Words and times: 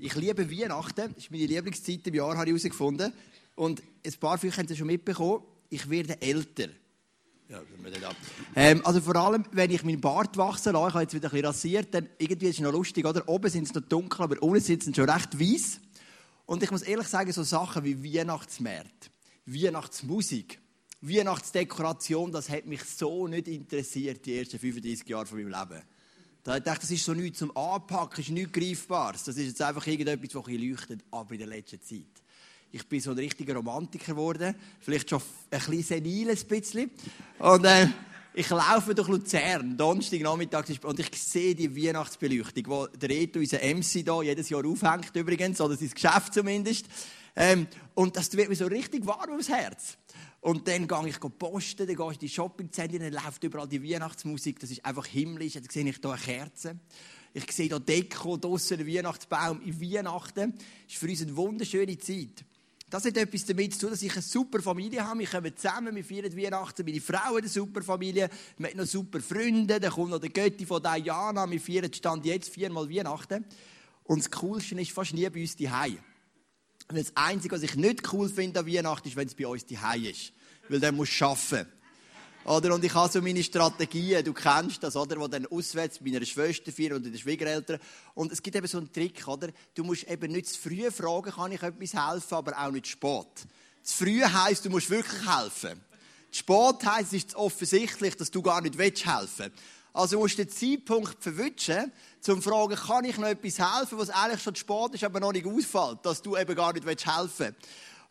Ich 0.00 0.14
liebe 0.14 0.50
Weihnachten. 0.50 1.14
Das 1.14 1.24
ist 1.24 1.30
meine 1.30 1.46
Lieblingszeit 1.46 2.06
im 2.06 2.14
Jahr, 2.14 2.36
habe 2.36 2.44
ich 2.44 2.50
herausgefunden. 2.50 3.12
Und 3.54 3.82
ein 4.04 4.12
paar 4.20 4.38
von 4.38 4.48
euch 4.48 4.58
haben 4.58 4.66
es 4.68 4.76
schon 4.76 4.86
mitbekommen. 4.86 5.42
Ich 5.70 5.88
werde 5.88 6.20
älter. 6.20 6.68
Ja, 7.48 7.62
ähm, 8.56 8.80
also 8.84 9.00
vor 9.00 9.14
allem, 9.14 9.44
wenn 9.52 9.70
ich 9.70 9.84
meinen 9.84 10.00
Bart 10.00 10.36
wachsen 10.36 10.72
lasse, 10.72 10.88
ich 10.88 10.94
habe 10.94 11.02
jetzt 11.02 11.14
wieder 11.14 11.28
ein 11.28 11.30
bisschen 11.30 11.46
rasiert, 11.46 11.94
dann 11.94 12.08
irgendwie 12.18 12.48
ist 12.48 12.56
es 12.56 12.60
noch 12.60 12.72
lustig, 12.72 13.06
oder? 13.06 13.28
Oben 13.28 13.48
sind 13.48 13.68
es 13.68 13.74
noch 13.74 13.82
dunkel, 13.82 14.22
aber 14.22 14.42
unten 14.42 14.60
sind 14.60 14.82
sie 14.82 14.92
schon 14.92 15.08
recht 15.08 15.38
weiß. 15.38 15.80
Und 16.46 16.62
ich 16.64 16.70
muss 16.72 16.82
ehrlich 16.82 17.06
sagen, 17.06 17.32
so 17.32 17.44
Sachen 17.44 17.84
wie 17.84 18.02
Weihnachtsmärkte, 18.02 19.10
Weihnachtsmusik, 19.46 20.58
Weihnachtsdekoration, 21.00 22.32
das 22.32 22.48
hat 22.48 22.66
mich 22.66 22.82
so 22.82 23.28
nicht 23.28 23.46
interessiert, 23.46 24.26
die 24.26 24.38
ersten 24.38 24.58
35 24.58 25.08
Jahre 25.08 25.26
von 25.26 25.38
meinem 25.38 25.48
Leben. 25.48 25.82
Da 26.46 26.60
dachte 26.60 26.82
ich, 26.84 26.88
das 26.88 26.90
ist 26.92 27.04
so 27.04 27.12
nichts 27.12 27.40
zum 27.40 27.56
Anpacken, 27.56 28.20
ist 28.20 28.30
nichts 28.30 28.52
Greifbares. 28.52 29.24
Das 29.24 29.36
ist 29.36 29.46
jetzt 29.48 29.62
einfach 29.62 29.84
irgendetwas, 29.84 30.28
das 30.30 30.46
ein 30.46 30.70
leuchtet. 30.70 31.00
Aber 31.10 31.32
in 31.32 31.38
der 31.38 31.48
letzten 31.48 31.82
Zeit. 31.82 32.06
Ich 32.70 32.86
bin 32.86 33.00
so 33.00 33.10
ein 33.10 33.18
richtiger 33.18 33.56
Romantiker 33.56 34.12
geworden. 34.12 34.54
Vielleicht 34.78 35.10
schon 35.10 35.20
ein 35.50 35.58
bisschen 35.58 35.82
senil, 35.82 36.30
ein 36.30 36.46
bisschen. 36.46 36.90
Und 37.40 37.64
äh, 37.64 37.88
ich 38.32 38.48
laufe 38.48 38.94
durch 38.94 39.08
Luzern, 39.08 39.76
Donnerstagnachmittag, 39.76 40.66
und 40.84 41.00
ich 41.00 41.20
sehe 41.20 41.56
die 41.56 41.84
Weihnachtsbeleuchtung, 41.84 42.88
die 42.92 42.98
der 42.98 43.08
Reto, 43.08 43.40
unser 43.40 43.58
MC, 43.58 44.04
da 44.04 44.22
jedes 44.22 44.48
Jahr 44.48 44.64
aufhängt 44.64 45.16
übrigens, 45.16 45.60
oder 45.60 45.74
sein 45.74 45.90
Geschäft 45.90 46.32
zumindest. 46.32 46.86
Ähm, 47.34 47.66
und 47.94 48.16
das 48.16 48.32
wird 48.36 48.48
mir 48.48 48.54
so 48.54 48.66
richtig 48.66 49.04
warm 49.04 49.30
ums 49.30 49.48
Herz. 49.48 49.98
Und 50.46 50.68
dann 50.68 50.86
gehe 50.86 51.08
ich 51.08 51.18
posten, 51.18 51.88
dann 51.88 51.96
gehe 51.96 52.06
ich 52.06 52.12
in 52.12 52.18
die 52.20 52.28
Shoppingzentren, 52.28 53.00
dann 53.00 53.12
läuft 53.12 53.42
überall 53.42 53.66
die 53.66 53.82
Weihnachtsmusik, 53.82 54.60
das 54.60 54.70
ist 54.70 54.84
einfach 54.84 55.04
himmlisch. 55.04 55.54
Dann 55.54 55.64
sehe 55.64 55.84
ich 55.88 55.96
hier 55.96 56.08
eine 56.08 56.20
Kerze. 56.20 56.78
Ich 57.34 57.50
sehe 57.50 57.66
hier 57.66 57.80
Deko, 57.80 58.36
draussen 58.36 58.78
einen 58.78 58.86
Weihnachtsbaum. 58.86 59.60
In 59.62 59.80
Weihnachten 59.80 60.54
ist 60.86 60.98
für 60.98 61.08
uns 61.08 61.22
eine 61.22 61.36
wunderschöne 61.36 61.98
Zeit. 61.98 62.44
Das 62.88 63.04
hat 63.04 63.16
etwas 63.16 63.44
damit 63.44 63.74
zu 63.74 63.80
tun, 63.80 63.90
dass 63.90 64.02
ich 64.02 64.12
eine 64.12 64.22
super 64.22 64.62
Familie 64.62 65.04
habe. 65.04 65.18
Wir 65.18 65.26
kommen 65.26 65.56
zusammen, 65.56 65.96
wir 65.96 66.04
feiern 66.04 66.36
Weihnachten. 66.36 66.84
Meine 66.84 67.00
Frau 67.00 67.16
hat 67.16 67.38
eine 67.38 67.48
super 67.48 67.82
Familie. 67.82 68.30
Wir 68.56 68.68
haben 68.68 68.76
noch 68.76 68.86
super 68.86 69.18
Freunde. 69.18 69.80
Dann 69.80 69.90
kommt 69.90 70.10
noch 70.10 70.20
der 70.20 70.30
Götti 70.30 70.64
von 70.64 70.80
Diana. 70.80 71.50
Wir 71.50 71.60
feiern 71.60 71.92
Stand 71.92 72.24
jetzt 72.24 72.50
viermal 72.50 72.88
Weihnachten. 72.88 73.44
Und 74.04 74.20
das 74.20 74.30
Coolste 74.30 74.80
ist 74.80 74.92
fast 74.92 75.12
nie 75.12 75.28
bei 75.28 75.40
uns 75.40 75.56
die 75.56 75.68
Das 76.86 77.16
Einzige, 77.16 77.56
was 77.56 77.64
ich 77.64 77.74
nicht 77.74 78.12
cool 78.12 78.28
finde 78.28 78.60
an 78.60 78.66
Weihnachten, 78.68 79.08
ist, 79.08 79.16
wenn 79.16 79.26
es 79.26 79.34
bei 79.34 79.48
uns 79.48 79.66
die 79.66 79.76
ist. 80.08 80.32
Weil 80.68 80.80
der 80.80 80.92
muss 80.92 81.10
arbeiten. 81.20 81.70
Oder? 82.46 82.74
Und 82.74 82.84
ich 82.84 82.94
habe 82.94 83.12
so 83.12 83.20
meine 83.20 83.42
Strategien, 83.42 84.24
du 84.24 84.32
kennst 84.32 84.80
das, 84.82 84.94
oder? 84.94 85.18
Wo 85.18 85.26
dann 85.26 85.46
auswärts 85.46 86.00
meiner 86.00 86.24
Schwester 86.24 86.70
feiern 86.70 86.92
oder 86.92 87.10
den 87.10 87.18
Schwiegereltern. 87.18 87.80
Und 88.14 88.30
es 88.30 88.40
gibt 88.40 88.54
eben 88.54 88.66
so 88.68 88.78
einen 88.78 88.92
Trick, 88.92 89.26
oder? 89.26 89.48
Du 89.74 89.82
musst 89.82 90.04
eben 90.04 90.30
nicht 90.30 90.48
zu 90.48 90.60
früh 90.60 90.88
fragen, 90.92 91.32
kann 91.32 91.50
ich 91.50 91.62
etwas 91.62 91.94
helfen, 91.94 92.34
aber 92.34 92.56
auch 92.56 92.70
nicht 92.70 92.86
spät. 92.86 93.26
Zu 93.82 94.04
früh 94.04 94.22
heisst, 94.22 94.64
du 94.64 94.70
musst 94.70 94.90
wirklich 94.90 95.28
helfen. 95.28 95.80
Zu 96.30 96.38
spät 96.38 96.84
heisst, 96.84 97.12
es 97.12 97.24
ist 97.24 97.34
offensichtlich, 97.34 98.16
dass 98.16 98.30
du 98.30 98.42
gar 98.42 98.60
nicht 98.60 98.78
helfen 98.78 99.06
willst. 99.06 99.52
Also 99.92 100.18
musst 100.18 100.38
du 100.38 100.44
den 100.44 100.52
Zeitpunkt 100.52 101.16
verwischen, 101.20 101.90
zum 102.20 102.42
zu 102.42 102.50
fragen, 102.50 102.76
kann 102.76 103.04
ich 103.06 103.16
noch 103.16 103.28
etwas 103.28 103.58
helfen, 103.58 103.98
was 103.98 104.10
eigentlich 104.10 104.42
schon 104.42 104.54
zu 104.54 104.60
spät 104.60 104.94
ist, 104.94 105.04
aber 105.04 105.18
noch 105.18 105.32
nicht 105.32 105.46
ausfällt, 105.46 105.98
dass 106.02 106.22
du 106.22 106.36
eben 106.36 106.54
gar 106.54 106.74
nicht 106.74 106.86
helfen 106.86 107.30
willst. 107.38 107.54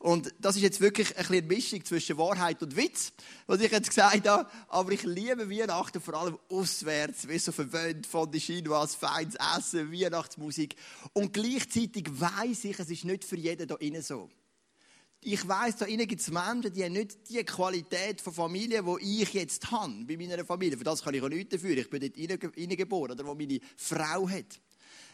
Und 0.05 0.35
das 0.37 0.55
ist 0.55 0.61
jetzt 0.61 0.81
wirklich 0.81 1.17
ein 1.17 1.25
eine 1.25 1.41
Mischung 1.41 1.83
zwischen 1.83 2.15
Wahrheit 2.19 2.61
und 2.61 2.75
Witz, 2.75 3.11
was 3.47 3.59
ich 3.59 3.71
jetzt 3.71 3.89
gesagt 3.89 4.27
habe. 4.27 4.47
Aber 4.67 4.91
ich 4.91 5.01
liebe 5.01 5.49
Weihnachten, 5.49 5.99
vor 5.99 6.13
allem 6.13 6.37
auswärts, 6.47 7.27
wie 7.27 7.39
so 7.39 7.51
verwöhnt 7.51 8.05
von 8.05 8.31
der 8.31 8.39
Chinois, 8.39 8.85
feines 8.93 9.33
Essen, 9.57 9.91
Weihnachtsmusik. 9.91 10.75
Und 11.13 11.33
gleichzeitig 11.33 12.05
weiß 12.07 12.65
ich, 12.65 12.77
es 12.77 12.91
ist 12.91 13.03
nicht 13.03 13.23
für 13.23 13.35
jeden 13.35 13.67
da 13.67 13.73
innen 13.77 14.03
so. 14.03 14.29
Ich 15.21 15.47
weiß, 15.47 15.77
da 15.77 15.85
innen 15.85 16.07
gibt 16.07 16.21
es 16.21 16.29
Menschen, 16.29 16.71
die 16.71 16.83
haben 16.83 16.93
nicht 16.93 17.27
die 17.27 17.43
Qualität 17.43 18.21
von 18.21 18.31
Familie, 18.31 18.83
die 18.83 19.23
ich 19.23 19.33
jetzt 19.33 19.71
habe, 19.71 20.05
bei 20.07 20.17
meiner 20.17 20.45
Familie. 20.45 20.77
Für 20.77 20.83
das 20.83 21.01
kann 21.01 21.15
ich 21.15 21.23
auch 21.23 21.29
nichts 21.29 21.55
dafür. 21.55 21.75
Ich 21.75 21.89
bin 21.89 21.99
dort 22.01 22.43
reingeboren, 22.55 23.13
oder 23.13 23.25
wo 23.25 23.33
meine 23.33 23.59
Frau 23.75 24.29
hat. 24.29 24.61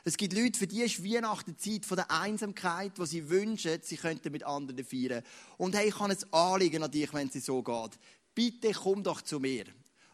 Es 0.04 0.18
gibt 0.18 0.34
Leute, 0.34 0.58
für 0.58 0.68
die 0.68 0.82
ist 0.82 1.04
Weihnachten 1.04 1.58
Zeit 1.58 1.86
von 1.86 1.98
der 1.98 2.10
Einsamkeit, 2.10 2.94
wo 2.98 3.06
sie 3.06 3.30
wünschen, 3.30 3.80
sie 3.84 3.98
könnten 3.98 4.32
mit 4.32 4.44
anderen 4.44 4.84
feiern. 4.84 5.24
Und 5.58 5.76
hey, 5.76 5.90
ich 5.90 5.96
kann 5.96 6.10
es 6.10 6.32
anliegen 6.34 6.82
an 6.82 6.90
dich, 6.90 7.14
wenn 7.14 7.30
es 7.32 7.46
so 7.46 7.62
geht. 7.62 8.00
Bitte 8.34 8.72
komm 8.72 9.04
doch 9.04 9.22
zu 9.22 9.40
mir 9.40 9.66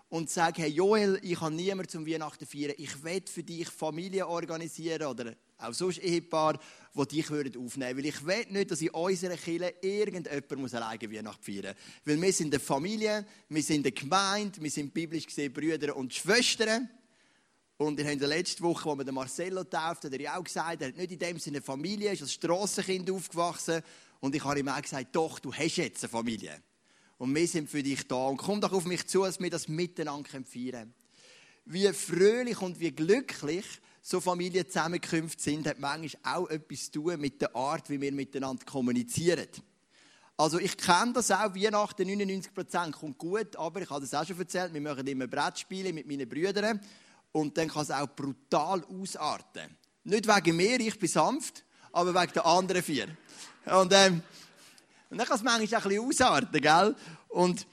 und 0.09 0.29
sag, 0.29 0.57
hey 0.57 0.69
Joel, 0.69 1.19
ich 1.21 1.39
habe 1.39 1.53
niemanden 1.53 1.89
zum 1.89 2.05
Weihnachten 2.05 2.45
feiern. 2.45 2.73
Ich 2.77 3.03
will 3.03 3.21
für 3.25 3.43
dich 3.43 3.69
Familie 3.69 4.27
organisieren 4.27 5.07
oder 5.07 5.33
auch 5.57 5.73
sonst 5.73 5.99
Ehepaar, 5.99 6.59
die 6.95 7.07
dich 7.07 7.25
aufnehmen 7.31 7.57
würden. 7.57 7.97
Weil 7.97 8.05
ich 8.05 8.25
will 8.25 8.45
nicht, 8.49 8.71
dass 8.71 8.81
in 8.81 8.89
unserer 8.89 9.35
Kirche 9.35 9.73
irgendjemand 9.81 10.57
muss 10.57 10.73
alleine 10.73 11.11
Weihnachten 11.11 11.43
feiern 11.43 11.75
muss. 11.75 12.05
Weil 12.05 12.21
wir 12.21 12.33
sind 12.33 12.53
eine 12.53 12.59
Familie, 12.59 13.25
wir 13.49 13.63
sind 13.63 13.85
eine 13.85 13.91
Gemeinde, 13.91 14.61
wir 14.61 14.71
sind 14.71 14.93
biblisch 14.93 15.25
gesehen 15.25 15.51
Brüder 15.51 15.95
und 15.95 16.13
Schwestern. 16.13 16.89
Und 17.77 17.99
in 17.99 18.19
der 18.19 18.27
letzten 18.27 18.63
Woche, 18.63 18.89
als 18.89 18.97
wir 18.97 19.05
den 19.05 19.13
Marcello 19.13 19.63
tauft, 19.63 20.03
hat 20.03 20.13
er 20.13 20.37
auch 20.37 20.43
gesagt, 20.43 20.81
er 20.81 20.87
hat 20.87 20.97
nicht 20.97 21.11
in 21.11 21.19
dem 21.19 21.37
Sinne 21.37 21.61
Familie, 21.61 22.11
ist 22.11 22.23
als 22.23 22.33
Strassenkind 22.33 23.11
aufgewachsen. 23.11 23.83
Und 24.19 24.33
ich 24.33 24.43
habe 24.43 24.59
ihm 24.59 24.67
auch 24.67 24.81
gesagt, 24.81 25.15
doch, 25.15 25.37
du 25.37 25.53
hast 25.53 25.75
jetzt 25.75 26.03
eine 26.03 26.09
Familie. 26.09 26.59
Und 27.19 27.35
wir 27.35 27.47
sind 27.47 27.69
für 27.69 27.83
dich 27.83 28.07
da. 28.07 28.27
Und 28.27 28.37
komm 28.37 28.61
doch 28.61 28.73
auf 28.73 28.85
mich 28.85 29.05
zu, 29.07 29.23
dass 29.23 29.39
wir 29.39 29.51
das 29.51 29.67
miteinander 29.67 30.27
können. 30.27 30.93
Wie 31.65 31.87
fröhlich 31.93 32.59
und 32.61 32.79
wie 32.79 32.91
glücklich 32.91 33.65
so 34.01 34.21
Familienzusammenkünfte 34.21 35.43
sind, 35.43 35.67
hat 35.67 35.79
manchmal 35.79 36.35
auch 36.35 36.49
etwas 36.49 36.85
zu 36.85 37.03
tun 37.03 37.19
mit 37.19 37.41
der 37.41 37.55
Art, 37.55 37.89
wie 37.91 38.01
wir 38.01 38.11
miteinander 38.11 38.65
kommunizieren. 38.65 39.49
Also 40.35 40.59
ich 40.59 40.77
kenne 40.77 41.13
das 41.13 41.29
auch, 41.29 41.53
Weihnachten 41.53 42.07
99% 42.07 42.91
kommt 42.91 43.17
gut, 43.17 43.55
aber 43.55 43.81
ich 43.81 43.89
habe 43.89 44.01
das 44.01 44.13
auch 44.13 44.25
schon 44.25 44.39
erzählt, 44.39 44.73
wir 44.73 44.81
machen 44.81 45.05
immer 45.05 45.27
Brettspiele 45.27 45.91
mit 45.91 46.07
meinen 46.07 46.29
Brüdern 46.29 46.79
und 47.31 47.57
dann 47.57 47.67
kann 47.67 47.83
es 47.83 47.91
auch 47.91 48.07
brutal 48.07 48.83
ausarten. 48.85 49.77
Nicht 50.03 50.27
wegen 50.27 50.55
mir, 50.55 50.79
ich 50.79 50.97
bin 50.97 51.09
sanft, 51.09 51.63
aber 51.91 52.13
wegen 52.13 52.33
der 52.33 52.45
anderen 52.45 52.81
vier. 52.81 53.07
Und, 53.65 53.93
ähm, 53.93 54.23
und 55.09 55.17
dann 55.17 55.27
kann 55.27 55.37
es 55.37 55.43
manchmal 55.43 55.81
auch 55.81 55.85
ein 55.85 56.07
bisschen 56.07 56.27
ausarten, 56.27 56.61
gell? 56.61 56.95
Und 57.29 57.67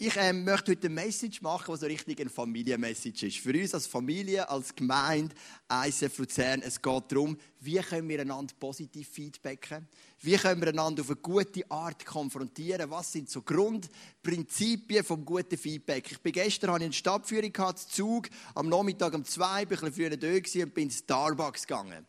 ich 0.00 0.14
ähm, 0.16 0.44
möchte 0.44 0.70
heute 0.70 0.86
eine 0.86 0.94
Message 0.94 1.42
machen, 1.42 1.74
die 1.74 1.80
so 1.80 1.86
richtig 1.86 2.20
eine 2.20 2.30
Familienmessage 2.30 3.26
ist. 3.26 3.38
Für 3.38 3.52
uns 3.52 3.74
als 3.74 3.88
Familie, 3.88 4.48
als 4.48 4.72
Gemeinde, 4.72 5.34
ICF 5.68 6.18
Luzern, 6.18 6.62
es 6.62 6.80
geht 6.80 7.02
darum, 7.10 7.36
wie 7.58 7.78
können 7.78 8.08
wir 8.08 8.20
einander 8.20 8.54
positiv 8.60 9.08
feedbacken? 9.08 9.88
Wie 10.20 10.36
können 10.36 10.60
wir 10.60 10.68
einander 10.68 11.02
auf 11.02 11.08
eine 11.08 11.16
gute 11.16 11.68
Art 11.68 12.06
konfrontieren? 12.06 12.88
Was 12.92 13.10
sind 13.10 13.28
so 13.28 13.42
Grundprinzipien 13.42 15.02
vom 15.02 15.24
guten 15.24 15.58
Feedback? 15.58 16.12
Ich 16.12 16.20
bin 16.20 16.30
gestern 16.30 16.70
hatte 16.70 16.84
ich 16.84 16.86
eine 16.86 16.94
Stadtführung 16.94 17.52
gehabt, 17.52 17.80
Zug, 17.80 18.28
am 18.54 18.68
Nachmittag 18.68 19.14
um 19.14 19.24
zwei, 19.24 19.64
bin 19.64 19.78
ein 19.78 19.90
bisschen 19.90 20.10
früher 20.10 20.16
da 20.16 20.64
und 20.64 20.74
bin 20.74 20.84
in 20.84 20.90
Starbucks 20.92 21.66
gegangen. 21.66 22.06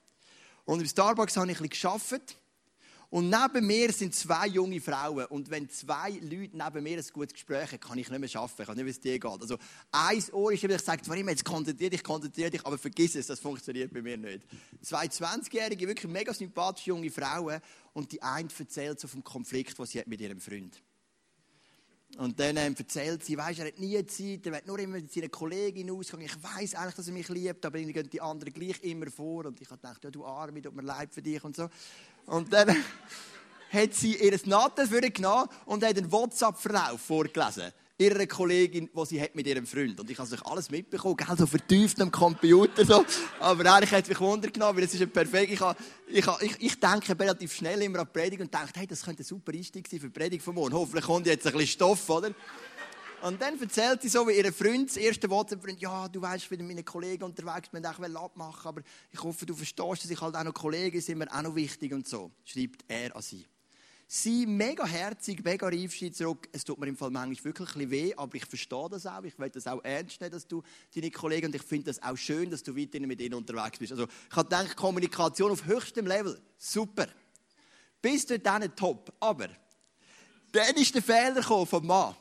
Und 0.65 0.79
im 0.79 0.85
Starbucks 0.85 1.37
habe 1.37 1.51
ich 1.51 1.59
ein 1.59 1.67
bisschen 1.67 1.89
gearbeitet. 1.89 2.37
Und 3.11 3.29
neben 3.29 3.65
mir 3.65 3.91
sind 3.91 4.13
zwei 4.13 4.45
junge 4.47 4.79
Frauen. 4.79 5.25
Und 5.25 5.49
wenn 5.49 5.67
zwei 5.69 6.11
Leute 6.21 6.55
neben 6.55 6.83
mir 6.83 6.97
ein 6.99 7.05
gutes 7.11 7.33
Gespräch 7.33 7.71
haben, 7.71 7.79
kann 7.79 7.97
ich 7.97 8.09
nicht 8.09 8.19
mehr 8.19 8.41
arbeiten. 8.41 8.61
Ich 8.61 8.67
kann 8.67 8.75
nicht, 8.77 8.85
wie 8.85 8.89
es 8.91 8.99
dir 8.99 9.19
geht. 9.19 9.41
Also, 9.41 9.57
ein 9.91 10.23
Ohr 10.31 10.53
ist 10.53 10.63
ich 10.63 10.81
sage 10.81 11.01
zwar 11.01 11.17
jetzt 11.17 11.43
konzentriere 11.43 11.89
dich, 11.89 12.03
konzentriere 12.03 12.51
dich, 12.51 12.63
aber 12.63 12.77
vergiss 12.77 13.15
es, 13.15 13.25
das 13.25 13.39
funktioniert 13.39 13.91
bei 13.91 14.03
mir 14.03 14.17
nicht. 14.17 14.45
Zwei 14.81 15.05
20-Jährige, 15.05 15.87
wirklich 15.87 16.11
mega 16.11 16.33
sympathische 16.33 16.89
junge 16.89 17.09
Frauen. 17.09 17.59
Und 17.93 18.11
die 18.11 18.21
eine 18.21 18.47
erzählt 18.57 18.99
so 18.99 19.07
vom 19.07 19.23
Konflikt, 19.23 19.79
den 19.79 19.85
sie 19.87 19.99
hat 19.99 20.07
mit 20.07 20.21
ihrem 20.21 20.39
Freund. 20.39 20.79
Und 22.17 22.39
dann 22.39 22.57
ähm, 22.57 22.75
erzählt 22.77 23.23
sie, 23.23 23.37
weißt, 23.37 23.59
er 23.59 23.67
hat 23.67 23.79
nie 23.79 24.03
Zeit, 24.05 24.45
er 24.45 24.53
will 24.53 24.61
nur 24.65 24.79
immer 24.79 24.95
mit 24.95 25.11
seiner 25.11 25.29
Kollegin 25.29 25.91
ausgehen. 25.91 26.23
Ich 26.23 26.43
weiß 26.43 26.75
eigentlich, 26.75 26.95
dass 26.95 27.07
er 27.07 27.13
mich 27.13 27.29
liebt, 27.29 27.63
aber 27.65 27.77
irgendwie 27.77 27.93
gehen 27.93 28.09
die 28.09 28.21
anderen 28.21 28.51
gleich 28.51 28.81
immer 28.83 29.11
vor. 29.11 29.45
Und 29.45 29.61
ich 29.61 29.69
habe 29.69 29.79
gedacht, 29.79 30.03
ja, 30.03 30.09
du 30.09 30.25
Arme, 30.25 30.61
tut 30.61 30.75
mir 30.75 30.81
leid 30.81 31.13
für 31.13 31.21
dich 31.21 31.43
und 31.43 31.55
so. 31.55 31.69
Und 32.29 32.53
dann 32.53 32.69
hat 33.71 33.93
sie 33.93 34.15
ihr 34.15 34.39
Nadel 34.45 34.87
für 34.87 35.01
genommen 35.01 35.49
und 35.65 35.83
hat 35.83 35.97
einen 35.97 36.11
WhatsApp-Verlauf 36.11 37.01
vorgelesen. 37.01 37.71
Ihrer 37.97 38.25
Kollegin, 38.27 38.89
die 38.95 39.05
sie 39.05 39.21
hat 39.21 39.35
mit 39.35 39.45
ihrem 39.45 39.67
Freund. 39.67 39.99
Und 39.99 40.09
ich 40.09 40.17
habe 40.17 40.45
alles 40.45 40.71
mitbekommen, 40.71 41.17
gell, 41.17 41.35
so 41.37 41.45
vertieft 41.45 41.99
am 41.99 42.09
Computer. 42.09 42.85
So. 42.85 43.03
Aber 43.41 43.73
eigentlich 43.73 43.91
hat 43.91 44.07
mich 44.07 44.19
Wunder 44.21 44.49
genommen, 44.49 44.77
weil 44.77 44.85
es 44.85 44.93
ist 44.93 45.11
perfekt. 45.11 45.51
Ich, 45.51 45.59
ich, 46.07 46.25
ich, 46.41 46.55
ich 46.61 46.79
denke 46.79 47.19
relativ 47.19 47.53
schnell 47.53 47.81
immer 47.81 47.99
an 47.99 48.07
die 48.13 48.17
Predigt 48.17 48.41
und 48.41 48.53
denke, 48.53 48.69
hey, 48.75 48.87
das 48.87 49.03
könnte 49.03 49.23
ein 49.23 49.25
super 49.25 49.51
Einstieg 49.51 49.85
sein 49.89 49.99
für 49.99 50.07
die 50.07 50.17
Predigt 50.17 50.45
von 50.45 50.55
morgen. 50.55 50.73
Hoffentlich 50.73 51.03
kommt 51.03 51.27
jetzt 51.27 51.45
ein 51.45 51.51
bisschen 51.51 51.67
Stoff, 51.67 52.09
oder? 52.09 52.31
Und 53.21 53.41
dann 53.41 53.59
erzählt 53.59 54.01
sie 54.01 54.07
so, 54.07 54.25
wie 54.29 54.33
ihr 54.33 54.53
Freund, 54.53 54.89
das 54.89 54.95
erste 54.95 55.29
WhatsApp-Freund, 55.29 55.81
ja, 55.81 56.07
du 56.07 56.21
weißt, 56.21 56.43
ich 56.43 56.49
bin 56.49 56.65
mit 56.65 56.77
meinen 56.77 56.85
Kollegen 56.85 57.23
unterwegs, 57.23 57.67
wir 57.71 57.83
wollten 57.83 58.15
auch 58.15 58.23
abmachen, 58.23 58.67
aber 58.67 58.81
ich 59.11 59.21
hoffe, 59.21 59.45
du 59.45 59.53
verstehst, 59.53 60.03
dass 60.03 60.09
ich 60.09 60.21
halt 60.21 60.35
auch 60.35 60.43
noch 60.43 60.53
Kollegen 60.53 61.01
sind, 61.01 61.17
mir 61.17 61.29
auch 61.29 61.41
noch 61.41 61.53
wichtig 61.53 61.91
und 61.91 62.07
so. 62.07 62.31
Schreibt 62.45 62.85
er 62.87 63.13
an 63.13 63.21
sie. 63.21 63.45
Sie 64.07 64.45
mega 64.45 64.85
herzig, 64.85 65.43
mega 65.43 65.67
reif 65.67 65.99
zurück. 66.13 66.47
Es 66.53 66.63
tut 66.63 66.79
mir 66.79 66.87
im 66.87 66.95
Fall 66.95 67.11
manchmal 67.11 67.43
wirklich 67.43 67.69
ein 67.69 67.73
bisschen 67.73 67.91
weh, 67.91 68.13
aber 68.15 68.35
ich 68.35 68.45
verstehe 68.45 68.87
das 68.89 69.05
auch. 69.05 69.23
Ich 69.23 69.37
will 69.37 69.49
das 69.49 69.67
auch 69.67 69.83
ernst 69.83 70.21
nehmen, 70.21 70.31
dass 70.31 70.47
du 70.47 70.63
deine 70.95 71.11
Kollegen 71.11 71.47
und 71.47 71.55
ich 71.55 71.61
finde 71.61 71.87
das 71.87 72.01
auch 72.01 72.15
schön, 72.15 72.49
dass 72.49 72.63
du 72.63 72.75
weiterhin 72.75 73.07
mit 73.07 73.19
ihnen 73.19 73.35
unterwegs 73.35 73.79
bist. 73.79 73.91
Also 73.91 74.05
ich 74.05 74.35
habe 74.35 74.49
gedacht, 74.49 74.77
Kommunikation 74.77 75.51
auf 75.51 75.65
höchstem 75.65 76.07
Level, 76.07 76.41
super. 76.57 77.07
Bis 78.01 78.25
dort 78.25 78.77
top. 78.77 79.13
Aber 79.19 79.49
dann 80.53 80.75
ist 80.75 80.95
der 80.95 81.03
Fehler 81.03 81.43
vom 81.43 81.85
Mann. 81.85 82.15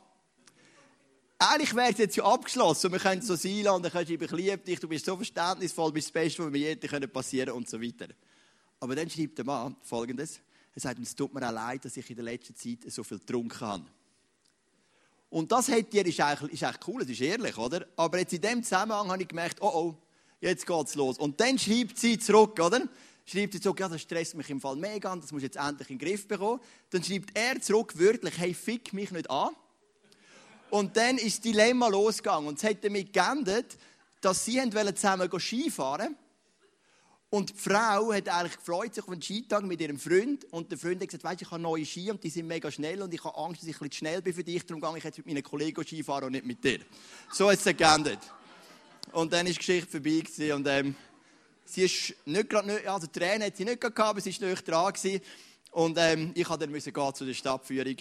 Eigentlich 1.40 1.74
wäre 1.76 1.92
es 1.92 1.98
jetzt 1.98 2.16
ja 2.16 2.24
abgeschlossen 2.24 2.86
und 2.86 2.94
wir 2.94 2.98
können 2.98 3.22
so 3.22 3.36
sein 3.36 3.62
lassen, 3.62 3.82
dann 3.84 3.92
kannst 3.92 4.10
du, 4.10 4.14
ich 4.14 4.30
liebe 4.32 4.58
dich, 4.58 4.80
du 4.80 4.88
bist 4.88 5.06
so 5.06 5.14
verständnisvoll, 5.14 5.92
bist 5.92 6.08
das 6.08 6.12
Beste, 6.12 6.44
was 6.44 6.50
mir 6.50 6.74
je 6.74 7.06
passieren 7.06 7.54
und 7.54 7.68
so 7.68 7.80
weiter. 7.80 8.08
Aber 8.80 8.96
dann 8.96 9.08
schreibt 9.08 9.38
der 9.38 9.44
Mann 9.44 9.76
Folgendes. 9.82 10.40
Er 10.74 10.80
sagt, 10.80 10.98
es 11.00 11.14
tut 11.14 11.32
mir 11.32 11.46
auch 11.46 11.52
leid, 11.52 11.84
dass 11.84 11.96
ich 11.96 12.10
in 12.10 12.16
der 12.16 12.24
letzten 12.24 12.56
Zeit 12.56 12.78
so 12.88 13.04
viel 13.04 13.20
getrunken 13.20 13.60
habe. 13.60 13.84
Und 15.30 15.52
das 15.52 15.68
hat 15.68 15.92
dir, 15.92 16.04
ist 16.04 16.20
eigentlich, 16.20 16.60
ist 16.60 16.88
cool, 16.88 17.02
das 17.02 17.10
ist 17.10 17.20
ehrlich, 17.20 17.56
oder? 17.56 17.86
Aber 17.96 18.18
jetzt 18.18 18.32
in 18.32 18.40
dem 18.40 18.62
Zusammenhang 18.64 19.08
habe 19.08 19.22
ich 19.22 19.28
gemerkt, 19.28 19.58
oh 19.60 19.70
oh, 19.72 19.94
jetzt 20.40 20.66
geht's 20.66 20.96
los. 20.96 21.18
Und 21.18 21.40
dann 21.40 21.56
schreibt 21.58 21.98
sie 21.98 22.18
zurück, 22.18 22.58
oder? 22.58 22.88
Schreibt 23.26 23.52
sie 23.52 23.60
zurück, 23.60 23.78
ja, 23.78 23.88
das 23.88 24.00
stresst 24.00 24.34
mich 24.34 24.50
im 24.50 24.60
Fall 24.60 24.74
mega 24.74 25.14
das 25.14 25.30
muss 25.30 25.42
jetzt 25.42 25.56
endlich 25.56 25.90
in 25.90 25.98
den 25.98 26.08
Griff 26.08 26.26
bekommen. 26.26 26.60
Dann 26.90 27.04
schreibt 27.04 27.36
er 27.36 27.60
zurück 27.60 27.96
wörtlich, 27.96 28.38
hey, 28.38 28.54
fick 28.54 28.92
mich 28.92 29.12
nicht 29.12 29.30
an. 29.30 29.50
Und 30.70 30.96
dann 30.96 31.16
ist 31.16 31.38
das 31.38 31.40
Dilemma 31.40 31.88
losgegangen. 31.88 32.48
Und 32.48 32.58
es 32.58 32.64
hat 32.64 32.84
damit 32.84 33.12
geendet, 33.12 33.76
dass 34.20 34.44
sie 34.44 34.60
zusammen 34.94 35.30
Skifahren. 35.38 36.16
Und 37.30 37.50
die 37.50 37.54
Frau 37.56 38.12
hat 38.12 38.28
eigentlich 38.28 38.56
gefreut 38.56 38.94
sich 38.94 39.04
auf 39.04 39.10
einen 39.10 39.20
Skitag 39.20 39.62
mit 39.62 39.80
ihrem 39.80 39.98
Freund. 39.98 40.46
Und 40.50 40.70
der 40.70 40.78
Freund 40.78 41.02
hat 41.02 41.08
gesagt, 41.08 41.24
weißt, 41.24 41.42
ich 41.42 41.50
habe 41.50 41.62
neue 41.62 41.84
Ski 41.84 42.10
und 42.10 42.24
die 42.24 42.30
sind 42.30 42.46
mega 42.46 42.70
schnell 42.70 43.02
und 43.02 43.12
ich 43.12 43.22
habe 43.22 43.36
Angst, 43.36 43.60
dass 43.60 43.68
ich 43.68 43.76
ein 43.76 43.88
bisschen 43.88 43.92
schnell 43.92 44.22
bin 44.22 44.32
für 44.32 44.44
dich. 44.44 44.64
Darum 44.64 44.80
gehe 44.80 44.96
ich 44.96 45.04
jetzt 45.04 45.18
mit 45.18 45.26
meinen 45.26 45.42
Kollegen 45.42 45.84
Skifahren 45.84 46.24
und 46.24 46.32
nicht 46.32 46.46
mit 46.46 46.64
dir. 46.64 46.80
So 47.30 47.50
hat 47.50 47.58
es 47.58 47.76
geendet. 47.76 48.18
Und 49.12 49.32
dann 49.32 49.46
ist 49.46 49.56
die 49.56 49.58
Geschichte 49.58 49.90
vorbei 49.90 50.54
und 50.54 50.66
ähm, 50.66 50.94
sie 51.64 51.84
ist 51.84 52.14
nicht 52.24 52.48
gerade, 52.48 52.90
also 52.90 53.06
Tränen 53.08 53.46
hat 53.46 53.56
sie 53.56 53.64
nicht 53.64 53.80
gehabt, 53.80 54.00
aber 54.00 54.20
sie 54.20 54.40
war 54.40 54.48
nicht 54.48 54.68
dran 54.68 54.92
gewesen. 54.92 55.20
Und 55.70 55.98
ähm, 55.98 56.32
ich 56.34 56.48
musste 56.48 56.58
dann 56.58 56.70
müssen 56.70 56.92
gehen 56.92 57.14
zu 57.14 57.24
der 57.26 57.34
Stadtführung 57.34 57.96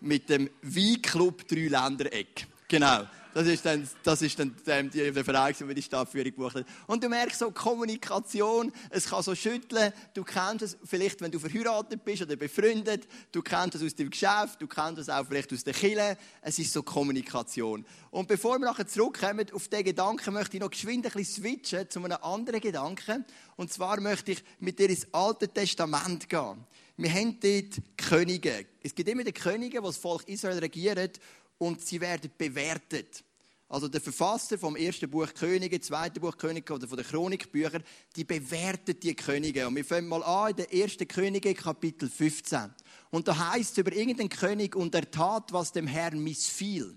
mit 0.00 0.28
dem 0.28 0.50
Weinclub 0.62 1.46
Dreiländereck. 1.48 2.46
Genau. 2.68 3.06
Das 3.36 3.46
ist 3.48 3.66
dann, 3.66 3.86
das 4.02 4.22
ist 4.22 4.38
dann 4.38 4.56
ähm, 4.66 4.88
die, 4.90 5.12
der 5.12 5.22
Verein, 5.22 5.54
der 5.60 5.74
die 5.74 5.82
Stadtführung 5.82 6.24
gebucht 6.24 6.54
hat. 6.54 6.64
Und 6.86 7.04
du 7.04 7.08
merkst 7.10 7.38
so, 7.38 7.50
Kommunikation, 7.50 8.72
es 8.88 9.10
kann 9.10 9.22
so 9.22 9.34
schütteln. 9.34 9.92
Du 10.14 10.24
kennst 10.24 10.62
es 10.62 10.78
vielleicht, 10.82 11.20
wenn 11.20 11.30
du 11.30 11.38
verheiratet 11.38 12.02
bist 12.02 12.22
oder 12.22 12.34
befreundet. 12.36 13.06
Du 13.32 13.42
kennst 13.42 13.74
es 13.74 13.82
aus 13.82 13.94
dem 13.94 14.08
Geschäft. 14.08 14.62
Du 14.62 14.66
kennst 14.66 15.02
es 15.02 15.10
auch 15.10 15.26
vielleicht 15.26 15.52
aus 15.52 15.64
der 15.64 15.74
Kille. 15.74 16.16
Es 16.40 16.58
ist 16.58 16.72
so 16.72 16.82
Kommunikation. 16.82 17.84
Und 18.10 18.26
bevor 18.26 18.58
wir 18.58 18.64
nachher 18.64 18.86
zurückkommen 18.86 19.46
auf 19.52 19.68
diesen 19.68 19.84
Gedanken, 19.84 20.32
möchte 20.32 20.56
ich 20.56 20.62
noch 20.62 20.70
geschwind 20.70 21.04
ein 21.04 21.12
bisschen 21.12 21.44
switchen 21.44 21.90
zu 21.90 22.02
einem 22.02 22.16
anderen 22.22 22.62
Gedanken. 22.62 23.26
Und 23.56 23.70
zwar 23.70 24.00
möchte 24.00 24.32
ich 24.32 24.42
mit 24.60 24.78
dir 24.78 24.88
ins 24.88 25.12
Alte 25.12 25.46
Testament 25.48 26.30
gehen. 26.30 26.64
Wir 26.96 27.12
haben 27.12 27.38
dort 27.40 27.82
Könige. 27.96 28.66
Es 28.82 28.94
gibt 28.94 29.08
immer 29.08 29.22
die 29.22 29.32
Könige, 29.32 29.80
die 29.80 29.86
das 29.86 29.98
Volk 29.98 30.26
Israel 30.28 30.58
regieren 30.58 31.10
und 31.58 31.82
sie 31.82 32.00
werden 32.00 32.30
bewertet. 32.38 33.22
Also 33.68 33.88
der 33.88 34.00
Verfasser 34.00 34.56
vom 34.56 34.76
ersten 34.76 35.10
Buch 35.10 35.34
Könige, 35.34 35.80
zweiten 35.80 36.20
Buch 36.20 36.36
Könige 36.36 36.72
oder 36.72 36.86
von 36.86 36.96
den 36.96 37.06
Chronikbüchern, 37.06 37.82
die 38.14 38.24
bewertet 38.24 39.02
die 39.02 39.14
Könige. 39.14 39.66
Und 39.66 39.74
wir 39.74 39.84
fangen 39.84 40.08
mal 40.08 40.22
an 40.22 40.50
in 40.50 40.56
der 40.56 40.72
ersten 40.72 41.06
Könige, 41.08 41.52
Kapitel 41.52 42.08
15. 42.08 42.72
Und 43.10 43.26
da 43.26 43.52
heißt 43.52 43.72
es 43.72 43.78
über 43.78 43.92
irgendeinen 43.92 44.28
König, 44.28 44.76
und 44.76 44.94
er 44.94 45.10
tat, 45.10 45.52
was 45.52 45.72
dem 45.72 45.88
Herrn 45.88 46.22
missfiel. 46.22 46.96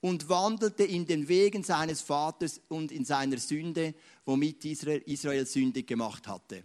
Und 0.00 0.28
wandelte 0.28 0.84
in 0.84 1.06
den 1.06 1.28
Wegen 1.28 1.62
seines 1.62 2.02
Vaters 2.02 2.60
und 2.68 2.92
in 2.92 3.04
seiner 3.04 3.38
Sünde, 3.38 3.94
womit 4.26 4.64
Israel, 4.64 5.02
Israel 5.06 5.46
sündig 5.46 5.86
gemacht 5.86 6.26
hatte. 6.26 6.64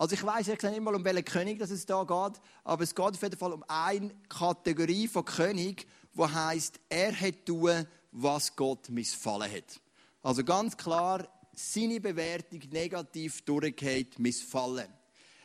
Also 0.00 0.14
ich 0.14 0.24
weiß 0.24 0.46
jetzt 0.46 0.62
nicht 0.64 0.80
mal, 0.80 0.94
um 0.94 1.04
welchen 1.04 1.26
König 1.26 1.58
dass 1.58 1.68
es 1.68 1.84
da 1.84 2.04
geht, 2.04 2.40
aber 2.64 2.84
es 2.84 2.94
geht 2.94 3.04
auf 3.04 3.22
jeden 3.22 3.36
Fall 3.36 3.52
um 3.52 3.62
eine 3.68 4.10
Kategorie 4.30 5.06
von 5.06 5.26
König, 5.26 5.86
wo 6.14 6.26
heißt, 6.26 6.80
er 6.88 7.14
hat 7.14 7.44
tun, 7.44 7.86
was 8.10 8.56
Gott 8.56 8.88
missfallen 8.88 9.52
hat. 9.52 9.78
Also 10.22 10.42
ganz 10.42 10.74
klar, 10.74 11.28
seine 11.54 12.00
Bewertung 12.00 12.60
negativ 12.72 13.42
durchgeht, 13.42 14.18
missfallen. 14.18 14.88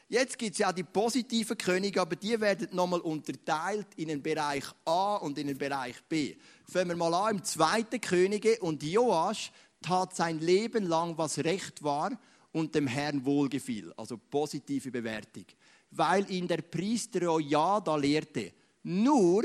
Jetzt 0.07 0.37
gibt 0.37 0.53
es 0.53 0.59
ja 0.59 0.69
auch 0.69 0.73
die 0.73 0.83
positiven 0.83 1.57
Könige, 1.57 1.99
aber 1.99 2.15
die 2.15 2.39
werden 2.39 2.69
nochmal 2.71 3.01
unterteilt 3.01 3.87
in 3.97 4.07
den 4.07 4.23
Bereich 4.23 4.63
A 4.85 5.17
und 5.17 5.37
in 5.37 5.47
den 5.47 5.57
Bereich 5.57 6.01
B. 6.07 6.37
Fangen 6.63 6.87
wir 6.91 6.95
mal 6.95 7.13
an 7.13 7.35
im 7.35 7.43
zweiten 7.43 7.99
Könige 7.99 8.57
und 8.61 8.81
Joasch 8.83 9.51
tat 9.81 10.15
sein 10.15 10.39
Leben 10.39 10.85
lang, 10.87 11.17
was 11.17 11.39
recht 11.39 11.83
war 11.83 12.17
und 12.55 12.73
dem 12.73 12.87
Herrn 12.87 13.25
wohlgefiel. 13.25 13.91
Also 13.97 14.17
positive 14.17 14.89
Bewertung. 14.89 15.43
Weil 15.91 16.31
ihn 16.31 16.47
der 16.47 16.61
Priester 16.61 17.37
Jada 17.37 17.97
lehrte, 17.97 18.53
nur 18.83 19.43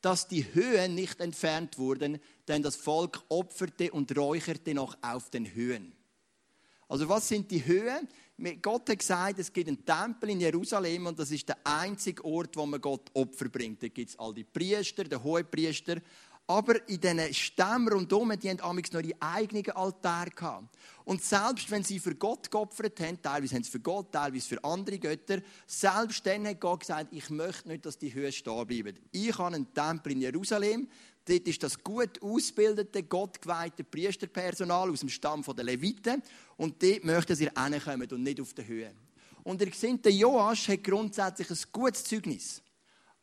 dass 0.00 0.28
die 0.28 0.44
Höhen 0.54 0.94
nicht 0.94 1.20
entfernt 1.20 1.78
wurden, 1.78 2.20
denn 2.46 2.62
das 2.62 2.76
Volk 2.76 3.24
opferte 3.28 3.90
und 3.90 4.16
räucherte 4.16 4.72
noch 4.72 4.96
auf 5.02 5.30
den 5.30 5.52
Höhen. 5.52 5.92
Also 6.88 7.08
was 7.08 7.28
sind 7.28 7.50
die 7.50 7.64
Höhen? 7.64 8.06
Gott 8.60 8.88
hat 8.88 8.98
gesagt, 9.00 9.38
es 9.40 9.52
gibt 9.52 9.68
einen 9.68 9.84
Tempel 9.84 10.30
in 10.30 10.40
Jerusalem 10.40 11.06
und 11.06 11.18
das 11.18 11.30
ist 11.32 11.48
der 11.48 11.58
einzige 11.64 12.24
Ort, 12.24 12.56
wo 12.56 12.66
man 12.66 12.80
Gott 12.80 13.10
Opfer 13.14 13.48
bringt. 13.48 13.82
Da 13.82 13.88
gibt 13.88 14.10
es 14.10 14.18
all 14.18 14.34
die 14.34 14.44
Priester, 14.44 15.04
den 15.04 15.22
Hohepriester, 15.22 16.00
aber 16.46 16.86
in 16.88 17.00
diesen 17.00 17.34
Stämmen 17.34 17.88
rundherum, 17.92 18.32
die 18.38 18.50
haben 18.50 18.58
noch 18.58 19.00
ihre 19.00 19.20
eigenen 19.20 19.70
Altäre 19.70 20.30
gehabt. 20.30 20.76
Und 21.04 21.22
selbst 21.22 21.70
wenn 21.70 21.84
sie 21.84 21.98
für 21.98 22.14
Gott 22.14 22.50
geopfert 22.50 23.00
haben, 23.00 23.20
teilweise 23.22 23.54
haben 23.54 23.64
sie 23.64 23.70
für 23.70 23.80
Gott, 23.80 24.12
teilweise 24.12 24.48
für 24.48 24.64
andere 24.64 24.98
Götter, 24.98 25.40
selbst 25.66 26.26
dann 26.26 26.46
hat 26.46 26.60
Gott 26.60 26.80
gesagt, 26.80 27.12
ich 27.12 27.30
möchte 27.30 27.68
nicht, 27.68 27.86
dass 27.86 27.98
die 27.98 28.12
Höhe 28.12 28.32
stehen 28.32 28.66
bleiben. 28.66 28.98
Ich 29.12 29.36
habe 29.38 29.54
einen 29.54 29.72
Tempel 29.72 30.12
in 30.12 30.20
Jerusalem, 30.20 30.88
dort 31.24 31.48
ist 31.48 31.62
das 31.62 31.82
gut 31.82 32.20
ausgebildete, 32.22 33.04
gottgeweihte 33.04 33.84
Priesterpersonal 33.84 34.90
aus 34.90 35.00
dem 35.00 35.08
Stamm 35.08 35.42
der 35.42 35.64
Leviten 35.64 36.22
und 36.56 36.82
dort 36.82 37.04
möchten 37.04 37.36
sie 37.36 37.48
hinkommen 37.48 38.08
und 38.10 38.22
nicht 38.22 38.40
auf 38.40 38.52
der 38.54 38.66
Höhe. 38.66 38.92
Und 39.44 39.60
ihr 39.60 39.72
seht, 39.72 40.04
der 40.04 40.12
Joasch 40.12 40.68
hat 40.68 40.84
grundsätzlich 40.84 41.50
ein 41.50 41.58
gutes 41.72 42.04
Zeugnis. 42.04 42.62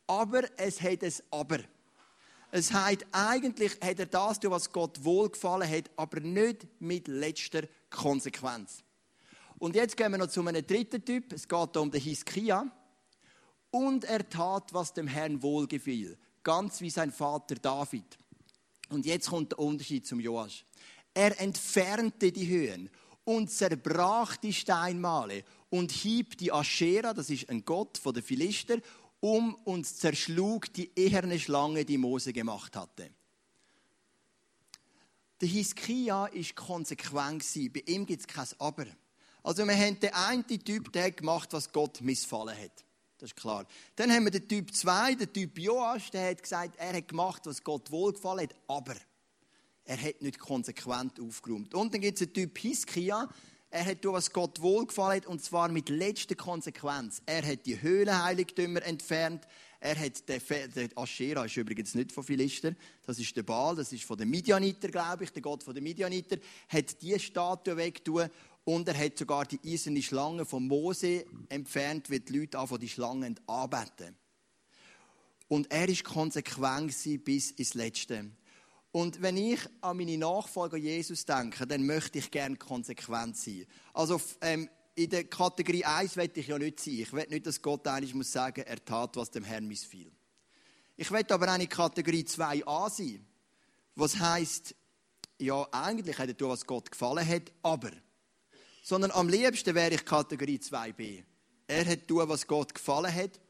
Aber 0.06 0.42
es 0.58 0.80
hat 0.82 1.02
ein 1.02 1.14
Aber. 1.30 1.60
Es 2.52 2.72
heißt, 2.72 3.06
eigentlich 3.12 3.72
hat 3.80 3.98
er 3.98 4.06
das 4.06 4.40
tun, 4.40 4.50
was 4.50 4.72
Gott 4.72 5.04
wohlgefallen 5.04 5.68
hat, 5.70 5.90
aber 5.96 6.20
nicht 6.20 6.66
mit 6.80 7.06
letzter 7.06 7.62
Konsequenz. 7.88 8.82
Und 9.58 9.76
jetzt 9.76 9.96
gehen 9.96 10.10
wir 10.10 10.18
noch 10.18 10.28
zu 10.28 10.44
einem 10.44 10.66
dritten 10.66 11.04
Typ. 11.04 11.32
Es 11.32 11.46
geht 11.46 11.76
um 11.76 11.90
den 11.90 12.00
Hiskia. 12.00 12.66
Und 13.70 14.04
er 14.04 14.28
tat, 14.28 14.72
was 14.72 14.92
dem 14.92 15.06
Herrn 15.06 15.42
wohlgefiel. 15.42 16.18
Ganz 16.42 16.80
wie 16.80 16.90
sein 16.90 17.12
Vater 17.12 17.54
David. 17.56 18.18
Und 18.88 19.06
jetzt 19.06 19.28
kommt 19.28 19.52
der 19.52 19.58
Unterschied 19.60 20.06
zum 20.06 20.18
Joas. 20.18 20.64
Er 21.14 21.40
entfernte 21.40 22.32
die 22.32 22.48
Höhen 22.48 22.90
und 23.24 23.50
zerbrach 23.50 24.36
die 24.36 24.52
Steinmale 24.52 25.44
und 25.68 25.92
hieb 25.92 26.36
die 26.38 26.50
Aschera, 26.50 27.14
das 27.14 27.30
ist 27.30 27.48
ein 27.48 27.64
Gott 27.64 28.00
der 28.04 28.22
Philister, 28.22 28.78
um 29.20 29.54
und 29.64 29.86
zerschlug 29.86 30.72
die 30.72 30.90
eherne 30.96 31.38
Schlange, 31.38 31.84
die 31.84 31.98
Mose 31.98 32.32
gemacht 32.32 32.76
hatte. 32.76 33.10
Der 35.40 35.48
Hiskia 35.48 36.26
ist 36.26 36.54
konsequent 36.54 37.44
Bei 37.72 37.82
ihm 37.86 38.04
gibt 38.04 38.20
es 38.20 38.26
kein 38.26 38.46
Aber. 38.58 38.86
Also 39.42 39.66
wir 39.66 39.74
haben 39.74 39.98
den 39.98 40.12
einen 40.12 40.46
Typ, 40.46 40.92
der 40.92 41.10
gemacht, 41.12 41.52
was 41.52 41.72
Gott 41.72 42.00
missfallen 42.02 42.56
hat. 42.56 42.84
Das 43.16 43.30
ist 43.30 43.36
klar. 43.36 43.66
Dann 43.96 44.10
haben 44.10 44.24
wir 44.24 44.30
den 44.30 44.48
Typ 44.48 44.74
2, 44.74 45.14
den 45.14 45.32
Typ 45.32 45.58
Joas, 45.58 46.10
der 46.10 46.30
hat 46.30 46.42
gesagt, 46.42 46.76
er 46.76 46.94
hat 46.94 47.08
gemacht, 47.08 47.42
was 47.44 47.62
Gott 47.62 47.90
wohlgefallen 47.90 48.48
hat, 48.48 48.56
aber 48.66 48.94
er 49.84 50.00
hat 50.00 50.22
nicht 50.22 50.38
konsequent 50.38 51.20
aufgeräumt. 51.20 51.74
Und 51.74 51.92
dann 51.92 52.00
gibt 52.00 52.20
es 52.20 52.26
den 52.26 52.32
Typ 52.32 52.58
Hiskia, 52.58 53.28
er 53.70 53.86
hat 53.86 54.02
tun, 54.02 54.14
was 54.14 54.32
Gott 54.32 54.60
wohlgefallen 54.60 55.22
hat, 55.22 55.26
und 55.26 55.42
zwar 55.42 55.68
mit 55.68 55.88
letzter 55.88 56.34
Konsequenz. 56.34 57.22
Er 57.24 57.46
hat 57.46 57.66
die 57.66 57.80
Höhlenheiligtümer 57.80 58.82
entfernt. 58.82 59.46
Er 59.78 59.98
hat 59.98 60.28
den, 60.28 60.40
der 60.74 60.88
Aschera 60.96 61.44
ist 61.44 61.56
übrigens 61.56 61.94
nicht 61.94 62.12
von 62.12 62.24
Philister, 62.24 62.74
das 63.06 63.18
ist 63.18 63.34
der 63.34 63.44
Baal, 63.44 63.76
das 63.76 63.92
ist 63.92 64.04
von 64.04 64.18
den 64.18 64.28
Midianiter, 64.28 64.88
glaube 64.88 65.24
ich, 65.24 65.32
der 65.32 65.40
Gott 65.40 65.62
von 65.62 65.74
den 65.74 65.84
Midianiter, 65.84 66.36
hat 66.68 67.00
die 67.00 67.18
Statue 67.18 67.76
weggetan 67.78 68.28
und 68.64 68.88
er 68.88 68.98
hat 68.98 69.16
sogar 69.16 69.46
die 69.46 69.58
eiserne 69.64 70.02
Schlange 70.02 70.44
von 70.44 70.66
Mose 70.66 71.24
entfernt, 71.48 72.10
wie 72.10 72.20
die 72.20 72.40
Leute 72.40 72.66
von 72.66 72.78
die 72.78 72.90
Schlangen 72.90 73.40
anbeten. 73.46 74.16
Und 75.48 75.72
er 75.72 75.88
ist 75.88 76.04
konsequent 76.04 76.94
bis 77.24 77.52
ins 77.52 77.74
Letzte. 77.74 78.30
Und 78.92 79.22
wenn 79.22 79.36
ich 79.36 79.60
an 79.82 79.96
meine 79.96 80.18
Nachfolger 80.18 80.76
Jesus 80.76 81.24
denke, 81.24 81.66
dann 81.66 81.86
möchte 81.86 82.18
ich 82.18 82.30
gerne 82.30 82.56
konsequent 82.56 83.36
sein. 83.36 83.66
Also 83.94 84.20
ähm, 84.40 84.68
in 84.96 85.10
der 85.10 85.24
Kategorie 85.24 85.84
1 85.84 86.16
will 86.16 86.30
ich 86.34 86.48
ja 86.48 86.58
nicht 86.58 86.80
sein. 86.80 86.94
Ich 86.94 87.12
will 87.12 87.26
nicht, 87.28 87.46
dass 87.46 87.62
Gott 87.62 87.86
eigentlich 87.86 88.14
muss 88.14 88.32
sagen, 88.32 88.64
er 88.66 88.84
tat, 88.84 89.16
was 89.16 89.30
dem 89.30 89.44
Herrn 89.44 89.66
missfiel. 89.66 90.10
Ich 90.96 91.10
will 91.10 91.24
aber 91.30 91.54
auch 91.54 91.58
in 91.58 91.68
Kategorie 91.68 92.24
2a 92.24 92.90
sein, 92.90 93.24
was 93.94 94.18
heißt, 94.18 94.74
ja, 95.38 95.66
eigentlich 95.72 96.18
hat 96.18 96.28
er 96.28 96.36
tun, 96.36 96.50
was 96.50 96.66
Gott 96.66 96.90
gefallen 96.90 97.26
hat, 97.26 97.52
aber. 97.62 97.92
Sondern 98.82 99.10
am 99.12 99.28
liebsten 99.28 99.74
wäre 99.74 99.94
ich 99.94 100.04
Kategorie 100.04 100.58
2b. 100.58 101.22
Er 101.68 101.86
hat 101.86 102.08
tun, 102.08 102.28
was 102.28 102.46
Gott 102.46 102.74
gefallen 102.74 103.14
hat 103.14 103.40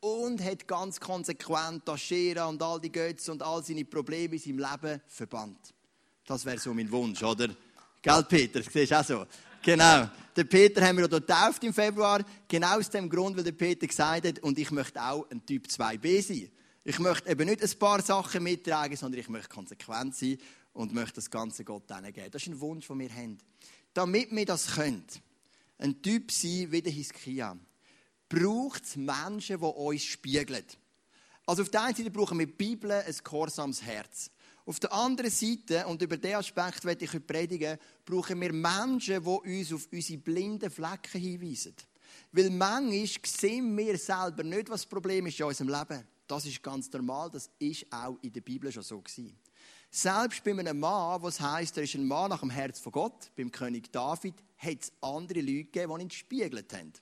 und 0.00 0.42
hat 0.42 0.66
ganz 0.66 0.98
konsequent 0.98 1.88
Aschera 1.88 2.46
und 2.46 2.62
all 2.62 2.80
die 2.80 2.90
Götze 2.90 3.32
und 3.32 3.42
all 3.42 3.62
seine 3.62 3.84
Probleme 3.84 4.34
in 4.34 4.40
seinem 4.40 4.58
Leben 4.58 5.00
verbannt. 5.06 5.74
Das 6.26 6.44
wäre 6.44 6.58
so 6.58 6.72
mein 6.72 6.90
Wunsch, 6.90 7.22
oder? 7.22 7.48
Gell, 8.02 8.24
Peter? 8.24 8.60
Das 8.60 8.72
siehst 8.72 8.92
du 8.92 8.98
auch 8.98 9.04
so. 9.04 9.26
Genau. 9.62 10.08
Den 10.34 10.48
Peter 10.48 10.86
haben 10.86 10.96
wir 10.96 11.08
dort 11.08 11.26
getauft 11.26 11.62
im 11.64 11.74
Februar. 11.74 12.24
Genau 12.48 12.78
aus 12.78 12.88
dem 12.88 13.10
Grund, 13.10 13.36
weil 13.36 13.44
der 13.44 13.52
Peter 13.52 13.86
gesagt 13.86 14.26
hat, 14.26 14.38
und 14.38 14.58
ich 14.58 14.70
möchte 14.70 15.02
auch 15.02 15.28
ein 15.30 15.44
Typ 15.44 15.66
2b 15.66 16.22
sein. 16.22 16.50
Ich 16.82 16.98
möchte 16.98 17.28
eben 17.28 17.46
nicht 17.46 17.62
ein 17.62 17.78
paar 17.78 18.00
Sachen 18.00 18.42
mittragen, 18.42 18.96
sondern 18.96 19.20
ich 19.20 19.28
möchte 19.28 19.50
konsequent 19.50 20.14
sein 20.14 20.38
und 20.72 20.94
möchte 20.94 21.16
das 21.16 21.30
ganze 21.30 21.64
Gott 21.64 21.86
geben. 21.88 22.30
Das 22.30 22.42
ist 22.42 22.48
ein 22.48 22.60
Wunsch, 22.60 22.86
den 22.86 23.00
wir 23.00 23.12
haben. 23.12 23.38
Damit 23.92 24.34
wir 24.34 24.46
das 24.46 24.74
können, 24.74 25.04
ein 25.78 26.00
Typ 26.00 26.30
sein 26.30 26.68
wie 26.70 26.80
der 26.80 26.92
Hiskia, 26.92 27.56
braucht 28.30 28.84
es 28.84 28.96
Menschen, 28.96 29.58
die 29.58 29.64
uns 29.64 30.04
spiegeln. 30.04 30.64
Also 31.44 31.62
auf 31.62 31.68
der 31.68 31.82
einen 31.82 31.96
Seite 31.96 32.10
brauchen 32.10 32.38
wir 32.38 32.46
Bibel, 32.46 32.92
ein 32.92 33.14
gehorsames 33.22 33.82
Herz. 33.82 34.30
Auf 34.64 34.78
der 34.78 34.92
anderen 34.92 35.30
Seite, 35.30 35.84
und 35.86 36.00
über 36.00 36.16
diesen 36.16 36.36
Aspekt 36.36 36.84
werde 36.84 37.04
ich 37.04 37.12
heute 37.12 37.24
predigen, 37.24 37.78
brauchen 38.04 38.40
wir 38.40 38.52
Menschen, 38.52 39.22
die 39.22 39.28
uns 39.28 39.72
auf 39.72 39.88
unsere 39.92 40.18
blinden 40.20 40.70
Flecken 40.70 41.20
hinweisen. 41.20 41.74
Weil 42.30 42.50
manchmal 42.50 43.08
sehen 43.26 43.76
wir 43.76 43.98
selber 43.98 44.44
nicht, 44.44 44.70
was 44.70 44.82
das 44.82 44.88
Problem 44.88 45.26
ist 45.26 45.40
in 45.40 45.46
unserem 45.46 45.70
Leben. 45.70 46.06
Das 46.28 46.46
ist 46.46 46.62
ganz 46.62 46.92
normal, 46.92 47.30
das 47.30 47.50
ist 47.58 47.86
auch 47.90 48.16
in 48.22 48.32
der 48.32 48.42
Bibel 48.42 48.70
schon 48.70 48.84
so 48.84 49.00
gewesen. 49.00 49.36
Selbst 49.90 50.44
bei 50.44 50.52
einem 50.52 50.78
Mann, 50.78 51.20
was 51.20 51.40
heißt, 51.40 51.76
er 51.78 51.82
ist 51.82 51.96
ein 51.96 52.06
Mann 52.06 52.30
nach 52.30 52.40
dem 52.40 52.50
Herz 52.50 52.78
von 52.78 52.92
Gott, 52.92 53.32
beim 53.36 53.50
König 53.50 53.90
David, 53.90 54.34
hat 54.56 54.82
es 54.82 54.92
andere 55.00 55.40
Leute 55.40 55.64
gegeben, 55.64 55.94
die 55.96 56.02
ihn 56.02 56.08
gespiegelt 56.08 56.72
haben. 56.72 56.92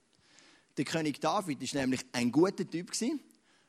Der 0.79 0.85
König 0.85 1.21
David 1.21 1.61
war 1.61 1.81
nämlich 1.81 2.07
ein 2.13 2.31
guter 2.31 2.69
Typ, 2.69 2.93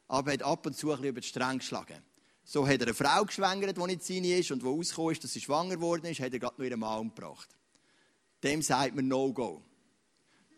aber 0.07 0.31
hat 0.31 0.43
ab 0.43 0.65
und 0.67 0.77
zu 0.77 0.91
ein 0.91 1.03
über 1.03 1.19
die 1.19 1.27
Stränge 1.27 1.57
geschlagen. 1.57 2.03
So 2.43 2.67
hat 2.67 2.81
er 2.81 2.87
eine 2.87 2.93
Frau 2.93 3.25
geschwängert, 3.25 3.77
die 3.77 3.81
nicht 3.81 4.03
seine 4.03 4.37
ist 4.37 4.51
und 4.51 4.61
die 4.61 4.67
rausgekommen 4.67 5.11
ist, 5.13 5.23
dass 5.23 5.33
sie 5.33 5.41
schwanger 5.41 5.75
geworden 5.75 6.05
ist, 6.05 6.19
hat 6.19 6.33
er 6.33 6.39
gerade 6.39 6.55
noch 6.57 6.65
ihren 6.65 6.79
Mann 6.79 6.99
umgebracht. 6.99 7.49
Dem 8.43 8.61
sagt 8.61 8.95
man 8.95 9.07
No-Go. 9.07 9.61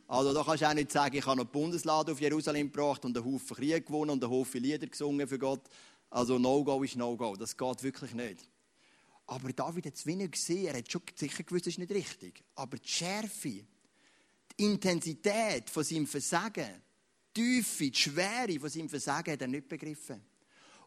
Also 0.07 0.33
da 0.33 0.43
kannst 0.43 0.61
du 0.61 0.67
auch 0.67 0.73
nicht 0.73 0.91
sagen, 0.91 1.15
ich 1.15 1.25
habe 1.25 1.37
noch 1.37 1.45
die 1.45 1.51
Bundeslade 1.51 2.11
auf 2.11 2.19
Jerusalem 2.19 2.69
gebracht 2.69 3.05
und 3.05 3.15
einen 3.15 3.25
Haufen 3.25 3.55
Krieg 3.55 3.85
gewonnen 3.85 4.11
und 4.11 4.21
einen 4.21 4.31
Haufen 4.31 4.61
Lieder 4.61 4.87
gesungen 4.87 5.25
für 5.25 5.39
Gott. 5.39 5.61
Also 6.09 6.37
No-Go 6.37 6.83
ist 6.83 6.97
No-Go. 6.97 7.37
Das 7.37 7.55
geht 7.55 7.83
wirklich 7.83 8.13
nicht. 8.13 8.45
Aber 9.27 9.53
David 9.53 9.85
hat 9.85 9.95
es 9.95 10.05
wie 10.05 10.17
nicht 10.17 10.33
gesehen. 10.33 10.67
Er 10.67 10.79
hat 10.79 10.91
schon 10.91 11.01
sicher 11.15 11.43
gewusst, 11.43 11.65
das 11.65 11.73
ist 11.75 11.79
nicht 11.79 11.91
richtig. 11.91 12.43
Aber 12.55 12.77
die 12.77 12.89
Schärfe, 12.89 13.65
die 14.57 14.65
Intensität 14.65 15.69
von 15.69 15.83
seinem 15.83 16.07
Versagen, 16.07 16.81
die 17.35 17.41
Tiefe, 17.41 17.89
die 17.89 17.97
Schwere 17.97 18.59
von 18.59 18.69
seinem 18.69 18.89
Versagen 18.89 19.33
hat 19.33 19.41
er 19.41 19.47
nicht 19.47 19.67
begriffen. 19.67 20.21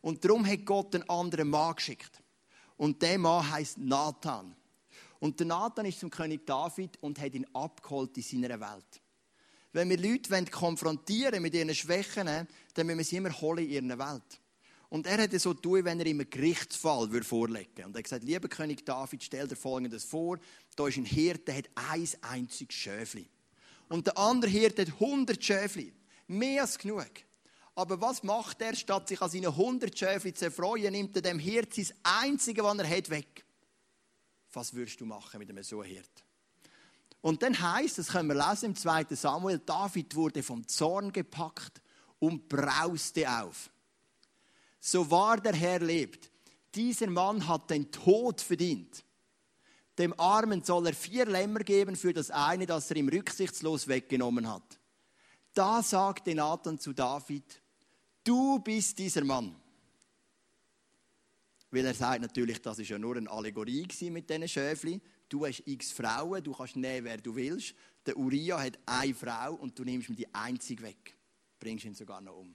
Und 0.01 0.25
darum 0.25 0.47
hat 0.47 0.65
Gott 0.65 0.95
einen 0.95 1.09
anderen 1.09 1.49
Mann 1.49 1.75
geschickt. 1.75 2.23
Und 2.77 3.01
der 3.01 3.19
Mann 3.19 3.51
heißt 3.51 3.79
Nathan. 3.79 4.55
Und 5.21 5.41
der 5.41 5.47
Nathan 5.47 5.87
ist 5.87 6.01
zum 6.01 6.11
König 6.11 6.45
David 6.47 6.99
und 7.01 7.19
hat 7.19 7.35
ihn 7.35 7.47
abgeholt 7.55 8.17
in 8.17 8.23
seiner 8.23 8.61
Welt. 8.61 9.01
Wenn 9.73 9.89
wir 9.89 9.99
Leute 9.99 10.45
konfrontieren 10.51 11.43
mit 11.43 11.55
ihren 11.55 11.75
Schwächen, 11.75 12.27
dann 12.27 12.87
müssen 12.87 12.99
wir 12.99 13.05
sie 13.05 13.17
immer 13.17 13.41
holen 13.41 13.65
in 13.69 13.89
ihrer 13.89 13.99
Welt. 13.99 14.41
Und 14.91 15.07
er 15.07 15.19
hätte 15.19 15.39
so 15.39 15.55
tun, 15.55 15.85
wenn 15.85 15.99
er 15.99 16.07
ihm 16.07 16.21
einen 16.21 16.31
Gerichtsfall 16.31 17.09
vorlegen 17.23 17.71
würde. 17.77 17.87
Und 17.87 17.95
er 17.95 17.99
hat 17.99 18.05
gesagt, 18.05 18.25
lieber 18.25 18.49
König 18.49 18.85
David, 18.85 19.25
stell 19.25 19.49
dir 19.49 19.57
Folgendes 19.57 20.05
vor. 20.05 20.39
Da 20.77 20.87
ist 20.87 20.99
ein 20.99 21.05
Hirte, 21.05 21.47
der 21.47 21.57
hat 21.57 21.71
ein 21.75 22.09
einziges 22.21 22.77
Schäfli. 22.77 23.29
Und 23.89 24.07
der 24.07 24.19
andere 24.19 24.51
Hirte 24.51 24.83
hat 24.83 24.93
100 24.95 25.43
Schäfli. 25.43 25.93
Mehr 26.27 26.63
als 26.63 26.79
genug. 26.79 27.11
Aber 27.75 28.01
was 28.01 28.23
macht 28.23 28.63
er, 28.63 28.75
statt 28.77 29.09
sich 29.09 29.21
an 29.21 29.31
seinen 29.31 29.47
100 29.47 29.99
Schäfli 29.99 30.33
zu 30.33 30.47
erfreuen, 30.47 30.93
nimmt 30.93 31.17
er 31.17 31.23
dem 31.23 31.39
Hirt 31.39 31.75
sein 31.75 31.93
Einzige, 32.03 32.63
was 32.63 32.79
er 32.79 32.89
hat, 32.89 33.11
weg. 33.11 33.45
Was 34.53 34.75
würdest 34.75 35.01
du 35.01 35.07
machen 35.07 35.39
mit 35.39 35.51
einem 35.51 35.65
so 35.65 35.83
Hirt? 35.83 36.25
Und 37.21 37.43
dann 37.43 37.59
heißt, 37.59 37.99
das 37.99 38.09
können 38.09 38.29
wir 38.29 38.49
lesen 38.49 38.67
im 38.67 38.77
2. 38.77 39.07
Samuel, 39.11 39.59
David 39.59 40.15
wurde 40.15 40.43
vom 40.43 40.69
Zorn 40.69 41.13
gepackt 41.13 41.81
und 42.19 42.49
brauste 42.49 43.29
auf. 43.41 43.71
So 44.79 45.11
wahr 45.11 45.41
der 45.41 45.55
Herr 45.55 45.81
lebt, 45.81 46.31
dieser 46.75 47.09
Mann 47.09 47.49
hat 47.49 47.71
den 47.71 47.91
Tod 47.91 48.41
verdient. 48.41 49.05
Dem 49.99 50.19
Armen 50.19 50.63
soll 50.65 50.89
er 50.89 50.95
vier 50.95 51.27
Lämmer 51.27 51.61
geben 51.61 51.95
für 51.95 52.13
das 52.13 52.31
eine, 52.31 52.67
das 52.67 52.91
er 52.91 52.97
ihm 52.97 53.09
rücksichtslos 53.09 53.87
weggenommen 53.87 54.51
hat. 54.51 54.79
Da 55.53 55.83
sagte 55.83 56.35
Nathan 56.35 56.79
zu 56.79 56.93
David, 56.93 57.63
du 58.25 58.59
bist 58.59 58.99
dieser 58.99 59.25
Mann. 59.25 59.55
Weil 61.71 61.87
er 61.87 61.95
sagt 61.95 62.23
natürlich, 62.23 62.61
das 62.61 62.79
ist 62.79 62.89
ja 62.89 62.99
nur 62.99 63.17
eine 63.17 63.31
Allegorie 63.31 63.87
mit 64.11 64.31
diesen 64.31 64.49
Schäfli. 64.49 65.01
Du 65.29 65.47
hast 65.47 65.63
x 65.67 65.93
Frauen, 65.93 66.43
du 66.43 66.53
kannst 66.53 66.77
nehmen, 66.77 67.05
wer 67.05 67.19
du 67.19 67.35
willst. 67.35 67.75
Der 68.07 68.17
Uriah 68.17 68.63
hat 68.63 68.79
eine 68.87 69.15
Frau 69.15 69.55
und 69.55 69.79
du 69.79 69.85
nimmst 69.85 70.09
ihm 70.09 70.17
die 70.17 70.33
einzige 70.35 70.83
weg. 70.83 71.17
Bringst 71.59 71.85
ihn 71.85 71.95
sogar 71.95 72.21
noch 72.21 72.37
um. 72.37 72.55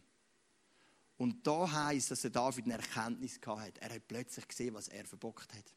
Und 1.18 1.46
da 1.46 1.70
heißt, 1.70 2.12
dass 2.12 2.22
der 2.22 2.32
David 2.32 2.66
eine 2.66 2.76
Erkenntnis 2.76 3.40
hatte. 3.46 3.82
Er 3.82 3.96
hat 3.96 4.08
plötzlich 4.08 4.48
gesehen, 4.48 4.74
was 4.74 4.88
er 4.88 5.06
verbockt 5.06 5.54
hat. 5.54 5.76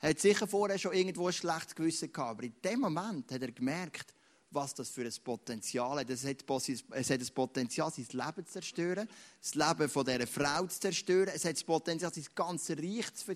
Er 0.00 0.10
hat 0.10 0.20
sicher 0.20 0.46
vorher 0.46 0.78
schon 0.78 0.92
irgendwo 0.92 1.26
ein 1.26 1.32
schlechtes 1.32 1.74
Gewissen 1.74 2.12
gehabt, 2.12 2.30
aber 2.30 2.42
in 2.44 2.54
dem 2.62 2.80
Moment 2.80 3.32
hat 3.32 3.42
er 3.42 3.50
gemerkt, 3.50 4.14
was 4.50 4.74
das 4.74 4.88
für 4.90 5.04
ein 5.04 5.14
Potenzial 5.22 5.98
hat. 5.98 6.10
Es 6.10 6.24
hat, 6.24 6.44
es 6.90 7.10
hat 7.10 7.20
das 7.20 7.30
Potenzial, 7.30 7.90
sein 7.90 8.06
Leben 8.12 8.46
zu 8.46 8.52
zerstören, 8.52 9.08
das 9.40 9.54
Leben 9.54 9.88
von 9.88 10.06
dieser 10.06 10.26
Frau 10.26 10.66
zu 10.66 10.80
zerstören. 10.80 11.32
Es 11.34 11.44
hat 11.44 11.54
das 11.54 11.64
Potenzial, 11.64 12.12
sein 12.12 12.24
ganzes 12.34 12.78
Reich 12.78 13.12
zu 13.14 13.34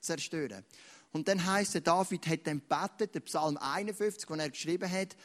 zerstören. 0.00 0.64
Und 1.12 1.28
dann 1.28 1.44
heißt 1.44 1.76
es, 1.76 1.82
David 1.82 2.26
hat 2.26 2.46
dann 2.46 2.60
gebetet, 2.60 3.14
der 3.14 3.20
Psalm 3.20 3.56
51, 3.56 4.26
den 4.26 4.40
er 4.40 4.50
geschrieben 4.50 4.90
hat. 4.90 5.16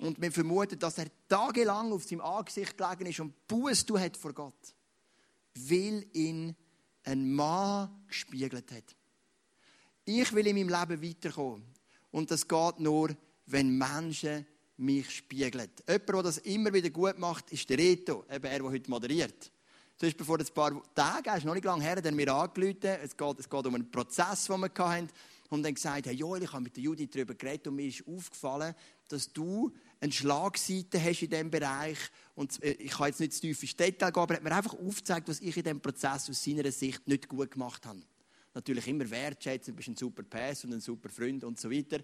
Und 0.00 0.20
wir 0.20 0.30
vermuten, 0.30 0.78
dass 0.78 0.98
er 0.98 1.06
tagelang 1.28 1.92
auf 1.92 2.04
seinem 2.04 2.20
Angesicht 2.20 2.76
gelegen 2.76 3.06
ist 3.06 3.20
und 3.20 3.48
Buß 3.48 3.86
hat 3.98 4.16
vor 4.16 4.32
Gott. 4.32 4.74
Weil 5.54 6.06
ihn 6.12 6.54
ein 7.02 7.32
Mann 7.32 8.04
gespiegelt 8.06 8.70
hat. 8.70 8.97
Ich 10.10 10.32
will 10.32 10.46
in 10.46 10.56
meinem 10.56 10.70
Leben 10.70 11.02
weiterkommen. 11.02 11.62
Und 12.12 12.30
das 12.30 12.48
geht 12.48 12.80
nur, 12.80 13.14
wenn 13.44 13.76
Menschen 13.76 14.46
mich 14.78 15.10
spiegelt. 15.10 15.84
Jemand, 15.86 16.08
der 16.08 16.22
das 16.22 16.38
immer 16.38 16.72
wieder 16.72 16.88
gut 16.88 17.18
macht, 17.18 17.52
ist 17.52 17.68
der 17.68 17.76
Reto, 17.76 18.24
eben 18.30 18.46
er, 18.46 18.58
der 18.58 18.70
heute 18.70 18.88
moderiert. 18.88 19.52
Zum 19.98 20.06
Beispiel 20.06 20.24
vor 20.24 20.38
ein 20.38 20.46
paar 20.54 20.94
Tagen, 20.94 21.36
ist 21.36 21.44
noch 21.44 21.52
nicht 21.52 21.66
lange 21.66 21.82
her, 21.82 21.96
hat 21.96 22.06
er 22.06 22.12
mir 22.12 22.32
angerufen. 22.32 22.78
Es 23.02 23.14
geht, 23.14 23.38
es 23.38 23.50
geht 23.50 23.66
um 23.66 23.74
einen 23.74 23.90
Prozess, 23.90 24.46
den 24.46 24.60
wir 24.60 24.70
hatten. 24.78 25.10
Und 25.50 25.62
dann 25.62 25.74
gesagt, 25.74 26.06
hey 26.06 26.14
Joel, 26.14 26.42
ich 26.42 26.52
habe 26.54 26.62
mit 26.62 26.74
der 26.74 26.84
Judith 26.84 27.10
darüber 27.12 27.34
geredet 27.34 27.66
und 27.66 27.76
mir 27.76 27.88
ist 27.88 28.02
aufgefallen, 28.08 28.74
dass 29.08 29.30
du 29.30 29.74
eine 30.00 30.10
Schlagseite 30.10 31.04
hast 31.04 31.20
in 31.20 31.28
diesem 31.28 31.50
Bereich. 31.50 31.98
Und 32.34 32.62
äh, 32.62 32.72
ich 32.72 32.92
kann 32.92 33.08
jetzt 33.08 33.20
nicht 33.20 33.34
zu 33.34 33.42
tief 33.42 33.62
ins 33.62 33.76
Detail 33.76 34.10
gehen, 34.10 34.22
aber 34.22 34.34
er 34.34 34.36
hat 34.38 34.44
mir 34.44 34.56
einfach 34.56 34.72
aufgezeigt, 34.72 35.28
was 35.28 35.40
ich 35.40 35.54
in 35.54 35.64
diesem 35.64 35.80
Prozess 35.82 36.30
aus 36.30 36.42
seiner 36.42 36.72
Sicht 36.72 37.06
nicht 37.06 37.28
gut 37.28 37.50
gemacht 37.50 37.84
habe. 37.84 38.00
Natürlich 38.58 38.88
immer 38.88 39.08
wertschätzen, 39.08 39.72
du 39.72 39.76
bist 39.76 39.88
ein 39.88 39.94
super 39.94 40.24
Pass 40.24 40.64
und 40.64 40.72
ein 40.72 40.80
super 40.80 41.08
Freund 41.08 41.44
und 41.44 41.60
so 41.60 41.70
weiter. 41.70 42.00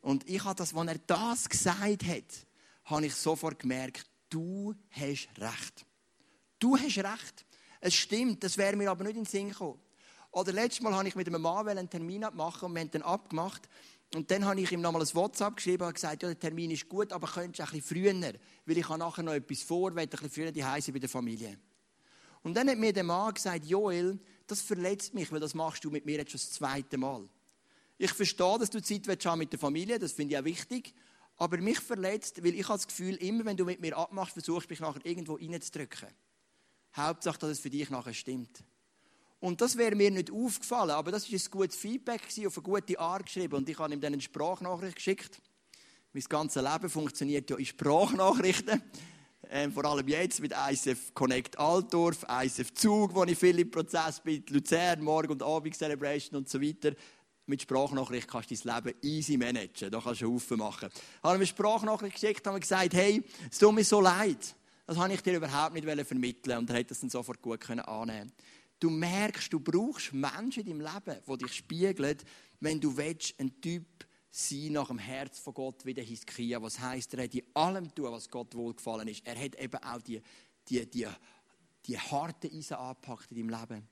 Und 0.00 0.28
ich 0.28 0.42
habe 0.42 0.56
das, 0.56 0.74
als 0.74 0.88
er 0.88 0.98
das 1.06 1.48
gesagt 1.48 2.04
hat, 2.04 2.24
habe 2.86 3.06
ich 3.06 3.14
sofort 3.14 3.56
gemerkt, 3.60 4.04
du 4.28 4.74
hast 4.90 5.28
recht. 5.38 5.86
Du 6.58 6.76
hast 6.76 6.98
recht. 6.98 7.46
Es 7.80 7.94
stimmt, 7.94 8.42
das 8.42 8.58
wäre 8.58 8.74
mir 8.74 8.90
aber 8.90 9.04
nicht 9.04 9.16
in 9.16 9.22
den 9.22 9.30
Sinn 9.30 9.50
gekommen. 9.50 9.78
Oder 10.32 10.52
letztes 10.52 10.82
Mal 10.82 10.92
habe 10.92 11.06
ich 11.06 11.14
mit 11.14 11.28
einem 11.28 11.40
Mann 11.40 11.68
einen 11.68 11.88
Termin 11.88 12.24
abmachen 12.24 12.66
und 12.66 12.74
wir 12.74 12.80
haben 12.80 12.90
dann 12.90 13.02
abgemacht. 13.02 13.68
Und 14.12 14.28
dann 14.28 14.44
habe 14.44 14.60
ich 14.60 14.72
ihm 14.72 14.80
nochmal 14.80 15.02
ein 15.02 15.14
WhatsApp 15.14 15.54
geschrieben 15.54 15.84
und 15.84 15.94
gesagt, 15.94 16.24
ja, 16.24 16.30
der 16.30 16.38
Termin 16.40 16.72
ist 16.72 16.88
gut, 16.88 17.12
aber 17.12 17.28
könntest 17.28 17.60
du 17.60 17.62
ein 17.62 17.80
bisschen 17.80 17.96
früher, 17.96 18.34
weil 18.66 18.76
ich 18.76 18.88
habe 18.88 18.98
nachher 18.98 19.22
noch 19.22 19.34
etwas 19.34 19.62
vor, 19.62 19.94
weil 19.94 20.02
ein 20.02 20.08
bisschen 20.08 20.30
früher 20.30 20.50
die 20.50 20.64
Heise 20.64 20.92
bei 20.92 20.98
der 20.98 21.08
Familie. 21.08 21.60
Und 22.42 22.54
dann 22.54 22.68
hat 22.68 22.78
mir 22.78 22.92
der 22.92 23.04
Mann 23.04 23.34
gesagt, 23.34 23.64
Joel, 23.64 24.18
das 24.46 24.60
verletzt 24.60 25.14
mich, 25.14 25.30
weil 25.30 25.40
das 25.40 25.54
machst 25.54 25.84
du 25.84 25.90
mit 25.90 26.04
mir 26.04 26.18
jetzt 26.18 26.32
schon 26.32 26.40
das 26.40 26.50
zweite 26.50 26.98
Mal. 26.98 27.28
Ich 27.98 28.12
verstehe, 28.12 28.58
dass 28.58 28.70
du 28.70 28.82
Zeit 28.82 29.06
willst 29.06 29.36
mit 29.36 29.52
der 29.52 29.58
Familie, 29.58 29.98
das 29.98 30.12
finde 30.12 30.34
ich 30.34 30.40
auch 30.40 30.44
wichtig. 30.44 30.94
Aber 31.36 31.56
mich 31.58 31.80
verletzt, 31.80 32.42
weil 32.44 32.54
ich 32.54 32.68
habe 32.68 32.78
das 32.78 32.86
Gefühl, 32.86 33.14
immer 33.16 33.44
wenn 33.44 33.56
du 33.56 33.64
mit 33.64 33.80
mir 33.80 33.96
abmachst, 33.96 34.34
versuchst 34.34 34.68
du 34.68 34.72
mich 34.72 34.80
nachher 34.80 35.04
irgendwo 35.04 35.34
reinzudrücken. 35.34 36.08
Hauptsache, 36.94 37.38
dass 37.38 37.50
es 37.50 37.60
für 37.60 37.70
dich 37.70 37.88
nachher 37.90 38.12
stimmt. 38.12 38.62
Und 39.40 39.60
das 39.60 39.76
wäre 39.76 39.96
mir 39.96 40.10
nicht 40.10 40.30
aufgefallen, 40.30 40.90
aber 40.90 41.10
das 41.10 41.28
ist 41.28 41.48
ein 41.48 41.50
gutes 41.50 41.76
Feedback 41.76 42.22
auf 42.46 42.58
eine 42.58 42.62
gute 42.62 43.00
Art 43.00 43.26
geschrieben. 43.26 43.54
Und 43.54 43.68
ich 43.68 43.78
habe 43.78 43.92
ihm 43.92 44.00
dann 44.00 44.12
eine 44.12 44.22
Sprachnachricht 44.22 44.96
geschickt. 44.96 45.40
Mein 46.12 46.22
ganzes 46.28 46.62
Leben 46.62 46.88
funktioniert 46.88 47.50
ja 47.50 47.56
in 47.56 47.66
Sprachnachrichten. 47.66 48.82
Ähm, 49.54 49.70
vor 49.70 49.84
allem 49.84 50.08
jetzt 50.08 50.40
mit 50.40 50.54
ICF 50.54 51.12
Connect 51.12 51.58
Altdorf, 51.58 52.24
ICF 52.26 52.72
Zug, 52.72 53.14
wo 53.14 53.22
ich 53.24 53.36
viel 53.36 53.58
im 53.58 53.70
Prozess 53.70 54.18
bin, 54.18 54.42
Luzern, 54.48 55.02
Morgen- 55.02 55.32
und 55.32 55.42
Abend 55.42 55.76
Celebration 55.76 56.38
und 56.38 56.48
so 56.48 56.58
weiter. 56.58 56.94
Mit 57.44 57.60
Sprachnachricht 57.60 58.26
kannst 58.28 58.50
du 58.50 58.54
dein 58.54 58.82
Leben 58.82 58.98
easy 59.02 59.36
managen. 59.36 59.90
Da 59.90 60.00
kannst 60.00 60.22
du 60.22 60.32
Haufen 60.32 60.56
machen. 60.58 60.88
Ich 60.90 61.22
habe 61.22 61.34
eine 61.34 61.44
Sprachnachricht 61.44 62.14
geschickt 62.14 62.46
und 62.46 62.60
gesagt, 62.62 62.94
hey, 62.94 63.22
es 63.50 63.58
tut 63.58 63.74
mir 63.74 63.84
so 63.84 64.00
leid. 64.00 64.56
Das 64.86 64.96
habe 64.96 65.12
ich 65.12 65.20
dir 65.20 65.36
überhaupt 65.36 65.74
nicht 65.74 66.06
vermitteln 66.06 66.56
Und 66.56 66.70
er 66.70 66.78
hat 66.78 66.90
das 66.90 67.00
dann 67.00 67.10
sofort 67.10 67.42
gut 67.42 67.68
annehmen 67.68 68.32
Du 68.80 68.88
merkst, 68.88 69.52
du 69.52 69.60
brauchst 69.60 70.14
Menschen 70.14 70.66
in 70.66 70.78
deinem 70.78 70.80
Leben, 70.80 71.20
die 71.28 71.44
dich 71.44 71.52
spiegeln, 71.52 72.16
wenn 72.60 72.80
du 72.80 72.96
willst, 72.96 73.38
ein 73.38 73.60
Typ 73.60 73.84
sein 74.34 74.72
nach 74.72 74.88
dem 74.88 74.98
Herz 74.98 75.38
von 75.38 75.52
Gott 75.52 75.84
wie 75.84 75.92
der 75.92 76.04
Hiskia. 76.04 76.60
Was 76.62 76.80
heisst, 76.80 77.12
er 77.12 77.24
hat 77.24 77.34
in 77.34 77.44
allem 77.54 77.94
tun, 77.94 78.10
was 78.10 78.30
Gott 78.30 78.54
wohlgefallen 78.54 79.06
ist. 79.06 79.26
Er 79.26 79.38
hat 79.38 79.54
eben 79.56 79.76
auch 79.76 80.00
die, 80.00 80.22
die, 80.68 80.90
die, 80.90 81.06
die 81.86 81.98
harten 81.98 82.50
Eisen 82.50 82.74
angepackt 82.74 83.30
in 83.30 83.46
deinem 83.46 83.60
Leben. 83.60 83.88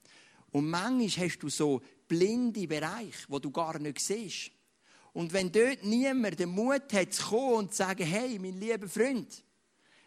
Und 0.50 0.70
manchmal 0.70 1.28
hast 1.28 1.38
du 1.40 1.50
so 1.50 1.82
blinde 2.08 2.66
Bereiche, 2.66 3.26
wo 3.28 3.38
du 3.38 3.50
gar 3.50 3.78
nicht 3.78 4.00
siehst. 4.00 4.50
Und 5.12 5.32
wenn 5.32 5.52
dort 5.52 5.84
niemand 5.84 6.40
den 6.40 6.48
Mut 6.48 6.90
hat, 6.92 7.12
zu 7.12 7.22
kommen 7.24 7.54
und 7.56 7.70
zu 7.72 7.78
sagen, 7.78 8.06
hey, 8.06 8.38
mein 8.38 8.58
lieber 8.58 8.88
Freund, 8.88 9.44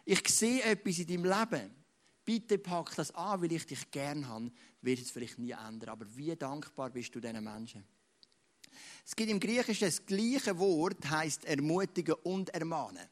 ich 0.04 0.28
sehe 0.28 0.62
etwas 0.62 0.98
in 0.98 1.06
deinem 1.06 1.24
Leben, 1.24 1.70
bitte 2.24 2.58
pack 2.58 2.96
das 2.96 3.14
an, 3.14 3.40
weil 3.40 3.52
ich 3.52 3.66
dich 3.66 3.90
gern 3.90 4.26
habe, 4.28 4.50
wird 4.82 4.98
es 4.98 5.12
vielleicht 5.12 5.38
nie 5.38 5.52
ändern. 5.52 5.90
Aber 5.90 6.06
wie 6.16 6.34
dankbar 6.34 6.90
bist 6.90 7.14
du 7.14 7.20
diesen 7.20 7.44
Menschen? 7.44 7.84
Es 9.04 9.14
gibt 9.14 9.30
im 9.30 9.38
Griechischen 9.38 9.86
das 9.86 10.04
gleiche 10.06 10.58
Wort, 10.58 11.08
heißt 11.08 11.44
ermutigen 11.44 12.14
und 12.22 12.50
ermahnen. 12.50 13.06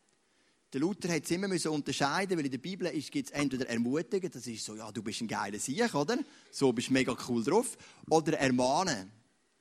Der 0.73 0.81
Luther 0.81 1.13
hat 1.13 1.25
es 1.25 1.31
immer 1.31 1.49
unterscheiden, 1.71 2.39
weil 2.39 2.47
in 2.47 2.51
der 2.51 2.59
Bibel 2.59 2.91
gibt 2.91 3.29
es 3.29 3.35
entweder 3.35 3.69
ermutigen, 3.69 4.31
das 4.31 4.47
ist 4.47 4.65
so, 4.65 4.75
ja, 4.75 4.91
du 4.91 5.03
bist 5.03 5.21
ein 5.21 5.29
geiler 5.29 5.59
Sieg, 5.59 5.95
oder? 5.95 6.19
So 6.51 6.73
bist 6.73 6.89
du 6.89 6.95
mega 6.95 7.15
cool 7.29 7.45
drauf. 7.45 7.77
Oder 8.09 8.39
ermahnen. 8.39 9.13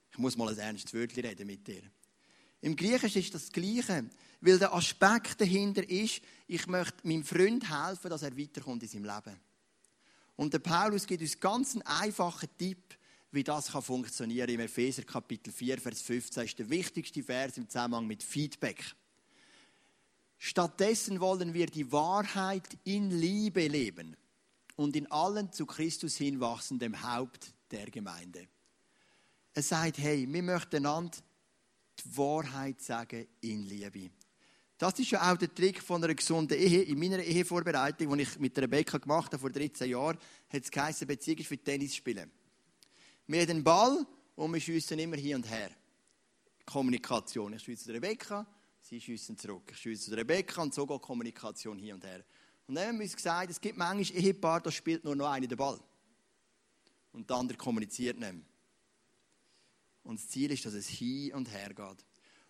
Ich 0.10 0.18
muss 0.18 0.38
mal 0.38 0.50
ein 0.50 0.58
ernstes 0.58 0.94
Wörtchen 0.94 1.26
reden 1.26 1.48
mit 1.48 1.68
dir. 1.68 1.82
Im 2.62 2.76
Griechischen 2.78 3.22
ist 3.22 3.34
das 3.34 3.52
Gleiche, 3.52 4.10
weil 4.40 4.58
der 4.58 4.74
Aspekt 4.74 5.42
dahinter 5.42 5.88
ist, 5.90 6.22
ich 6.48 6.66
möchte 6.68 7.06
meinem 7.06 7.26
Freund 7.26 7.70
helfen, 7.70 8.10
dass 8.10 8.24
er 8.24 8.38
weiterkommt 8.38 8.84
in 8.84 8.90
seinem 8.90 9.06
Leben. 9.06 9.38
Und 10.38 10.54
der 10.54 10.60
Paulus 10.60 11.06
gibt 11.06 11.22
uns 11.22 11.40
ganz 11.40 11.74
einen 11.74 11.82
einfachen 11.82 12.50
Tipp, 12.58 12.98
wie 13.32 13.44
das 13.44 13.72
kann 13.72 13.82
funktionieren 13.82 14.50
Im 14.50 14.60
Epheser 14.60 15.04
Kapitel 15.04 15.54
4, 15.54 15.80
Vers 15.80 16.02
15 16.02 16.44
ist 16.44 16.60
der 16.60 16.70
wichtigste 16.70 17.24
Vers 17.24 17.58
im 17.58 17.68
Zusammenhang 17.68 18.06
mit 18.06 18.24
Feedback. 18.24 18.84
Stattdessen 20.38 21.20
wollen 21.20 21.54
wir 21.54 21.68
die 21.68 21.92
Wahrheit 21.92 22.78
in 22.84 23.10
Liebe 23.12 23.68
leben 23.68 24.18
und 24.76 24.96
in 24.96 25.10
allen 25.12 25.52
zu 25.54 25.66
Christus 25.66 26.18
hinwachsen, 26.18 26.80
dem 26.80 27.04
Haupt 27.04 27.54
der 27.70 27.90
Gemeinde. 27.90 28.48
Er 29.54 29.64
sagt, 29.64 30.00
hey, 30.00 30.28
wir 30.28 30.44
möchten 30.44 30.78
einander 30.78 31.18
die 32.00 32.18
Wahrheit 32.18 32.82
sagen 32.82 33.28
in 33.42 33.64
Liebe. 33.64 34.10
Das 34.78 34.98
ist 34.98 35.12
ja 35.12 35.32
auch 35.32 35.38
der 35.38 35.54
Trick 35.54 35.82
von 35.82 36.04
einer 36.04 36.16
gesunden 36.16 36.58
Ehe. 36.58 36.82
In 36.82 37.00
meiner 37.00 37.20
Ehevorbereitung, 37.20 38.18
die 38.18 38.24
ich 38.24 38.40
mit 38.40 38.58
Rebecca 38.58 38.98
gemacht 38.98 39.32
habe 39.32 39.40
vor 39.40 39.52
13 39.52 39.90
Jahren, 39.90 40.18
hat 40.50 40.64
es 40.64 40.72
geheißen, 40.72 41.08
Beziehung 41.08 41.38
ist 41.38 41.48
für 41.48 41.58
Tennis 41.58 41.96
spielen. 41.96 42.32
Wir 43.32 43.40
haben 43.40 43.48
den 43.48 43.64
Ball 43.64 44.06
und 44.36 44.54
wir 44.54 44.60
schiessen 44.60 45.00
immer 45.00 45.16
hin 45.16 45.36
und 45.36 45.50
her. 45.50 45.72
Kommunikation. 46.66 47.54
Ich 47.54 47.64
schieße 47.64 47.94
Rebecca, 47.94 48.46
sie 48.82 49.00
schiessen 49.00 49.38
zurück. 49.38 49.72
Ich 49.72 49.78
schieße 49.78 50.18
Rebecca 50.18 50.62
und 50.62 50.74
so 50.74 50.86
geht 50.86 51.02
Kommunikation 51.02 51.80
hin 51.80 51.94
und 51.94 52.04
her. 52.04 52.26
Und 52.68 52.76
dann 52.76 52.90
haben 52.90 53.00
wir 53.00 53.06
uns 53.06 53.16
gesagt, 53.16 53.50
es 53.50 53.62
gibt 53.62 53.78
manchmal 53.78 54.22
Ehepaare, 54.22 54.64
da 54.64 54.70
spielt 54.70 55.06
nur 55.06 55.16
noch 55.16 55.30
einer 55.30 55.48
den 55.48 55.58
Ball. 55.58 55.80
Und 57.14 57.30
der 57.30 57.38
andere 57.38 57.58
kommuniziert 57.58 58.20
nicht 58.20 58.34
mehr. 58.34 58.44
Und 60.04 60.20
das 60.20 60.28
Ziel 60.28 60.52
ist, 60.52 60.66
dass 60.66 60.74
es 60.74 60.90
hin 60.90 61.34
und 61.34 61.50
her 61.50 61.70
geht. 61.70 62.06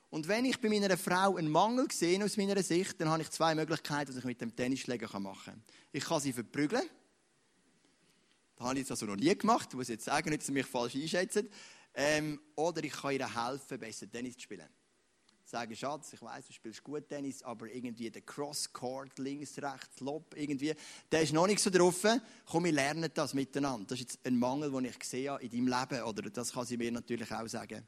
Und 0.10 0.28
wenn 0.28 0.46
ich 0.46 0.60
bei 0.60 0.68
meiner 0.68 0.98
Frau 0.98 1.36
einen 1.36 1.52
Mangel 1.52 1.92
sehe 1.92 2.26
aus 2.26 2.38
meiner 2.38 2.64
Sicht, 2.64 3.00
dann 3.00 3.10
habe 3.10 3.22
ich 3.22 3.30
zwei 3.30 3.54
Möglichkeiten, 3.54 4.10
was 4.10 4.18
ich 4.18 4.24
mit 4.24 4.42
dem 4.42 4.56
Tennisschläger 4.56 5.20
machen 5.20 5.44
kann. 5.46 5.64
Ich 5.92 6.04
kann 6.06 6.22
sie 6.22 6.34
verprügeln 6.34 6.90
habe 8.62 8.80
ich 8.80 8.90
also 8.90 9.06
noch 9.06 9.16
nie 9.16 9.36
gemacht. 9.36 9.70
Ich 9.72 9.76
muss 9.76 9.88
jetzt 9.88 10.06
sagen, 10.06 10.30
nicht, 10.30 10.42
dass 10.42 10.48
Sie 10.48 10.54
mich 10.54 10.66
falsch 10.66 10.96
einschätzen. 10.96 11.50
Ähm, 11.94 12.40
oder 12.56 12.84
ich 12.84 12.94
kann 12.94 13.14
ihr 13.14 13.46
helfen, 13.46 13.80
besser 13.80 14.10
Tennis 14.10 14.36
zu 14.36 14.42
spielen. 14.42 14.68
Sagen, 15.44 15.76
Schatz, 15.76 16.14
ich 16.14 16.22
weiß, 16.22 16.48
du 16.48 16.54
spielst 16.54 16.82
gut 16.82 17.10
Tennis, 17.10 17.44
aber 17.44 17.68
irgendwie 17.68 18.10
der 18.10 18.22
Crosscourt, 18.22 19.20
links, 19.20 19.58
rechts, 19.58 20.00
Lob, 20.00 20.34
irgendwie, 20.38 20.74
der 21.12 21.22
ist 21.24 21.34
noch 21.34 21.48
nicht 21.48 21.60
so 21.60 21.70
drauf. 21.70 22.06
Komm, 22.46 22.64
wir 22.64 22.72
lernen 22.72 23.12
das 23.14 23.34
miteinander. 23.34 23.88
Das 23.90 24.00
ist 24.00 24.14
jetzt 24.14 24.26
ein 24.26 24.40
Mangel, 24.40 24.72
den 24.72 24.86
ich 24.86 25.04
sehe 25.04 25.38
in 25.40 25.50
deinem 25.50 25.68
Leben. 25.68 26.04
Oder 26.04 26.30
das 26.30 26.54
kann 26.54 26.66
sie 26.66 26.78
mir 26.78 26.92
natürlich 26.92 27.30
auch 27.34 27.48
sagen. 27.48 27.86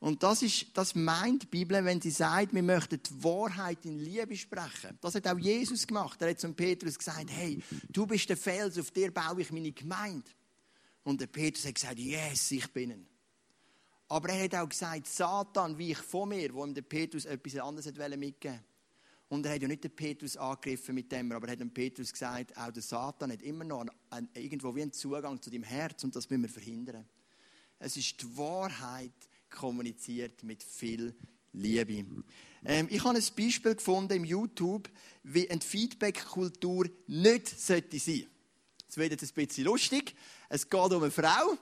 Und 0.00 0.22
das, 0.22 0.40
ist, 0.40 0.66
das 0.72 0.94
meint 0.94 1.42
die 1.42 1.46
Bibel, 1.46 1.84
wenn 1.84 2.00
sie 2.00 2.10
sagt, 2.10 2.54
wir 2.54 2.62
möchten 2.62 3.02
die 3.02 3.22
Wahrheit 3.22 3.84
in 3.84 3.98
Liebe 3.98 4.34
sprechen. 4.34 4.98
Das 5.02 5.14
hat 5.14 5.28
auch 5.28 5.38
Jesus 5.38 5.86
gemacht. 5.86 6.20
Er 6.22 6.30
hat 6.30 6.40
zum 6.40 6.54
Petrus 6.54 6.98
gesagt, 6.98 7.30
hey, 7.30 7.62
du 7.90 8.06
bist 8.06 8.30
der 8.30 8.38
Fels, 8.38 8.78
auf 8.78 8.90
dir 8.90 9.12
baue 9.12 9.42
ich 9.42 9.52
meine 9.52 9.72
Gemeinde. 9.72 10.30
Und 11.04 11.20
der 11.20 11.26
Petrus 11.26 11.66
hat 11.66 11.74
gesagt, 11.74 11.98
yes, 11.98 12.50
ich 12.50 12.66
bin 12.72 12.90
ihn. 12.92 13.06
Aber 14.08 14.30
er 14.30 14.44
hat 14.44 14.54
auch 14.54 14.68
gesagt, 14.68 15.06
Satan 15.06 15.76
wie 15.76 15.92
ich 15.92 15.98
von 15.98 16.30
mir, 16.30 16.52
wo 16.54 16.64
ihm 16.64 16.74
der 16.74 16.82
Petrus 16.82 17.26
etwas 17.26 17.56
anderes 17.56 17.86
mitgeben 17.86 18.20
wollte. 18.20 18.64
Und 19.28 19.46
er 19.46 19.54
hat 19.54 19.62
ja 19.62 19.68
nicht 19.68 19.84
den 19.84 19.94
Petrus 19.94 20.36
angegriffen 20.36 20.94
mit 20.94 21.12
dem, 21.12 21.30
aber 21.30 21.46
er 21.46 21.52
hat 21.52 21.60
dem 21.60 21.72
Petrus 21.72 22.12
gesagt, 22.12 22.56
auch 22.56 22.72
der 22.72 22.82
Satan 22.82 23.30
hat 23.30 23.42
immer 23.42 23.64
noch 23.64 23.86
einen, 24.08 24.28
irgendwo 24.34 24.74
wie 24.74 24.82
einen 24.82 24.92
Zugang 24.92 25.40
zu 25.40 25.50
deinem 25.50 25.62
Herz 25.62 26.02
und 26.02 26.16
das 26.16 26.28
müssen 26.30 26.42
wir 26.42 26.48
verhindern. 26.48 27.06
Es 27.78 27.96
ist 27.96 28.20
die 28.20 28.36
Wahrheit, 28.36 29.12
kommuniziert 29.50 30.42
mit 30.42 30.62
viel 30.62 31.14
Liebe. 31.52 32.04
Ähm, 32.64 32.88
ich 32.90 33.02
habe 33.04 33.18
ein 33.18 33.24
Beispiel 33.36 33.74
gefunden 33.74 34.12
im 34.12 34.24
YouTube, 34.24 34.88
wie 35.22 35.50
eine 35.50 35.60
Feedback-Kultur 35.60 36.88
nicht 37.06 37.48
sollte 37.48 37.98
sein. 37.98 38.26
Es 38.88 38.96
wird 38.96 39.12
jetzt 39.12 39.22
ein 39.24 39.46
bisschen 39.46 39.64
lustig. 39.64 40.14
Es 40.48 40.68
geht 40.68 40.92
um 40.92 41.02
eine 41.02 41.10
Frau, 41.10 41.56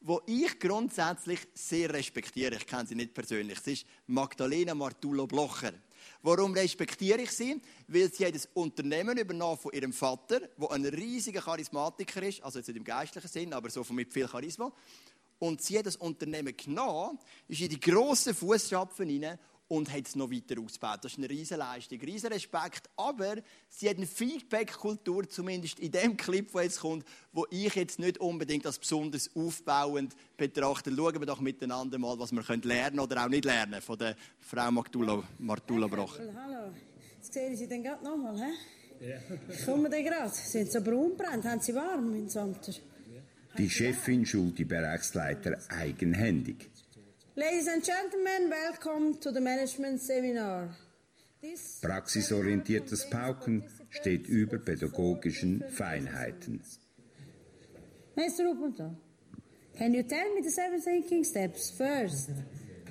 die 0.00 0.44
ich 0.44 0.58
grundsätzlich 0.58 1.40
sehr 1.54 1.92
respektiere. 1.92 2.56
Ich 2.56 2.66
kenne 2.66 2.86
sie 2.86 2.94
nicht 2.94 3.12
persönlich. 3.12 3.60
Sie 3.60 3.74
ist 3.74 3.86
Magdalena 4.06 4.74
Martullo 4.74 5.26
Blocher. 5.26 5.72
Warum 6.22 6.54
respektiere 6.54 7.22
ich 7.22 7.30
sie? 7.30 7.60
Weil 7.86 8.12
sie 8.12 8.26
hat 8.26 8.34
ein 8.34 8.40
Unternehmen 8.54 9.18
übernommen 9.18 9.58
von 9.58 9.72
ihrem 9.72 9.92
Vater, 9.92 10.40
der 10.40 10.70
ein 10.70 10.84
riesiger 10.86 11.42
Charismatiker 11.42 12.22
ist, 12.22 12.42
also 12.42 12.58
jetzt 12.58 12.68
nicht 12.68 12.76
im 12.76 12.84
geistlichen 12.84 13.28
Sinn, 13.28 13.52
aber 13.52 13.70
so 13.70 13.84
mit 13.90 14.12
viel 14.12 14.28
Charisma 14.28 14.72
und 15.40 15.60
sie 15.62 15.78
hat 15.78 15.86
das 15.86 15.96
Unternehmen 15.96 16.56
genommen, 16.56 17.18
ist 17.48 17.60
in 17.60 17.68
die 17.68 17.80
grossen 17.80 18.34
Fußstapfen 18.34 19.08
hinein 19.08 19.38
und 19.68 19.90
hat 19.92 20.06
es 20.06 20.16
noch 20.16 20.30
weiter 20.30 20.60
ausgebaut. 20.60 20.98
Das 21.02 21.12
ist 21.12 21.18
eine 21.18 21.30
riesige 21.30 21.58
Leistung, 21.58 22.00
riesen 22.00 22.32
Respekt. 22.32 22.90
Aber 22.96 23.36
sie 23.68 23.88
hat 23.88 23.96
eine 23.96 24.06
Feedback-Kultur, 24.06 25.28
zumindest 25.28 25.78
in 25.78 25.92
dem 25.92 26.16
Clip, 26.16 26.50
der 26.52 26.64
jetzt 26.64 26.80
kommt, 26.80 27.06
wo 27.32 27.46
ich 27.50 27.74
jetzt 27.74 28.00
nicht 28.00 28.18
unbedingt 28.18 28.66
als 28.66 28.78
besonders 28.78 29.30
aufbauend 29.34 30.14
betrachte. 30.36 30.92
Schauen 30.94 31.20
wir 31.20 31.26
doch 31.26 31.40
miteinander 31.40 31.98
mal, 31.98 32.18
was 32.18 32.32
wir 32.32 32.42
lernen 32.42 32.62
können 32.62 33.00
oder 33.00 33.24
auch 33.24 33.28
nicht 33.28 33.44
lernen 33.44 33.80
von 33.80 33.96
der 33.96 34.16
Frau 34.40 34.70
Martula, 34.72 35.22
Martula 35.38 35.86
Broch. 35.86 36.18
Hallo, 36.18 36.72
jetzt 37.16 37.32
sehen 37.32 37.56
Sie 37.56 37.68
den 37.68 37.84
gerade 37.84 38.04
nochmal, 38.04 38.36
hä? 38.36 39.08
Ja. 39.08 39.18
Kommen 39.64 39.90
Sie 39.90 40.02
gerade? 40.02 40.30
Sind 40.34 40.70
Sie 40.70 40.80
braun 40.80 41.16
brennt? 41.16 41.44
Haben 41.44 41.60
Sie 41.60 41.74
warm 41.74 42.12
im 42.14 42.28
Sommer? 42.28 42.56
Die 43.58 43.68
Chefin 43.68 44.24
schult 44.24 44.58
die 44.58 44.64
Bereichsleiter 44.64 45.58
eigenhändig. 45.68 46.70
Ladies 47.34 47.68
and 47.68 47.84
gentlemen, 47.84 48.50
welcome 48.50 49.18
to 49.20 49.32
the 49.32 49.40
management 49.40 50.00
seminar. 50.00 50.68
Praxisorientiertes 51.80 53.08
Pauken 53.08 53.64
steht 53.88 54.28
über 54.28 54.58
pädagogischen 54.58 55.64
Feinheiten. 55.70 56.60
Mr. 58.16 58.44
Ruppelton, 58.44 58.96
can 59.76 59.94
you 59.94 60.02
tell 60.02 60.34
me 60.34 60.42
the 60.42 60.50
seven 60.50 60.80
thinking 60.80 61.24
steps 61.24 61.70
first? 61.70 62.30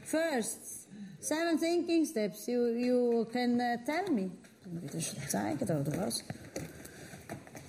First, 0.03 0.87
seven 1.19 1.59
thinking 1.59 2.05
steps 2.05 2.47
you, 2.47 2.67
you 2.75 3.25
can 3.31 3.61
uh, 3.61 3.77
tell 3.85 4.11
me. 4.11 4.31
Wieder 4.65 4.99
zeigen 5.27 5.63
oder 5.63 5.97
was? 5.97 6.23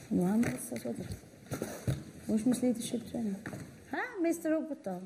Wo 0.08 0.26
haben 0.26 0.42
wir 0.44 0.52
das, 0.52 0.84
oder? 0.84 1.04
Where's 2.30 2.46
my 2.46 2.56
leadership 2.68 3.10
training? 3.10 3.34
Huh, 3.90 4.22
Mr. 4.22 4.52
Roboto? 4.52 5.02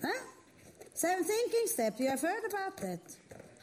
Huh? 0.00 0.20
Seven 0.94 1.22
thinking 1.22 1.66
steps. 1.66 2.00
You 2.00 2.08
have 2.08 2.22
heard 2.22 2.44
about 2.48 2.78
that. 2.78 3.00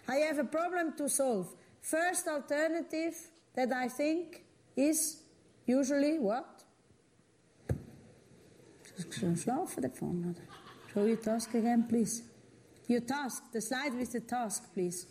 I 0.08 0.18
have 0.18 0.38
a 0.38 0.44
problem 0.44 0.94
to 0.98 1.10
solve. 1.10 1.48
First 1.82 2.28
alternative 2.28 3.16
that 3.56 3.74
I 3.74 3.88
think 3.88 4.44
is 4.76 5.24
usually 5.66 6.20
what? 6.20 6.62
Show 10.94 11.06
your 11.06 11.18
task 11.18 11.52
again, 11.56 11.88
please. 11.90 12.22
Your 12.88 13.02
task, 13.02 13.42
the 13.52 13.62
slide 13.62 13.96
with 13.96 14.12
the 14.12 14.20
task, 14.20 14.72
please. 14.72 15.08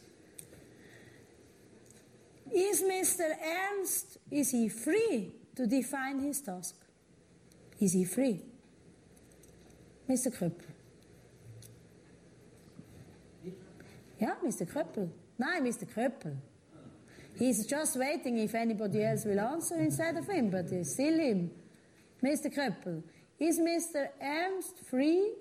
Is 2.54 2.82
Mr. 2.82 3.34
Ernst, 3.44 4.18
is 4.30 4.50
he 4.50 4.68
free 4.68 5.34
to 5.56 5.66
define 5.66 6.20
his 6.20 6.40
task? 6.40 6.76
Is 7.80 7.92
he 7.92 8.04
free? 8.04 8.40
Mr. 10.08 10.28
Kröppel. 10.28 10.64
Yeah, 14.20 14.34
Mr. 14.44 14.66
Kröppel. 14.66 15.10
No, 15.38 15.60
Mr. 15.60 15.84
Kröppel. 15.86 16.36
He's 17.38 17.66
just 17.66 17.98
waiting 17.98 18.38
if 18.38 18.54
anybody 18.54 19.04
else 19.04 19.24
will 19.26 19.40
answer 19.40 19.78
instead 19.78 20.16
of 20.16 20.26
him, 20.26 20.48
but 20.48 20.66
it's 20.72 20.92
still 20.92 21.18
him. 21.18 21.50
Mr. 22.24 22.46
Kröppel, 22.46 23.02
is 23.38 23.58
Mr. 23.58 24.08
Ernst 24.22 24.78
free 24.88 25.34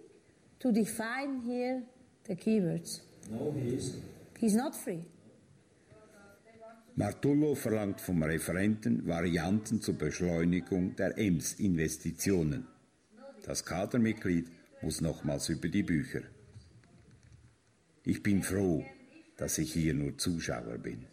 to 0.60 0.72
define 0.74 1.41
here 1.41 1.84
the 2.26 2.36
keywords? 2.36 3.00
No, 3.30 3.54
he 3.58 3.76
isn't. 3.76 4.04
He's 4.38 4.56
not 4.56 4.76
free. 4.76 5.06
Martullo 6.97 7.55
verlangt 7.55 7.99
vom 7.99 8.23
Referenten 8.23 9.05
Varianten 9.05 9.81
zur 9.81 9.97
Beschleunigung 9.97 10.95
der 10.95 11.17
EMS-Investitionen. 11.17 12.67
Das 13.45 13.65
Kadermitglied 13.65 14.47
muss 14.81 15.01
nochmals 15.01 15.49
über 15.49 15.67
die 15.67 15.84
Bücher. 15.84 16.21
Ich 18.05 18.23
bin 18.23 18.41
froh, 18.41 18.86
dass 19.36 19.58
ich 19.58 19.73
hier 19.73 19.93
nur 19.93 20.17
Zuschauer 20.17 20.77
bin. 20.77 21.05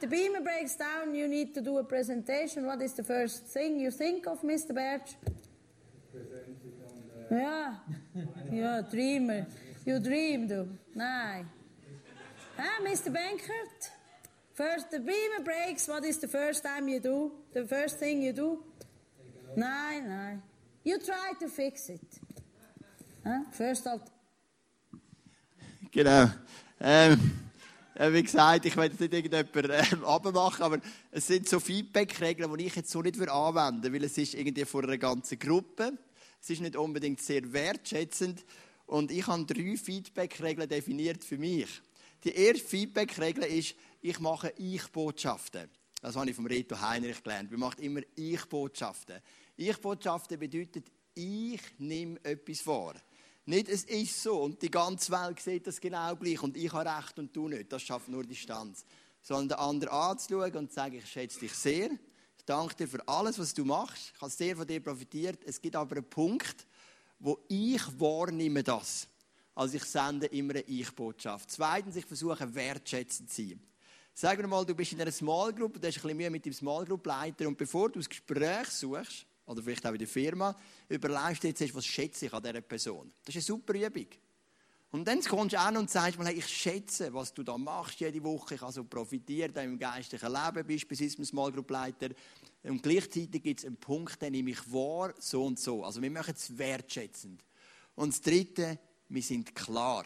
The 0.00 0.06
beamer 0.06 0.40
breaks 0.40 0.76
down, 0.76 1.14
you 1.14 1.26
need 1.26 1.54
to 1.54 1.60
do 1.60 1.78
a 1.78 1.82
presentation. 1.82 2.64
What 2.64 2.82
is 2.82 2.94
the 2.94 3.04
first 3.04 3.46
thing 3.52 3.80
you 3.80 3.90
think 3.90 4.26
of, 4.26 4.42
Mr. 4.42 4.72
Berge? 4.72 5.16
Yeah, 7.30 7.74
you're 8.50 8.78
a 8.78 8.82
dreamer. 8.82 9.46
You 9.84 9.98
dream, 9.98 10.46
do. 10.46 10.68
Nein. 10.94 11.48
Ah, 12.58 12.80
Mr. 12.82 13.10
Bankert? 13.10 14.01
First, 14.54 14.90
the 14.90 14.98
beamer 14.98 15.42
breaks. 15.42 15.88
What 15.88 16.04
is 16.04 16.18
the 16.18 16.28
first 16.28 16.62
time 16.62 16.86
you 16.86 17.00
do? 17.00 17.32
The 17.54 17.64
first 17.64 17.98
thing 17.98 18.20
you 18.22 18.34
do? 18.34 18.58
Nein, 19.56 20.08
nein. 20.08 20.42
You 20.84 20.98
try 20.98 21.32
to 21.40 21.48
fix 21.48 21.88
it. 21.88 22.00
Huh? 23.24 23.44
First, 23.50 23.86
alt 23.86 24.02
Genau. 25.90 26.30
Ähm, 26.80 27.32
äh, 27.94 28.12
wie 28.12 28.22
gesagt, 28.22 28.66
ich 28.66 28.74
jetzt 28.74 29.00
nicht 29.00 29.12
irgendjemanden 29.12 29.70
äh, 30.02 30.06
abmachen, 30.06 30.62
aber 30.62 30.80
es 31.10 31.26
sind 31.26 31.48
so 31.48 31.60
Feedback-Regeln, 31.60 32.54
die 32.58 32.66
ich 32.66 32.76
jetzt 32.76 32.90
so 32.90 33.00
nicht 33.00 33.16
anwenden 33.20 33.82
würde, 33.82 33.94
weil 33.94 34.04
es 34.04 34.18
ist 34.18 34.34
irgendwie 34.34 34.64
vor 34.64 34.82
einer 34.82 34.98
ganzen 34.98 35.38
Gruppe. 35.38 35.96
Es 36.42 36.50
ist 36.50 36.60
nicht 36.60 36.76
unbedingt 36.76 37.20
sehr 37.22 37.50
wertschätzend. 37.52 38.44
Und 38.86 39.10
ich 39.10 39.26
habe 39.26 39.44
drei 39.44 39.76
Feedback-Regeln 39.76 40.68
definiert 40.68 41.24
für 41.24 41.38
mich. 41.38 41.68
Die 42.24 42.34
erste 42.34 42.66
Feedback-Regel 42.66 43.44
ist, 43.44 43.74
ich 44.02 44.18
mache 44.18 44.52
Ich-Botschaften. 44.56 45.70
Das 46.00 46.16
habe 46.16 46.28
ich 46.28 46.36
vom 46.36 46.46
Reto 46.46 46.78
Heinrich 46.80 47.22
gelernt. 47.22 47.50
Wir 47.50 47.58
machen 47.58 47.80
immer 47.80 48.00
Ich-Botschaften. 48.16 49.20
Ich-Botschaften 49.56 50.38
bedeutet, 50.38 50.90
ich 51.14 51.60
nehme 51.78 52.22
etwas 52.24 52.60
vor. 52.60 52.94
Nicht, 53.44 53.68
es 53.68 53.84
ist 53.84 54.22
so 54.22 54.42
und 54.42 54.60
die 54.60 54.70
ganze 54.70 55.12
Welt 55.12 55.40
sieht 55.40 55.66
das 55.66 55.80
genau 55.80 56.14
gleich 56.16 56.42
und 56.42 56.56
ich 56.56 56.72
habe 56.72 56.88
recht 56.88 57.18
und 57.18 57.34
du 57.34 57.48
nicht. 57.48 57.72
Das 57.72 57.82
schafft 57.82 58.08
nur 58.08 58.24
Distanz. 58.24 58.84
Sondern 59.20 59.50
den 59.50 59.58
anderen 59.58 59.94
anzuschauen 59.94 60.56
und 60.56 60.68
zu 60.70 60.74
sagen, 60.74 60.96
ich 60.96 61.06
schätze 61.06 61.40
dich 61.40 61.52
sehr. 61.52 61.90
Ich 61.90 62.44
danke 62.44 62.74
dir 62.74 62.88
für 62.88 63.06
alles, 63.06 63.38
was 63.38 63.54
du 63.54 63.64
machst. 63.64 64.12
Ich 64.16 64.20
habe 64.20 64.30
sehr 64.32 64.56
von 64.56 64.66
dir 64.66 64.80
profitiert. 64.80 65.44
Es 65.44 65.60
gibt 65.60 65.76
aber 65.76 65.96
einen 65.96 66.10
Punkt, 66.10 66.66
wo 67.20 67.38
ich 67.48 67.82
wahrnehme 68.00 68.64
das. 68.64 69.06
Also 69.54 69.76
ich 69.76 69.84
sende 69.84 70.26
immer 70.26 70.54
eine 70.54 70.62
Ich-Botschaft. 70.62 71.50
Zweitens, 71.52 71.94
ich 71.94 72.06
versuche 72.06 72.52
wertschätzend 72.52 73.30
zu 73.30 73.48
sein. 73.48 73.60
Sagen 74.14 74.42
wir 74.42 74.48
mal, 74.48 74.64
du 74.64 74.74
bist 74.74 74.92
in 74.92 75.00
einer 75.00 75.10
Small 75.10 75.52
Group 75.52 75.76
und 75.76 75.86
hast 75.86 75.96
ein 75.96 76.02
bisschen 76.02 76.16
Mühe 76.16 76.30
mit 76.30 76.44
dem 76.44 76.52
Small 76.52 76.84
Group 76.84 77.06
Leiter 77.06 77.48
und 77.48 77.56
bevor 77.56 77.88
du 77.90 77.98
das 77.98 78.08
Gespräch 78.08 78.68
suchst, 78.68 79.26
oder 79.46 79.62
vielleicht 79.62 79.86
auch 79.86 79.92
in 79.92 79.98
der 79.98 80.08
Firma, 80.08 80.56
überlegst 80.88 81.42
du 81.42 81.48
jetzt, 81.48 81.74
was 81.74 81.86
schätze 81.86 82.26
ich 82.26 82.32
an 82.32 82.42
dieser 82.42 82.60
Person. 82.60 83.12
Das 83.24 83.34
ist 83.34 83.50
eine 83.50 83.58
super 83.58 83.74
Übung. 83.74 84.06
Und 84.92 85.08
dann 85.08 85.22
kommst 85.22 85.54
du 85.54 85.58
an 85.58 85.78
und 85.78 85.90
sagst 85.90 86.18
mal, 86.18 86.26
hey, 86.26 86.34
ich 86.34 86.46
schätze, 86.46 87.12
was 87.14 87.32
du 87.32 87.42
da 87.42 87.56
machst 87.56 88.00
jede 88.00 88.22
Woche. 88.22 88.56
Ich 88.56 88.60
habe 88.60 88.72
so 88.72 88.84
profitiert 88.84 89.56
im 89.56 89.78
geistlichen 89.78 90.30
Leben, 90.30 90.66
beispielsweise 90.66 91.18
als 91.18 91.28
Small 91.28 91.50
Group 91.50 91.70
Leiter. 91.70 92.10
Und 92.64 92.82
gleichzeitig 92.82 93.42
gibt 93.42 93.60
es 93.60 93.66
einen 93.66 93.78
Punkt, 93.78 94.20
den 94.20 94.32
nehme 94.32 94.50
ich 94.50 94.70
wahr, 94.70 95.14
so 95.18 95.46
und 95.46 95.58
so. 95.58 95.82
Also 95.82 96.02
wir 96.02 96.10
machen 96.10 96.34
es 96.36 96.56
wertschätzend. 96.58 97.42
Und 97.94 98.12
das 98.12 98.20
Dritte, 98.20 98.78
wir 99.08 99.22
sind 99.22 99.54
klar. 99.54 100.04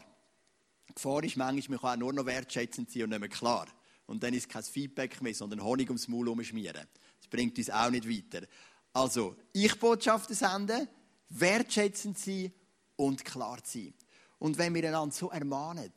Die 0.88 0.94
Gefahr 0.94 1.24
ist 1.24 1.36
manchmal, 1.36 1.76
man 1.76 1.80
kann 1.80 1.90
auch 1.90 2.04
nur 2.04 2.12
noch 2.12 2.26
wertschätzend 2.26 2.88
sein 2.88 3.02
und 3.02 3.10
nicht 3.10 3.20
mehr 3.20 3.28
klar. 3.28 3.66
Und 4.06 4.22
dann 4.22 4.34
ist 4.34 4.48
kein 4.48 4.62
Feedback 4.62 5.20
mehr, 5.20 5.34
sondern 5.34 5.62
Honig 5.62 5.88
ums 5.88 6.08
Maul 6.08 6.28
umschmieren. 6.28 6.86
Das 7.18 7.28
bringt 7.28 7.58
uns 7.58 7.70
auch 7.70 7.90
nicht 7.90 8.08
weiter. 8.08 8.46
Also, 8.92 9.36
ich 9.52 9.78
Botschaften 9.78 10.34
senden, 10.34 10.88
wertschätzend 11.28 12.18
sein 12.18 12.52
und 12.96 13.24
klar 13.24 13.58
sein. 13.64 13.92
Und 14.38 14.58
wenn 14.58 14.74
wir 14.74 14.86
einander 14.88 15.14
so 15.14 15.30
ermahnen, 15.30 15.92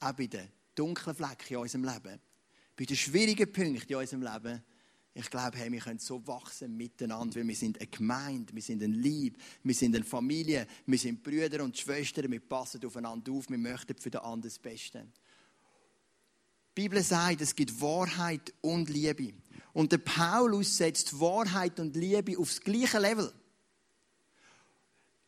auch 0.00 0.12
bei 0.12 0.26
den 0.26 0.48
dunklen 0.74 1.16
Flecken 1.16 1.54
in 1.54 1.56
unserem 1.56 1.84
Leben, 1.84 2.20
bei 2.76 2.84
den 2.84 2.96
schwierigen 2.96 3.50
Punkten 3.52 3.92
in 3.92 3.96
unserem 3.96 4.22
Leben, 4.22 4.62
ich 5.16 5.30
glaube, 5.30 5.56
hey, 5.56 5.70
wir 5.70 5.80
können 5.80 6.00
so 6.00 6.26
wachsen 6.26 6.76
miteinander, 6.76 7.36
weil 7.36 7.46
wir 7.46 7.54
sind 7.54 7.78
eine 7.78 7.86
Gemeinde, 7.86 8.52
wir 8.52 8.62
sind 8.62 8.82
ein 8.82 8.94
Lieb, 8.94 9.38
wir 9.62 9.74
sind 9.74 9.94
eine 9.94 10.04
Familie, 10.04 10.66
wir 10.86 10.98
sind 10.98 11.22
Brüder 11.22 11.62
und 11.62 11.78
Schwestern, 11.78 12.32
wir 12.32 12.40
passen 12.40 12.84
aufeinander 12.84 13.30
auf, 13.30 13.48
wir 13.48 13.58
möchten 13.58 13.96
für 13.96 14.10
den 14.10 14.22
anderen 14.22 14.42
das 14.42 14.58
Beste. 14.58 15.06
Die 16.76 16.82
Bibel 16.82 17.02
sagt, 17.02 17.40
es 17.40 17.54
gibt 17.54 17.80
Wahrheit 17.80 18.52
und 18.60 18.90
Liebe. 18.90 19.32
Und 19.72 19.92
der 19.92 19.98
Paulus 19.98 20.76
setzt 20.76 21.20
Wahrheit 21.20 21.78
und 21.78 21.94
Liebe 21.94 22.36
aufs 22.36 22.60
gleiche 22.60 22.98
Level. 22.98 23.32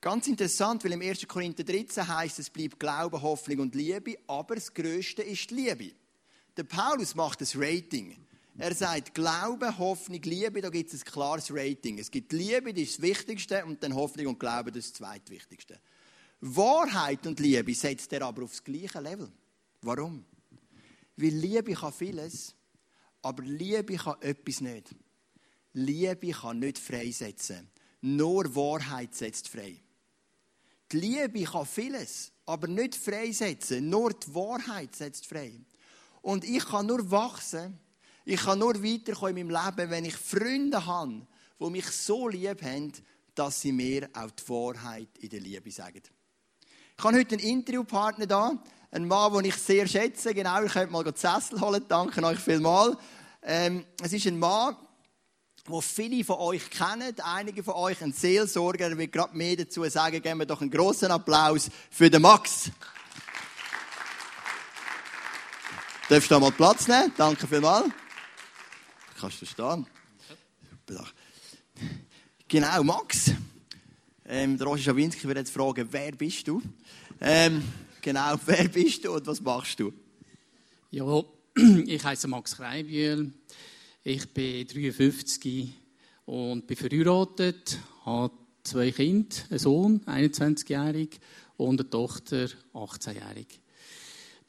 Ganz 0.00 0.26
interessant, 0.26 0.84
weil 0.84 0.92
im 0.92 1.02
1. 1.02 1.26
Korinther 1.26 1.62
13 1.64 2.06
heißt 2.06 2.38
es 2.40 2.50
bleibt 2.50 2.80
Glaube, 2.80 3.22
Hoffnung 3.22 3.60
und 3.60 3.74
Liebe, 3.74 4.18
aber 4.26 4.56
das 4.56 4.72
Größte 4.72 5.22
ist 5.22 5.50
die 5.50 5.54
Liebe. 5.54 5.92
Der 6.56 6.64
Paulus 6.64 7.14
macht 7.14 7.40
das 7.40 7.56
Rating. 7.56 8.16
Er 8.58 8.74
sagt 8.74 9.14
Glaube, 9.14 9.78
Hoffnung, 9.78 10.22
Liebe, 10.22 10.60
da 10.60 10.70
gibt 10.70 10.92
es 10.92 11.02
ein 11.02 11.04
klares 11.04 11.52
Rating. 11.52 11.98
Es 11.98 12.10
gibt 12.10 12.32
Liebe, 12.32 12.72
das 12.72 12.82
ist 12.82 12.98
das 12.98 13.02
Wichtigste, 13.02 13.64
und 13.64 13.82
dann 13.82 13.94
Hoffnung 13.94 14.28
und 14.28 14.40
Glaube, 14.40 14.72
das 14.72 14.86
ist 14.86 15.00
das 15.00 15.08
Zweitwichtigste. 15.08 15.78
Wahrheit 16.40 17.26
und 17.26 17.38
Liebe 17.38 17.74
setzt 17.74 18.12
er 18.12 18.22
aber 18.22 18.44
aufs 18.44 18.62
gleiche 18.64 19.00
Level. 19.00 19.30
Warum? 19.82 20.24
Weil 21.16 21.30
Liebe 21.30 21.72
kann 21.72 21.92
vieles, 21.92 22.54
aber 23.22 23.42
Liebe 23.42 23.96
kann 23.96 24.20
etwas 24.20 24.60
nicht. 24.60 24.94
Liebe 25.72 26.30
kann 26.30 26.58
nicht 26.58 26.78
freisetzen. 26.78 27.68
Nur 28.02 28.54
Wahrheit 28.54 29.14
setzt 29.14 29.48
frei. 29.48 29.80
Die 30.92 31.00
Liebe 31.00 31.44
kann 31.44 31.66
vieles, 31.66 32.32
aber 32.44 32.68
nicht 32.68 32.94
freisetzen. 32.94 33.88
Nur 33.88 34.12
die 34.12 34.34
Wahrheit 34.34 34.94
setzt 34.94 35.26
frei. 35.26 35.60
Und 36.22 36.44
ich 36.44 36.64
kann 36.64 36.86
nur 36.86 37.10
wachsen, 37.10 37.78
ich 38.24 38.40
kann 38.40 38.58
nur 38.58 38.82
weiterkommen 38.82 39.36
in 39.36 39.46
meinem 39.48 39.64
Leben, 39.64 39.90
wenn 39.90 40.04
ich 40.04 40.16
Freunde 40.16 40.84
habe, 40.84 41.26
die 41.60 41.70
mich 41.70 41.86
so 41.86 42.28
lieb 42.28 42.62
haben, 42.62 42.92
dass 43.34 43.60
sie 43.60 43.72
mir 43.72 44.08
auch 44.14 44.30
die 44.30 44.48
Wahrheit 44.48 45.08
in 45.20 45.28
der 45.28 45.40
Liebe 45.40 45.70
sagen. 45.70 46.02
Ich 46.98 47.04
habe 47.04 47.18
heute 47.18 47.36
einen 47.36 47.44
Interviewpartner 47.44 48.26
da, 48.26 48.62
einen 48.90 49.08
Mann, 49.08 49.32
den 49.32 49.44
ich 49.46 49.56
sehr 49.56 49.86
schätze. 49.86 50.34
Genau, 50.34 50.62
ich 50.62 50.72
könnte 50.72 50.92
mal 50.92 51.04
die 51.04 51.12
Sessel 51.14 51.60
holen. 51.60 51.84
Danke 51.88 52.22
euch 52.22 52.38
vielmals. 52.38 52.96
Ähm, 53.42 53.84
es 54.02 54.12
ist 54.12 54.26
ein 54.26 54.38
Mann, 54.38 54.76
den 55.68 55.82
viele 55.82 56.24
von 56.24 56.36
euch 56.36 56.70
kennen, 56.70 57.14
einige 57.22 57.62
von 57.62 57.74
euch 57.74 58.02
ein 58.02 58.12
Seelsorger. 58.12 58.88
Er 58.88 58.98
wird 58.98 59.12
gerade 59.12 59.36
mehr 59.36 59.56
dazu 59.56 59.84
sagen. 59.88 60.22
Geben 60.22 60.38
wir 60.38 60.46
doch 60.46 60.60
einen 60.60 60.70
großen 60.70 61.10
Applaus 61.10 61.68
für 61.90 62.10
den 62.10 62.22
Max. 62.22 62.70
Darfst 66.08 66.30
du 66.30 66.34
da 66.34 66.40
mal 66.40 66.52
Platz 66.52 66.86
nehmen? 66.86 67.12
Danke 67.16 67.46
vielmals. 67.48 67.90
Kannst 69.18 69.42
du 69.42 69.46
stehen? 69.46 69.86
Genau, 72.46 72.82
Max. 72.84 73.32
Ähm, 74.28 74.56
der 74.56 74.66
Roger 74.66 74.82
Schawinski 74.82 75.24
würde 75.24 75.40
jetzt 75.40 75.52
fragen, 75.52 75.88
wer 75.90 76.12
bist 76.12 76.46
du? 76.46 76.62
Ähm, 77.20 77.62
genau, 78.06 78.36
wer 78.46 78.68
bist 78.68 79.04
du 79.04 79.12
und 79.12 79.26
was 79.26 79.40
machst 79.40 79.80
du? 79.80 79.92
Ja, 80.92 81.24
ich 81.86 82.04
heiße 82.04 82.28
Max 82.28 82.56
Kreibühl. 82.56 83.32
Ich 84.04 84.28
bin 84.28 84.66
53 84.66 85.72
und 86.26 86.66
bin 86.68 86.76
verheiratet, 86.76 87.78
habe 88.04 88.32
zwei 88.62 88.92
Kinder, 88.92 89.34
einen 89.50 89.58
Sohn, 89.58 90.00
21-jährig, 90.06 91.18
und 91.56 91.80
eine 91.80 91.90
Tochter, 91.90 92.48
18-jährig. 92.74 93.46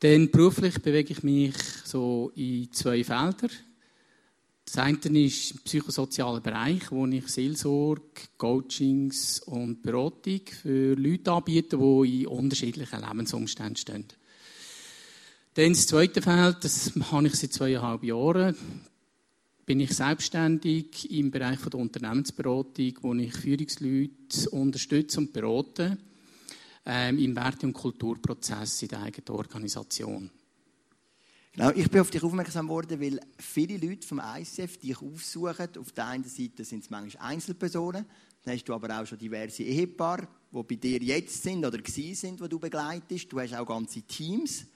Dann 0.02 0.30
beruflich 0.30 0.80
bewege 0.80 1.14
ich 1.14 1.24
mich 1.24 1.56
so 1.84 2.32
in 2.36 2.72
zwei 2.72 3.04
Feldern. 3.04 3.50
Das 4.68 4.80
eine 4.80 4.98
ist 4.98 5.52
im 5.52 5.58
psychosozialen 5.60 6.44
Bereich, 6.44 6.92
wo 6.92 7.08
ich 7.08 7.30
Seelsorge, 7.30 8.02
Coachings 8.38 9.40
und 9.40 9.82
Beratung 9.82 10.42
für 10.62 10.94
Leute 10.96 11.32
anbiete, 11.32 11.78
die 11.78 12.24
in 12.24 12.28
unterschiedlichen 12.28 13.00
Lebensumständen 13.00 13.78
stehen. 13.78 14.06
Dann 15.54 15.70
das 15.72 15.88
zweite 15.88 16.22
Feld, 16.22 16.58
das 16.66 16.92
habe 17.12 17.28
ich 17.28 17.36
seit 17.36 17.54
zweieinhalb 17.54 18.04
Jahren, 18.04 18.58
bin 19.66 19.80
ich 19.80 19.96
selbstständig 19.96 21.12
im 21.12 21.32
Bereich 21.32 21.62
der 21.62 21.80
Unternehmensberatung, 21.80 22.94
wo 23.02 23.14
ich 23.14 23.34
Führungsleute 23.34 24.50
unterstütze 24.52 25.20
und 25.20 25.32
berate 25.32 25.98
ähm, 26.86 27.20
im 27.20 27.36
Werte- 27.38 27.68
und 27.68 27.74
Kulturprozess 27.74 28.82
in 28.82 28.90
der 28.90 29.04
eigenen 29.04 29.30
Organisation. 29.30 30.30
Genau, 31.58 31.72
ich 31.72 31.90
bin 31.90 32.02
auf 32.02 32.12
dich 32.12 32.22
aufmerksam 32.22 32.68
geworden, 32.68 33.02
weil 33.02 33.20
viele 33.40 33.78
Leute 33.78 34.06
vom 34.06 34.22
ICF 34.24 34.78
dich 34.78 35.02
aufsuchen. 35.02 35.70
Auf 35.80 35.92
der 35.92 36.06
einen 36.06 36.24
Seite 36.24 36.64
sind 36.64 36.84
es 36.84 36.92
manchmal 36.92 37.32
Einzelpersonen, 37.32 38.06
dann 38.44 38.54
hast 38.54 38.64
du 38.66 38.76
aber 38.76 39.02
auch 39.02 39.08
schon 39.08 39.18
diverse 39.18 39.64
Ehepaare, 39.64 40.28
die 40.52 40.64
bei 40.64 40.76
dir 40.76 41.02
jetzt 41.02 41.42
sind 41.42 41.66
oder 41.66 41.80
gewesen 41.80 42.14
sind, 42.14 42.40
die 42.40 42.48
du 42.48 42.60
begleitest. 42.60 43.34
Du 43.34 43.40
hast 43.40 43.56
auch 43.56 43.66
ganze 43.66 44.04
Teams. 44.04 44.68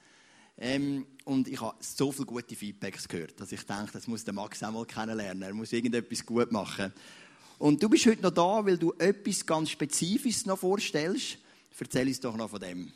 Ähm, 0.58 1.06
und 1.24 1.46
ich 1.46 1.60
habe 1.60 1.76
so 1.78 2.10
viele 2.10 2.26
gute 2.26 2.56
Feedbacks 2.56 3.06
gehört, 3.06 3.40
dass 3.40 3.52
ich 3.52 3.62
denke, 3.62 3.92
das 3.92 4.08
muss 4.08 4.24
der 4.24 4.34
Max 4.34 4.60
auch 4.64 4.72
mal 4.72 4.84
kennenlernen. 4.84 5.42
Er 5.42 5.54
muss 5.54 5.72
irgendetwas 5.72 6.26
gut 6.26 6.50
machen. 6.50 6.92
Und 7.58 7.80
du 7.80 7.88
bist 7.88 8.06
heute 8.06 8.22
noch 8.22 8.32
da, 8.32 8.66
weil 8.66 8.76
du 8.76 8.92
etwas 8.98 9.46
ganz 9.46 9.70
Spezifisches 9.70 10.46
noch 10.46 10.58
vorstellst. 10.58 11.38
Erzähl 11.78 12.08
uns 12.08 12.18
doch 12.18 12.36
noch 12.36 12.50
von 12.50 12.58
dem. 12.58 12.92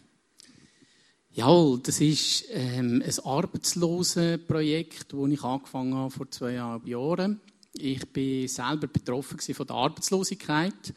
Ja, 1.37 1.77
das 1.83 2.01
ist 2.01 2.47
ähm, 2.49 3.03
ein 3.05 3.25
Arbeitslosenprojekt, 3.27 5.13
das 5.13 5.31
ich 5.31 5.45
angefangen 5.45 5.95
habe 5.95 6.11
vor 6.11 6.31
zweieinhalb 6.31 6.87
Jahren. 6.87 7.43
Ich 7.75 8.07
bin 8.07 8.49
selber 8.49 8.87
betroffen 8.87 9.39
von 9.39 9.67
der 9.67 9.77
Arbeitslosigkeit 9.77 10.95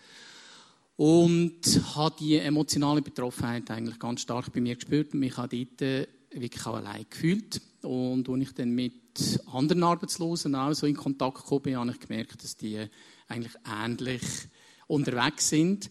und 0.96 1.60
habe 1.94 2.16
die 2.18 2.38
emotionale 2.38 3.02
Betroffenheit 3.02 3.70
eigentlich 3.70 4.00
ganz 4.00 4.22
stark 4.22 4.54
bei 4.54 4.62
mir 4.62 4.76
gespürt 4.76 5.14
mich 5.14 5.36
habe 5.36 5.58
dort 5.58 5.82
äh, 5.82 6.08
wirklich 6.32 6.66
auch 6.66 6.76
allein 6.76 7.06
gefühlt. 7.10 7.60
Und 7.82 8.30
als 8.30 8.42
ich 8.42 8.54
dann 8.54 8.70
mit 8.70 9.42
anderen 9.52 9.84
Arbeitslosen 9.84 10.56
auch 10.56 10.72
so 10.72 10.88
in 10.88 10.96
Kontakt 10.96 11.40
gekommen 11.40 11.64
bin, 11.64 11.76
habe 11.76 11.92
ich 11.92 12.00
gemerkt, 12.00 12.42
dass 12.42 12.56
die 12.56 12.86
eigentlich 13.28 13.56
ähnlich 13.70 14.24
unterwegs 14.88 15.50
sind. 15.50 15.90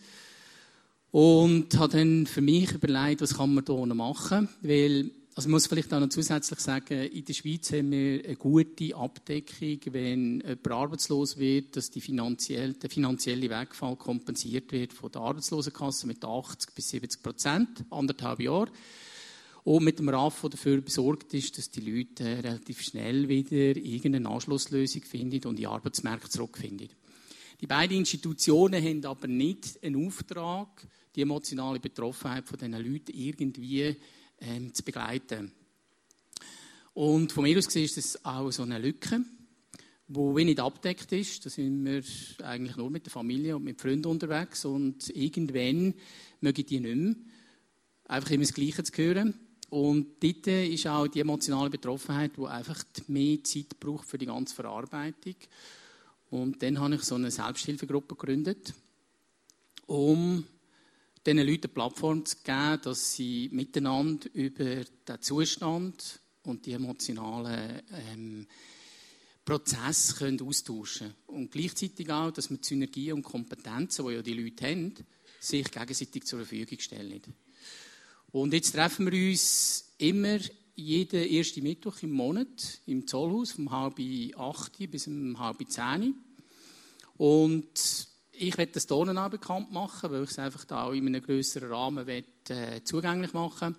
Und 1.11 1.77
habe 1.79 1.97
dann 1.97 2.27
für 2.27 2.43
mich 2.43 2.73
überlegt, 2.73 3.23
was 3.23 3.37
kann 3.37 3.55
man 3.55 3.65
hier 3.65 3.95
machen. 3.95 4.49
Weil, 4.61 5.11
also 5.35 5.49
ich 5.49 5.53
muss 5.53 5.67
vielleicht 5.67 5.93
auch 5.95 6.01
noch 6.01 6.11
zusätzlich 6.11 6.59
sagen, 6.61 7.01
in 7.01 7.25
der 7.25 7.33
Schweiz 7.33 7.73
haben 7.73 7.91
wir 7.93 8.25
eine 8.25 8.37
gute 8.37 8.95
Abdeckung, 8.95 9.81
wenn 9.93 10.41
jemand 10.41 10.71
arbeitslos 10.71 11.39
wird, 11.39 11.77
dass 11.77 11.91
die 11.91 12.03
finanziell, 12.03 12.75
der 12.75 12.91
finanzielle 12.91 13.49
Wegfall 13.49 13.97
kompensiert 13.97 14.71
wird 14.73 14.93
von 14.93 15.11
der 15.11 15.23
Arbeitslosenkasse 15.23 16.07
mit 16.07 16.23
80 16.23 16.75
bis 16.75 16.91
70 16.91 17.23
Prozent, 17.23 17.85
anderthalb 17.91 18.41
Jahre. 18.41 18.71
Und 19.65 19.85
mit 19.85 19.99
dem 19.99 20.09
RAF, 20.09 20.41
der 20.43 20.51
dafür 20.51 20.81
besorgt 20.81 21.33
ist, 21.35 21.57
dass 21.57 21.71
die 21.71 21.81
Leute 21.81 22.25
relativ 22.25 22.83
schnell 22.83 23.29
wieder 23.29 23.77
irgendeine 23.77 24.29
Anschlusslösung 24.29 25.03
finden 25.03 25.47
und 25.47 25.59
die 25.59 25.67
Arbeitsmärkte 25.67 26.29
zurückfinden. 26.31 26.89
Die 27.61 27.67
beiden 27.67 27.99
Institutionen 27.99 28.83
haben 28.83 29.05
aber 29.05 29.27
nicht 29.27 29.83
einen 29.83 30.07
Auftrag, 30.07 30.87
die 31.19 31.23
emotionale 31.23 31.81
Betroffenheit 31.81 32.47
von 32.47 32.57
diesen 32.57 32.73
Leuten 32.73 33.13
irgendwie 33.13 33.97
ähm, 34.41 34.73
zu 34.73 34.85
begleiten. 34.85 35.51
Und 36.95 37.33
von 37.33 37.43
mir 37.43 37.59
aus 37.59 37.67
gesehen 37.67 37.87
ist 37.87 37.97
das 37.97 38.25
auch 38.25 38.53
so 38.53 38.63
eine 38.63 38.79
Lücke, 38.79 39.21
wo 40.07 40.37
wenig 40.37 40.61
abdeckt 40.61 41.11
ist. 41.11 41.45
Da 41.45 41.51
sind 41.51 41.85
wir 41.85 42.05
eigentlich 42.47 42.77
nur 42.77 42.89
mit 42.89 43.07
der 43.07 43.11
Familie 43.11 43.57
und 43.57 43.65
mit 43.65 43.81
Freunden 43.81 44.07
unterwegs 44.07 44.65
und 44.65 45.11
irgendwann 45.11 45.93
mögen 46.41 46.67
die 46.67 46.79
nicht 46.79 46.97
mehr 46.97 47.15
einfach 48.05 48.31
immer 48.31 48.45
das 48.45 48.55
Gleiche 48.55 48.85
zu 48.85 48.93
hören. 48.97 49.35
Und 49.71 50.23
dort 50.23 50.47
ist 50.47 50.87
auch 50.87 51.09
die 51.09 51.21
emotionale 51.21 51.69
Betroffenheit, 51.69 52.37
die 52.37 52.47
einfach 52.47 52.85
mehr 53.09 53.43
Zeit 53.43 53.79
braucht 53.81 54.07
für 54.09 54.19
die 54.19 54.27
ganze 54.27 54.55
Verarbeitung. 54.55 55.35
Und 56.31 56.63
dann 56.63 56.79
habe 56.79 56.95
ich 56.95 57.03
so 57.03 57.17
eine 57.17 57.33
Selbsthilfegruppe 57.33 58.15
gegründet, 58.15 58.73
um 59.87 60.45
diesen 61.27 61.39
Leuten 61.39 61.65
eine 61.65 61.69
Plattform 61.69 62.25
zu 62.25 62.37
geben, 62.43 62.81
dass 62.83 63.15
sie 63.15 63.49
miteinander 63.53 64.29
über 64.35 64.85
den 64.85 65.21
Zustand 65.21 66.21
und 66.45 66.67
die 66.67 66.73
emotionalen 66.73 67.83
ähm, 67.93 68.47
Prozesse 69.45 70.15
können 70.15 70.41
austauschen 70.43 71.15
können. 71.27 71.39
Und 71.39 71.51
gleichzeitig 71.51 72.11
auch, 72.11 72.31
dass 72.31 72.51
man 72.51 72.63
Synergien 72.63 73.15
und 73.15 73.23
Kompetenzen, 73.23 74.07
die 74.07 74.15
ja 74.15 74.23
die 74.23 74.35
Leute 74.35 74.67
haben, 74.67 74.95
sich 75.41 75.71
gegenseitig 75.71 76.25
zur 76.25 76.41
Verfügung 76.41 76.79
stellen. 76.79 77.23
Und 78.31 78.53
jetzt 78.53 78.73
treffen 78.73 79.11
wir 79.11 79.31
uns 79.31 79.95
immer 79.99 80.39
jeden 80.75 81.29
ersten 81.29 81.63
Mittwoch 81.63 82.03
im 82.03 82.13
Monat 82.13 82.81
im 82.87 83.07
Zollhaus 83.07 83.53
vom 83.53 83.71
halb 83.71 83.99
acht 84.37 84.79
bis 84.91 85.07
um 85.07 85.39
halb 85.39 85.59
zehn. 85.69 86.15
Und 87.17 88.08
ich 88.39 88.57
werde 88.57 88.73
das 88.73 88.87
Tonen 88.87 89.19
auch 89.19 89.31
bekannt 89.31 89.73
machen, 89.73 90.11
weil 90.11 90.25
ich 90.25 90.31
es 90.31 90.39
einfach 90.39 90.65
da 90.65 90.85
auch 90.85 90.93
in 90.93 91.07
einem 91.07 91.23
größeren 91.23 91.71
Rahmen 91.71 92.07
will, 92.07 92.25
äh, 92.49 92.83
zugänglich 92.83 93.33
machen 93.33 93.77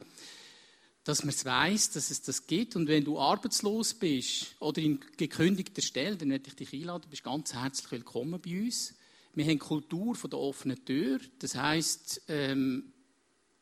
dass 1.09 1.23
man 1.23 1.29
es 1.29 1.43
weiss, 1.43 1.89
dass 1.89 2.11
es 2.11 2.21
das 2.21 2.45
gibt. 2.45 2.75
Und 2.75 2.87
wenn 2.87 3.03
du 3.03 3.19
arbeitslos 3.19 3.95
bist 3.95 4.55
oder 4.59 4.79
in 4.79 4.99
gekündigter 5.17 5.81
Stelle, 5.81 6.17
dann 6.17 6.29
werde 6.29 6.47
ich 6.47 6.55
dich 6.55 6.71
einladen. 6.71 7.03
Du 7.03 7.09
bist 7.09 7.23
ganz 7.23 7.53
herzlich 7.53 7.91
willkommen 7.91 8.39
bei 8.39 8.61
uns. 8.61 8.93
Wir 9.33 9.45
haben 9.45 9.57
Kultur 9.57 10.13
von 10.13 10.29
der 10.29 10.39
offenen 10.39 10.85
Tür. 10.85 11.19
Das 11.39 11.55
heisst, 11.55 12.21
ähm, 12.27 12.93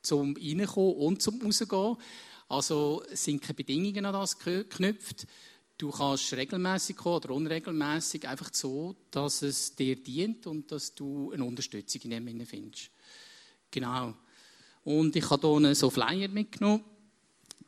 zum 0.02 0.36
Reinkommen 0.36 0.96
und 0.96 1.22
zum 1.22 1.42
Rausgehen. 1.42 1.96
Also 2.50 3.04
sind 3.14 3.42
keine 3.42 3.54
Bedingungen 3.54 4.06
an 4.06 4.14
das 4.14 4.40
geknüpft. 4.40 5.26
Du 5.78 5.92
kannst 5.92 6.34
regelmäßig 6.34 6.96
kommen 6.96 7.18
oder 7.18 7.30
unregelmäßig, 7.32 8.28
einfach 8.28 8.50
so, 8.52 8.96
dass 9.12 9.44
es 9.44 9.76
dir 9.76 9.96
dient 9.96 10.48
und 10.48 10.72
dass 10.72 10.96
du 10.96 11.32
eine 11.32 11.44
Unterstützung 11.44 12.02
in 12.02 12.26
dem 12.26 12.46
findest. 12.46 12.90
Genau. 13.70 14.16
Und 14.84 15.16
ich 15.16 15.30
habe 15.30 15.60
hier 15.60 15.76
so 15.76 15.90
Flyer 15.92 16.30
mitgenommen. 16.30 16.84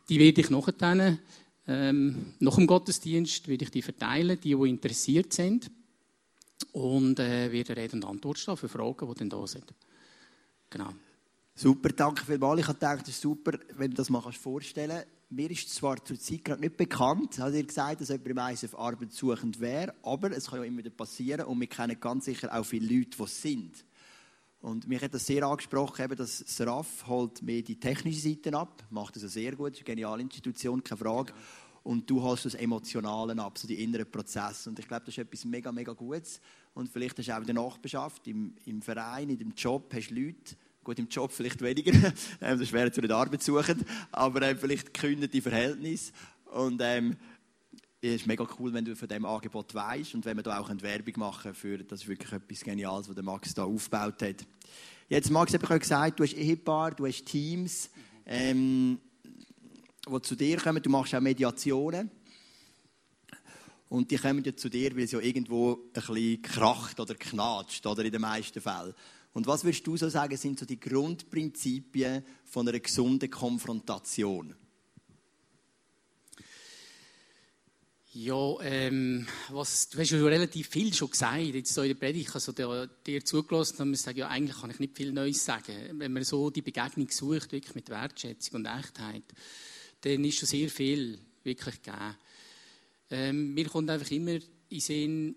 Die 0.08 0.20
werde 0.20 0.42
ich 0.42 0.50
nachher, 0.50 1.20
ähm, 1.68 2.34
nach 2.40 2.56
dem 2.56 2.66
Gottesdienst, 2.66 3.48
werde 3.48 3.66
ich 3.66 3.72
die 3.72 3.84
verteilen, 3.84 4.40
die, 4.42 4.56
die 4.56 4.70
interessiert 4.70 5.32
sind. 5.32 5.70
Und 6.72 7.20
äh, 7.20 7.52
werde 7.52 7.78
Rede 7.78 7.96
und 7.96 8.06
Antwort 8.06 8.40
stehen 8.40 8.58
für 8.58 8.70
Fragen, 8.70 9.08
die 9.08 9.20
dann 9.20 9.30
da 9.30 9.46
sind. 9.46 9.72
Genau. 10.70 10.90
Super, 11.54 11.90
danke 11.90 12.26
vielmals. 12.26 12.62
Ich 12.62 12.68
habe 12.68 12.80
gedacht, 12.80 13.02
es 13.04 13.10
ist 13.10 13.22
super, 13.22 13.60
wenn 13.76 13.92
du 13.92 13.98
das 13.98 14.10
mal 14.10 14.22
vorstellen 14.32 14.90
kannst. 14.90 15.19
Mir 15.32 15.52
ist 15.52 15.72
zwar 15.72 16.04
zur 16.04 16.20
Zeit 16.20 16.44
gerade 16.44 16.60
nicht 16.60 16.76
bekannt, 16.76 17.38
hat 17.38 17.54
ihr 17.54 17.64
gesagt, 17.64 18.02
dass 18.02 18.10
jemand 18.10 18.30
im 18.30 18.38
ISF 18.40 18.74
arbeitssuchend 18.74 19.60
wäre, 19.60 19.94
aber 20.02 20.32
es 20.32 20.48
kann 20.48 20.58
ja 20.58 20.66
immer 20.66 20.80
wieder 20.80 20.90
passieren 20.90 21.46
und 21.46 21.60
wir 21.60 21.68
kennen 21.68 22.00
ganz 22.00 22.26
sicher 22.26 22.52
auch 22.52 22.64
viele 22.64 22.92
Leute, 22.92 23.16
die 23.16 23.24
es 23.24 23.40
sind. 23.40 23.86
Und 24.60 24.88
mich 24.88 25.00
hat 25.04 25.14
das 25.14 25.28
sehr 25.28 25.44
angesprochen, 25.44 26.04
eben, 26.04 26.16
dass 26.16 26.40
das 26.40 26.66
RAF 26.66 27.06
holt 27.06 27.44
mehr 27.44 27.62
die 27.62 27.80
technische 27.80 28.22
Seite 28.22 28.58
ab, 28.58 28.84
macht 28.90 29.18
das 29.18 29.22
sehr 29.32 29.56
gut, 29.56 29.74
ist 29.74 29.78
eine 29.78 29.86
geniale 29.86 30.24
Institution, 30.24 30.84
keine 30.84 30.98
Frage. 30.98 31.32
Und 31.84 32.10
du 32.10 32.24
holst 32.24 32.46
das 32.46 32.56
Emotionale 32.56 33.40
ab, 33.40 33.56
so 33.60 33.68
die 33.68 33.84
inneren 33.84 34.10
Prozesse. 34.10 34.68
Und 34.68 34.80
ich 34.80 34.88
glaube, 34.88 35.06
das 35.06 35.14
ist 35.14 35.20
etwas 35.20 35.46
mega, 35.46 35.72
mega 35.72 35.94
Gutes. 35.94 36.42
Und 36.74 36.90
vielleicht 36.90 37.20
hast 37.20 37.28
du 37.28 37.36
auch 37.36 37.40
in 37.40 37.46
der 37.46 37.56
Nachbarschaft, 37.56 38.28
im, 38.28 38.56
im 38.66 38.82
Verein, 38.82 39.30
in 39.30 39.38
dem 39.38 39.54
Job, 39.56 39.94
hast 39.94 40.10
Leute, 40.10 40.56
Gut, 40.84 40.98
im 40.98 41.08
Job 41.08 41.32
vielleicht 41.32 41.62
weniger, 41.62 41.92
ähm, 42.42 42.60
das 42.60 42.72
wäre 42.72 42.92
zu 42.92 43.02
nicht 43.02 43.12
Arbeit 43.12 43.44
suchen, 43.44 43.86
aber 44.12 44.42
ähm, 44.44 44.58
vielleicht 44.58 44.94
gekündete 44.94 45.42
Verhältnisse. 45.42 46.14
Und 46.46 46.82
ähm, 46.84 47.18
es 48.02 48.22
ist 48.22 48.28
mega 48.28 48.48
cool, 48.58 48.74
wenn 48.74 48.86
du 48.86 48.96
von 48.96 49.08
diesem 49.08 49.26
Angebot 49.26 49.76
weißt 49.76 50.16
und 50.16 50.24
wenn 50.24 50.38
wir 50.38 50.44
da 50.44 50.58
auch 50.60 50.70
eine 50.70 50.82
Werbung 50.82 51.14
machen 51.18 51.54
für, 51.54 51.78
das 51.80 52.04
ist 52.04 52.08
wirklich 52.08 52.32
etwas 52.32 52.62
Geniales, 52.62 53.10
was 53.10 53.16
der 53.16 53.24
Max 53.24 53.54
da 53.54 53.66
aufgebaut 53.66 54.22
hat. 54.22 54.46
Jetzt, 55.10 55.30
Max, 55.32 55.54
habe 55.54 55.76
ich 55.76 55.82
gesagt, 55.82 56.20
du 56.20 56.24
hast 56.24 56.34
Ehepaar, 56.34 56.92
du 56.92 57.06
hast 57.06 57.26
Teams, 57.26 57.90
ähm, 58.26 59.00
die 60.08 60.22
zu 60.22 60.36
dir 60.36 60.58
kommen, 60.58 60.82
du 60.82 60.90
machst 60.90 61.14
auch 61.14 61.20
Mediationen. 61.20 62.10
Und 63.90 64.12
die 64.12 64.18
kommen 64.18 64.44
ja 64.44 64.56
zu 64.56 64.70
dir, 64.70 64.96
weil 64.96 65.04
es 65.04 65.12
ja 65.12 65.20
irgendwo 65.20 65.74
ein 65.74 65.92
bisschen 65.94 66.42
kracht 66.44 67.00
oder 67.00 67.16
knatscht, 67.16 67.86
oder 67.88 68.06
in 68.06 68.12
den 68.12 68.22
meisten 68.22 68.62
Fällen. 68.62 68.94
Und 69.40 69.48
was 69.48 69.64
würdest 69.64 69.88
du 69.88 69.96
so 69.96 70.10
sagen, 70.10 70.36
sind 70.36 70.60
so 70.60 70.66
die 70.66 70.82
Grundprinzipien 70.82 72.26
von 72.44 72.68
einer 72.68 72.82
gesunden 72.82 73.32
Konfrontation? 73.32 74.54
Ja, 78.12 78.60
ähm, 78.60 79.26
was, 79.48 79.88
du 79.88 79.98
hast 79.98 80.10
ja 80.10 80.22
relativ 80.22 80.68
viel 80.68 80.94
schon 80.94 81.12
gesagt, 81.12 81.40
jetzt 81.40 81.74
so 81.74 81.84
in 81.84 81.88
der 81.88 81.96
Predigt, 81.96 82.36
also 82.36 82.52
dir, 82.52 82.90
dir 83.08 83.24
zugelassen, 83.24 83.82
und 83.82 83.92
man 83.92 83.96
sagt, 83.96 84.18
ja, 84.18 84.28
eigentlich 84.28 84.60
kann 84.60 84.72
ich 84.72 84.80
nicht 84.80 84.98
viel 84.98 85.14
Neues 85.14 85.46
sagen. 85.46 85.98
Wenn 85.98 86.12
man 86.12 86.26
so 86.26 86.50
die 86.50 86.62
Begegnung 86.62 87.10
sucht, 87.10 87.54
wirklich 87.54 87.76
mit 87.76 87.88
Wertschätzung 87.88 88.56
und 88.56 88.66
Echtheit, 88.66 89.24
dann 90.02 90.26
ist 90.26 90.38
schon 90.38 90.50
sehr 90.50 90.70
viel 90.70 91.18
wirklich 91.46 91.82
gegeben. 91.82 92.18
Ähm, 93.10 93.54
mir 93.54 93.70
kommt 93.70 93.90
einfach 93.90 94.12
immer 94.12 94.38
in 94.68 94.80
Sinn 94.82 95.36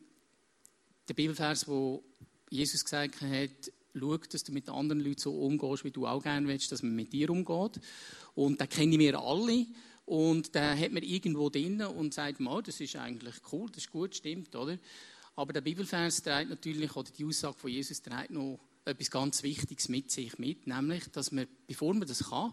der 1.09 1.15
Bibelvers, 1.15 1.69
wo 1.69 2.03
Jesus 2.51 2.83
gesagt 2.83 3.21
hat, 3.21 3.73
schau, 3.99 4.17
dass 4.17 4.45
du 4.45 4.53
mit 4.53 4.69
anderen 4.69 5.01
Leuten 5.01 5.21
so 5.21 5.33
umgehst, 5.39 5.85
wie 5.85 5.91
du 5.91 6.07
auch 6.07 6.23
gerne 6.23 6.49
willst, 6.49 6.73
dass 6.73 6.83
man 6.83 6.95
mit 6.95 7.13
dir 7.13 7.31
umgeht. 7.31 7.81
Und 8.35 8.61
da 8.61 8.67
kennen 8.67 8.99
wir 8.99 9.19
alle. 9.19 9.67
Und 10.05 10.55
da 10.55 10.77
hat 10.77 10.93
man 10.93 11.03
irgendwo 11.03 11.49
drin 11.49 11.81
und 11.83 12.13
sagt, 12.13 12.41
mal, 12.41 12.63
das 12.63 12.81
ist 12.81 12.97
eigentlich 12.97 13.37
cool, 13.53 13.69
das 13.69 13.85
ist 13.85 13.91
gut, 13.91 14.17
stimmt, 14.17 14.55
oder? 14.57 14.79
Aber 15.37 15.53
der 15.53 15.61
Bibelvers 15.61 16.23
trägt 16.23 16.51
natürlich, 16.51 16.95
oder 16.97 17.11
die 17.11 17.25
Aussage 17.25 17.57
von 17.57 17.71
Jesus 17.71 18.03
trägt 18.03 18.31
noch 18.31 18.59
etwas 18.85 19.11
ganz 19.11 19.43
Wichtiges 19.43 19.89
mit 19.89 20.11
sich 20.11 20.39
mit, 20.39 20.67
nämlich, 20.67 21.05
dass 21.13 21.31
man, 21.31 21.47
bevor 21.67 21.95
man 21.95 22.07
das 22.07 22.29
kann, 22.29 22.53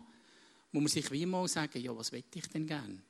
muss 0.71 0.83
man 0.83 0.87
sich 0.87 1.11
wie 1.11 1.25
mal 1.25 1.47
sagen, 1.47 1.81
ja, 1.81 1.95
was 1.95 2.11
will 2.11 2.23
ich 2.33 2.47
denn 2.47 2.67
gerne? 2.67 3.01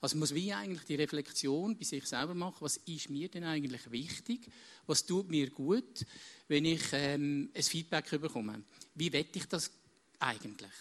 Also 0.00 0.16
muss 0.16 0.34
wie 0.34 0.52
eigentlich 0.52 0.84
die 0.84 0.94
Reflexion 0.94 1.76
bei 1.76 1.84
sich 1.84 2.06
selber 2.06 2.34
machen, 2.34 2.58
was 2.60 2.76
ist 2.78 3.10
mir 3.10 3.28
denn 3.28 3.44
eigentlich 3.44 3.90
wichtig, 3.90 4.48
was 4.86 5.04
tut 5.04 5.28
mir 5.30 5.50
gut, 5.50 6.04
wenn 6.48 6.64
ich 6.64 6.82
ähm, 6.92 7.50
ein 7.54 7.62
Feedback 7.62 8.10
bekomme. 8.20 8.62
Wie 8.94 9.12
will 9.12 9.26
ich 9.32 9.46
das 9.46 9.70
eigentlich? 10.18 10.72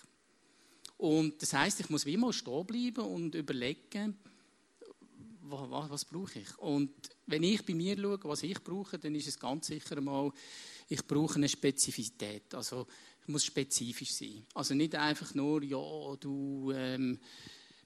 Und 0.98 1.42
das 1.42 1.54
heißt, 1.54 1.80
ich 1.82 1.90
muss 1.90 2.06
wie 2.06 2.18
mal 2.18 2.34
stehen 2.34 2.66
bleiben 2.66 3.06
und 3.06 3.36
überlegen, 3.36 4.18
was, 5.42 5.70
was, 5.70 5.90
was 5.90 6.06
brauche 6.06 6.40
ich? 6.40 6.58
Und 6.60 6.92
wenn 7.28 7.44
ich 7.44 7.66
bei 7.66 7.74
mir 7.74 7.98
schaue, 7.98 8.20
was 8.24 8.44
ich 8.44 8.64
brauche, 8.64 8.98
dann 8.98 9.16
ist 9.16 9.28
es 9.28 9.40
ganz 9.40 9.68
sicher 9.68 10.00
mal, 10.02 10.32
ich 10.88 11.06
brauche 11.06 11.36
eine 11.36 11.50
Spezifität. 11.50 12.54
Also 12.54 12.88
ich 13.22 13.28
muss 13.28 13.46
spezifisch 13.46 14.14
sein. 14.14 14.46
Also 14.54 14.74
nicht 14.74 14.96
einfach 14.96 15.34
nur, 15.34 15.64
ja, 15.64 16.16
du 16.20 16.72
ähm, 16.76 17.20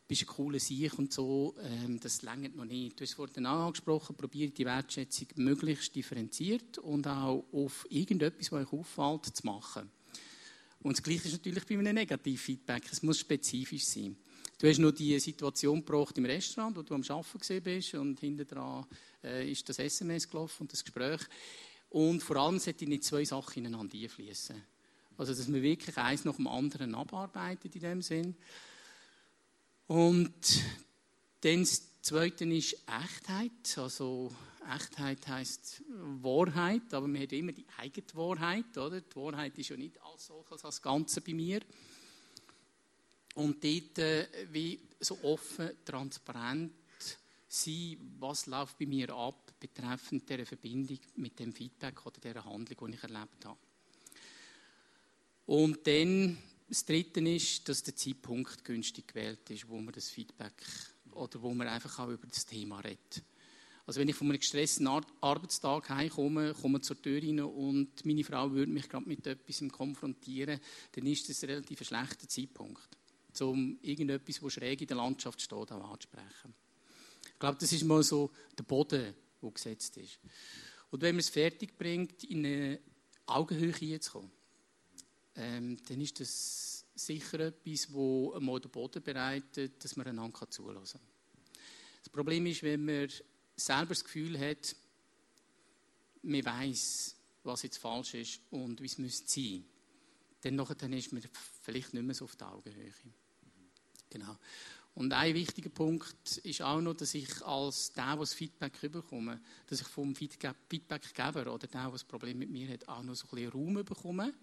bist 0.09 0.23
ein 0.23 0.27
cooler 0.27 0.59
Sieg 0.59 0.97
und 0.97 1.13
so, 1.13 1.55
ähm, 1.61 1.99
das 1.99 2.23
längert 2.23 2.55
noch 2.55 2.65
nicht. 2.65 2.99
Du 2.99 3.03
hast 3.03 3.13
vorhin 3.13 3.45
angesprochen, 3.45 4.15
probiert 4.15 4.57
die 4.57 4.65
Wertschätzung 4.65 5.27
möglichst 5.35 5.95
differenziert 5.95 6.79
und 6.79 7.05
auch 7.05 7.45
auf 7.51 7.85
irgendetwas, 7.91 8.51
was 8.51 8.65
euch 8.65 8.73
auffällt, 8.73 9.37
zu 9.37 9.45
machen. 9.45 9.91
Und 10.81 10.97
das 10.97 11.03
Gleiche 11.03 11.27
ist 11.27 11.33
natürlich 11.33 11.63
bei 11.67 11.77
einem 11.77 11.93
Negativfeedback. 11.93 12.83
Es 12.91 13.03
muss 13.03 13.19
spezifisch 13.19 13.85
sein. 13.85 14.17
Du 14.57 14.67
hast 14.67 14.79
noch 14.79 14.91
die 14.91 15.19
Situation 15.19 15.85
gebracht 15.85 16.17
im 16.17 16.25
Restaurant, 16.25 16.75
wo 16.75 16.81
du 16.81 16.95
am 16.95 17.03
Arbeiten 17.07 17.63
bist 17.63 17.93
und 17.93 18.19
hinter 18.19 18.45
dran 18.45 18.87
äh, 19.23 19.51
ist 19.51 19.69
das 19.69 19.77
SMS 19.77 20.27
gelaufen 20.27 20.63
und 20.63 20.73
das 20.73 20.83
Gespräch. 20.83 21.21
Und 21.89 22.23
vor 22.23 22.37
allem 22.37 22.57
sollten 22.57 22.89
nicht 22.89 23.03
zwei 23.03 23.23
Sachen 23.25 23.63
ineinander 23.63 23.95
einfließen. 23.95 24.59
Also, 25.17 25.35
dass 25.35 25.47
man 25.47 25.61
wirklich 25.61 25.95
eins 25.97 26.25
nach 26.25 26.35
dem 26.35 26.47
anderen 26.47 26.95
abarbeitet 26.95 27.75
in 27.75 27.81
dem 27.81 28.01
Sinn. 28.01 28.35
Und 29.89 30.63
dann 31.41 31.61
das 31.61 31.99
Zweite 32.03 32.45
ist 32.45 32.77
Echtheit. 32.87 33.75
Also, 33.75 34.31
Echtheit 34.71 35.27
heißt 35.27 35.81
Wahrheit, 36.21 36.93
aber 36.93 37.07
man 37.07 37.23
hat 37.23 37.31
immer 37.31 37.53
die 37.53 37.65
eigene 37.75 38.05
Wahrheit, 38.13 38.77
oder? 38.77 39.01
Die 39.01 39.15
Wahrheit 39.15 39.57
ist 39.57 39.69
ja 39.69 39.77
nicht 39.77 39.99
als 40.03 40.27
solches, 40.27 40.63
als 40.63 40.79
Ganze 40.79 41.21
bei 41.21 41.33
mir. 41.33 41.61
Und 43.33 43.63
dort 43.63 43.97
äh, 43.97 44.27
wie 44.51 44.79
so 44.99 45.17
offen, 45.23 45.71
transparent 45.83 46.71
sein, 47.47 47.97
was 48.19 48.45
läuft 48.45 48.77
bei 48.77 48.85
mir 48.85 49.09
ab, 49.09 49.55
betreffend 49.59 50.29
dieser 50.29 50.45
Verbindung 50.45 50.99
mit 51.15 51.39
dem 51.39 51.51
Feedback 51.51 52.05
oder 52.05 52.19
dieser 52.19 52.45
Handlung, 52.45 52.91
die 52.91 52.95
ich 52.95 53.03
erlebt 53.03 53.43
habe. 53.43 53.57
Und 55.47 55.87
dann 55.87 56.37
das 56.69 56.85
Dritte 56.85 57.19
ist, 57.21 57.67
dass 57.67 57.83
der 57.83 57.95
Zeitpunkt 57.95 58.63
günstig 58.63 59.07
gewählt 59.07 59.49
ist, 59.49 59.67
wo 59.67 59.77
man 59.77 59.93
das 59.93 60.09
Feedback 60.09 60.53
oder 61.11 61.41
wo 61.41 61.53
man 61.53 61.67
einfach 61.67 61.97
auch 61.99 62.09
über 62.09 62.27
das 62.27 62.45
Thema 62.45 62.79
redet. 62.79 63.23
Also 63.87 63.99
wenn 63.99 64.07
ich 64.07 64.15
von 64.15 64.27
einem 64.27 64.37
gestressten 64.37 64.87
Arbeitstag 64.87 65.89
heimkomme, 65.89 66.53
komme 66.53 66.79
zur 66.79 67.01
Tür 67.01 67.23
rein 67.23 67.39
und 67.39 68.05
meine 68.05 68.23
Frau 68.23 68.51
würde 68.51 68.71
mich 68.71 68.87
gerade 68.87 69.07
mit 69.07 69.25
etwas 69.25 69.63
konfrontieren, 69.71 70.59
dann 70.91 71.05
ist 71.07 71.27
das 71.27 71.43
ein 71.43 71.49
relativ 71.49 71.83
schlechter 71.83 72.29
Zeitpunkt, 72.29 72.87
um 73.39 73.79
irgendetwas, 73.81 74.39
das 74.39 74.53
schräg 74.53 74.81
in 74.81 74.87
der 74.87 74.97
Landschaft 74.97 75.41
steht, 75.41 75.71
auch 75.71 75.91
anzusprechen. 75.91 76.53
Ich 77.33 77.39
glaube, 77.39 77.57
das 77.59 77.71
ist 77.71 77.83
mal 77.83 78.03
so 78.03 78.29
der 78.55 78.63
Boden, 78.63 79.15
der 79.41 79.51
gesetzt 79.51 79.97
ist. 79.97 80.19
Und 80.91 81.01
wenn 81.01 81.15
man 81.15 81.21
es 81.21 81.29
fertig 81.29 81.75
bringt, 81.75 82.23
in 82.25 82.45
eine 82.45 82.79
Augenhöhe 83.25 83.99
zu 83.99 84.11
kommen, 84.11 84.31
ähm, 85.39 85.77
dann 85.87 86.01
ist 86.01 86.19
das 86.19 86.85
sicher 86.95 87.39
etwas, 87.39 87.87
das 87.87 88.35
einmal 88.35 88.59
den 88.59 88.71
Boden 88.71 89.01
bereitet, 89.01 89.83
dass 89.83 89.95
man 89.95 90.07
einander 90.07 90.49
zulassen 90.49 90.99
kann. 90.99 91.61
Das 92.03 92.09
Problem 92.09 92.45
ist, 92.45 92.61
wenn 92.61 92.83
man 92.85 93.07
selber 93.55 93.89
das 93.89 94.03
Gefühl 94.03 94.37
hat, 94.37 94.75
man 96.23 96.43
weiß, 96.43 97.15
was 97.43 97.63
jetzt 97.63 97.77
falsch 97.77 98.15
ist 98.15 98.41
und 98.51 98.81
wie 98.81 98.85
es 98.85 98.97
müsste 98.97 99.29
sein, 99.29 99.65
dann, 100.41 100.55
nachher, 100.55 100.89
ist 100.91 101.13
man 101.13 101.23
vielleicht 101.61 101.93
nicht 101.93 102.03
mehr 102.03 102.15
so 102.15 102.25
auf 102.25 102.35
der 102.35 102.51
Augenhöhe. 102.53 102.93
Genau. 104.09 104.37
Und 104.95 105.13
ein 105.13 105.33
wichtiger 105.33 105.69
Punkt 105.69 106.37
ist 106.39 106.61
auch 106.61 106.81
noch, 106.81 106.95
dass 106.95 107.13
ich 107.13 107.41
als 107.45 107.93
der, 107.93 108.07
der 108.07 108.17
das 108.17 108.33
Feedback 108.33 108.91
bekomme, 108.91 109.39
dass 109.67 109.79
ich 109.79 109.87
vom 109.87 110.15
Feedbackgeber 110.15 111.53
oder 111.53 111.67
der, 111.67 111.83
der 111.83 111.91
das 111.91 112.03
Problem 112.03 112.39
mit 112.39 112.49
mir 112.49 112.67
hat, 112.69 112.89
auch 112.89 113.03
noch 113.03 113.15
so 113.15 113.27
ein 113.27 113.35
bisschen 113.35 113.51
Raum 113.51 113.85
bekomme, 113.85 114.33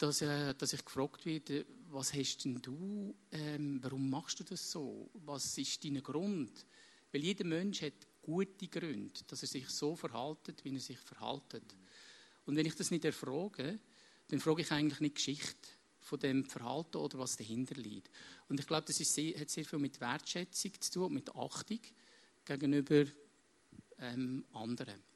dass, 0.00 0.22
äh, 0.22 0.54
dass 0.54 0.72
ich 0.72 0.84
gefragt 0.84 1.26
werde, 1.26 1.66
was 1.90 2.14
hast 2.14 2.44
denn 2.44 2.60
du, 2.62 3.14
ähm, 3.32 3.80
warum 3.82 4.08
machst 4.08 4.40
du 4.40 4.44
das 4.44 4.70
so? 4.70 5.10
Was 5.12 5.58
ist 5.58 5.84
dein 5.84 6.02
Grund? 6.02 6.64
Weil 7.12 7.22
jeder 7.22 7.44
Mensch 7.44 7.82
hat 7.82 8.06
gute 8.22 8.68
Gründe, 8.68 9.20
dass 9.26 9.42
er 9.42 9.48
sich 9.48 9.68
so 9.68 9.94
verhaltet, 9.94 10.64
wie 10.64 10.72
er 10.72 10.80
sich 10.80 10.98
verhaltet. 10.98 11.76
Und 12.46 12.56
wenn 12.56 12.64
ich 12.64 12.74
das 12.74 12.90
nicht 12.90 13.04
erfrage, 13.04 13.78
dann 14.28 14.40
frage 14.40 14.62
ich 14.62 14.72
eigentlich 14.72 15.00
nicht 15.00 15.16
Geschichte 15.16 15.68
von 16.00 16.18
dem 16.18 16.46
Verhalten 16.46 16.96
oder 16.96 17.18
was 17.18 17.36
dahinter 17.36 17.74
liegt. 17.74 18.10
Und 18.48 18.58
ich 18.58 18.66
glaube, 18.66 18.86
das 18.86 18.96
sehr, 18.96 19.38
hat 19.38 19.50
sehr 19.50 19.66
viel 19.66 19.78
mit 19.78 20.00
Wertschätzung 20.00 20.72
zu 20.80 20.92
tun, 20.92 21.12
mit 21.12 21.34
Achtung 21.34 21.80
gegenüber 22.46 23.04
ähm, 23.98 24.46
anderen. 24.54 25.09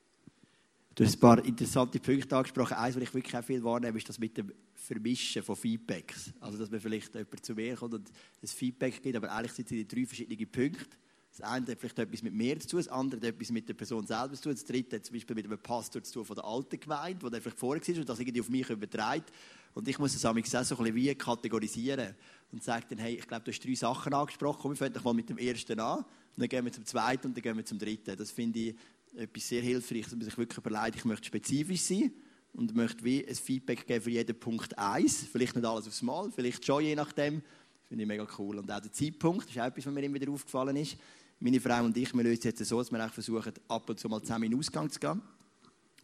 Du 0.95 1.03
hast 1.03 1.17
ein 1.17 1.21
paar 1.21 1.45
interessante 1.45 1.99
Punkte 1.99 2.37
angesprochen. 2.37 2.75
Eins, 2.75 2.95
was 2.95 3.03
ich 3.03 3.13
wirklich 3.13 3.37
auch 3.37 3.43
viel 3.43 3.65
wahrnehme, 3.65 3.99
ist 3.99 4.09
das 4.09 4.21
mit 4.21 4.37
dem 4.37 4.53
Vermischen 4.75 5.43
von 5.43 5.57
Feedbacks. 5.57 6.33
Also, 6.39 6.57
dass 6.57 6.71
man 6.71 6.79
vielleicht 6.79 7.13
jemand 7.15 7.45
zu 7.45 7.53
mir 7.55 7.75
kommt 7.75 7.95
und 7.95 8.13
ein 8.41 8.47
Feedback 8.47 9.03
gibt, 9.03 9.17
aber 9.17 9.33
eigentlich 9.33 9.53
sind 9.53 9.73
es 9.73 9.89
drei 9.89 10.07
verschiedene 10.07 10.47
Punkte. 10.47 10.97
Das 11.37 11.41
eine 11.41 11.67
hat 11.67 11.81
vielleicht 11.81 11.99
etwas 11.99 12.23
mit 12.23 12.33
mir 12.33 12.61
zu 12.61 12.69
tun, 12.69 12.79
das 12.79 12.87
andere 12.87 13.21
hat 13.21 13.35
etwas 13.35 13.51
mit 13.51 13.69
der 13.69 13.75
Person 13.75 14.07
selber 14.07 14.35
zu 14.35 14.43
tun, 14.45 14.53
das 14.53 14.65
dritte 14.65 14.95
hat 14.95 15.05
zum 15.05 15.15
Beispiel 15.15 15.35
mit 15.35 15.47
einem 15.47 15.59
Pastor 15.59 16.01
zu 16.01 16.13
tun 16.13 16.25
von 16.27 16.37
der 16.37 16.45
alten 16.45 16.79
Gemeinde, 16.79 17.29
der 17.29 17.43
vielleicht 17.43 17.59
vorher 17.59 17.83
war 17.85 17.97
und 17.97 18.09
das 18.09 18.21
irgendwie 18.21 18.41
auf 18.41 18.49
mich 18.49 18.71
überträgt. 18.71 19.33
Und 19.73 19.89
ich 19.89 19.99
muss 19.99 20.13
das 20.13 20.25
auch 20.25 20.31
so 20.31 20.37
ein 20.37 20.43
bisschen 20.43 20.95
wie 20.95 21.13
kategorisieren 21.17 22.15
und 22.53 22.63
sage 22.63 22.87
dann, 22.91 22.99
hey, 22.99 23.17
ich 23.17 23.27
glaube, 23.27 23.43
du 23.45 23.51
hast 23.51 23.59
drei 23.65 23.75
Sachen 23.75 24.15
angesprochen, 24.15 24.59
komm, 24.63 24.71
wir 24.71 24.77
fangen 24.77 24.95
doch 24.95 25.03
mal 25.03 25.13
mit 25.13 25.29
dem 25.29 25.39
ersten 25.39 25.81
an, 25.81 26.05
und 26.37 26.41
dann 26.41 26.49
gehen 26.49 26.65
wir 26.65 26.73
zum 26.73 26.85
zweiten 26.85 27.29
und 27.29 27.37
dann 27.37 27.43
gehen 27.43 27.57
wir 27.57 27.65
zum 27.65 27.79
dritten. 27.79 28.17
Das 28.17 28.31
finde 28.33 28.59
ich 28.59 28.75
etwas 29.17 29.49
sehr 29.49 29.63
hilfreich, 29.63 30.03
dass 30.03 30.13
man 30.13 30.23
sich 30.23 30.39
wirklich 30.39 30.59
überlegt, 30.59 30.97
ich 30.97 31.05
möchte 31.05 31.27
spezifisch 31.27 31.83
sein 31.83 32.13
und 32.53 32.75
möchte 32.75 33.05
wie 33.05 33.27
ein 33.27 33.35
Feedback 33.35 33.87
geben 33.87 34.03
für 34.03 34.11
jeden 34.11 34.39
Punkt 34.39 34.77
eins. 34.79 35.25
Vielleicht 35.31 35.57
nicht 35.57 35.65
alles 35.65 35.87
aufs 35.87 36.03
Mal, 36.03 36.31
vielleicht 36.31 36.65
schon, 36.65 36.85
je 36.85 36.95
nachdem. 36.95 37.43
Finde 37.89 38.03
ich 38.03 38.09
mega 38.09 38.27
cool. 38.39 38.59
Und 38.59 38.71
auch 38.71 38.81
der 38.81 38.93
Zeitpunkt, 38.93 39.49
ist 39.49 39.59
auch 39.59 39.67
etwas, 39.67 39.87
was 39.87 39.93
mir 39.93 40.03
immer 40.03 40.21
wieder 40.21 40.33
aufgefallen 40.33 40.77
ist. 40.77 40.97
Meine 41.41 41.61
Frau 41.61 41.85
und 41.85 41.97
ich, 41.97 42.15
wir 42.15 42.23
lösen 42.23 42.39
es 42.39 42.45
jetzt 42.45 42.65
so, 42.65 42.79
dass 42.79 42.91
wir 42.91 43.09
versuchen, 43.09 43.53
ab 43.69 43.89
und 43.91 43.99
zu 43.99 44.09
mal 44.09 44.23
zusammen 44.23 44.45
in 44.45 44.51
den 44.53 44.59
Ausgang 44.59 44.89
zu 44.89 44.99
gehen. 44.99 45.21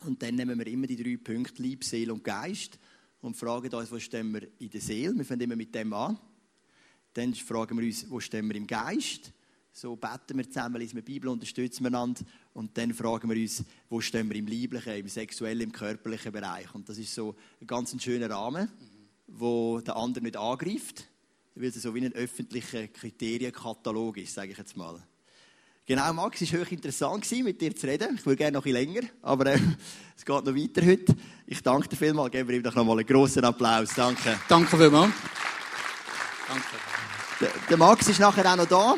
Und 0.05 0.23
dann 0.23 0.35
nehmen 0.35 0.59
wir 0.59 0.66
immer 0.66 0.87
die 0.87 1.03
drei 1.03 1.16
Punkte, 1.16 1.62
Lieb, 1.62 1.85
Seele 1.85 2.12
und 2.12 2.25
Geist, 2.25 2.79
und 3.23 3.37
fragen 3.37 3.73
uns, 3.75 3.92
wo 3.92 3.99
stehen 3.99 4.33
wir 4.33 4.49
in 4.59 4.70
der 4.70 4.81
Seele. 4.81 5.14
Wir 5.14 5.25
fangen 5.25 5.42
immer 5.42 5.57
mit 5.57 5.75
dem 5.75 5.92
an. 5.92 6.18
Dann 7.12 7.35
fragen 7.35 7.79
wir 7.79 7.87
uns, 7.87 8.09
wo 8.09 8.18
stehen 8.18 8.49
wir 8.49 8.57
im 8.57 8.66
Geist. 8.66 9.33
So 9.81 9.97
beten 9.97 10.37
wir 10.37 10.47
zusammen, 10.47 10.79
lesen 10.79 10.97
wir 10.97 11.03
die 11.03 11.12
Bibel, 11.14 11.31
unterstützen 11.31 11.85
wir 11.85 11.87
einander. 11.87 12.21
Und 12.53 12.77
dann 12.77 12.93
fragen 12.93 13.31
wir 13.31 13.37
uns, 13.40 13.64
wo 13.88 14.03
stehen 14.03 14.29
wir 14.29 14.37
im 14.37 14.47
Lieblichen, 14.47 14.93
im 14.93 15.09
sexuellen, 15.09 15.62
im 15.62 15.73
körperlichen 15.73 16.33
Bereich. 16.33 16.75
Und 16.75 16.87
das 16.87 16.99
ist 16.99 17.14
so 17.14 17.35
ein 17.62 17.66
ganz 17.66 17.97
schöner 18.03 18.29
Rahmen, 18.29 18.71
wo 19.27 19.81
der 19.81 19.97
andere 19.97 20.23
nicht 20.23 20.37
angreift, 20.37 21.07
weil 21.55 21.69
es 21.69 21.81
so 21.81 21.95
wie 21.95 22.05
ein 22.05 22.12
öffentlicher 22.12 22.88
Kriterienkatalog 22.88 24.19
ist, 24.19 24.35
sage 24.35 24.53
ich 24.53 24.59
jetzt 24.59 24.77
mal. 24.77 25.03
Genau, 25.87 26.12
Max, 26.12 26.43
es 26.43 26.53
war 26.53 26.61
hochinteressant, 26.61 27.33
mit 27.43 27.59
dir 27.59 27.75
zu 27.75 27.87
reden. 27.87 28.16
Ich 28.16 28.27
würde 28.27 28.37
gerne 28.37 28.59
noch 28.59 28.66
ein 28.66 28.75
bisschen 28.75 28.93
länger, 28.93 29.09
aber 29.23 29.47
äh, 29.47 29.59
es 30.14 30.27
geht 30.27 30.45
noch 30.45 30.55
weiter 30.55 30.85
heute. 30.85 31.16
Ich 31.47 31.62
danke 31.62 31.88
dir 31.88 31.97
vielmals. 31.97 32.31
Geben 32.33 32.51
wir 32.51 32.57
ihm 32.57 32.62
doch 32.62 32.75
noch 32.75 32.85
mal 32.85 32.99
einen 32.99 33.07
grossen 33.07 33.47
Applaus. 33.47 33.95
Danke. 33.97 34.39
Danke 34.47 34.76
vielmals. 34.76 35.14
Danke. 36.49 36.64
Der, 37.41 37.51
der 37.70 37.76
Max 37.78 38.09
ist 38.09 38.20
nachher 38.20 38.45
auch 38.53 38.57
noch 38.57 38.66
da. 38.66 38.97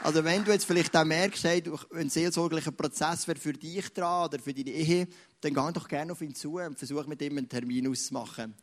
Also 0.00 0.22
wenn 0.22 0.44
du 0.44 0.52
jetzt 0.52 0.66
vielleicht 0.66 0.94
auch 0.96 1.04
merkst, 1.04 1.44
hey, 1.44 1.62
ein 1.94 2.10
seelsorglicher 2.10 2.72
Prozess 2.72 3.26
wäre 3.26 3.38
für 3.38 3.52
dich 3.52 3.88
dran 3.92 4.26
oder 4.26 4.38
für 4.38 4.52
deine 4.52 4.70
Ehe, 4.70 5.08
dann 5.40 5.54
geh 5.54 5.72
doch 5.72 5.88
gerne 5.88 6.12
auf 6.12 6.20
ihn 6.20 6.34
zu 6.34 6.58
und 6.58 6.78
versuch 6.78 7.06
mit 7.06 7.22
ihm 7.22 7.38
einen 7.38 7.48
Termin 7.48 7.88
auszumachen. 7.88 8.54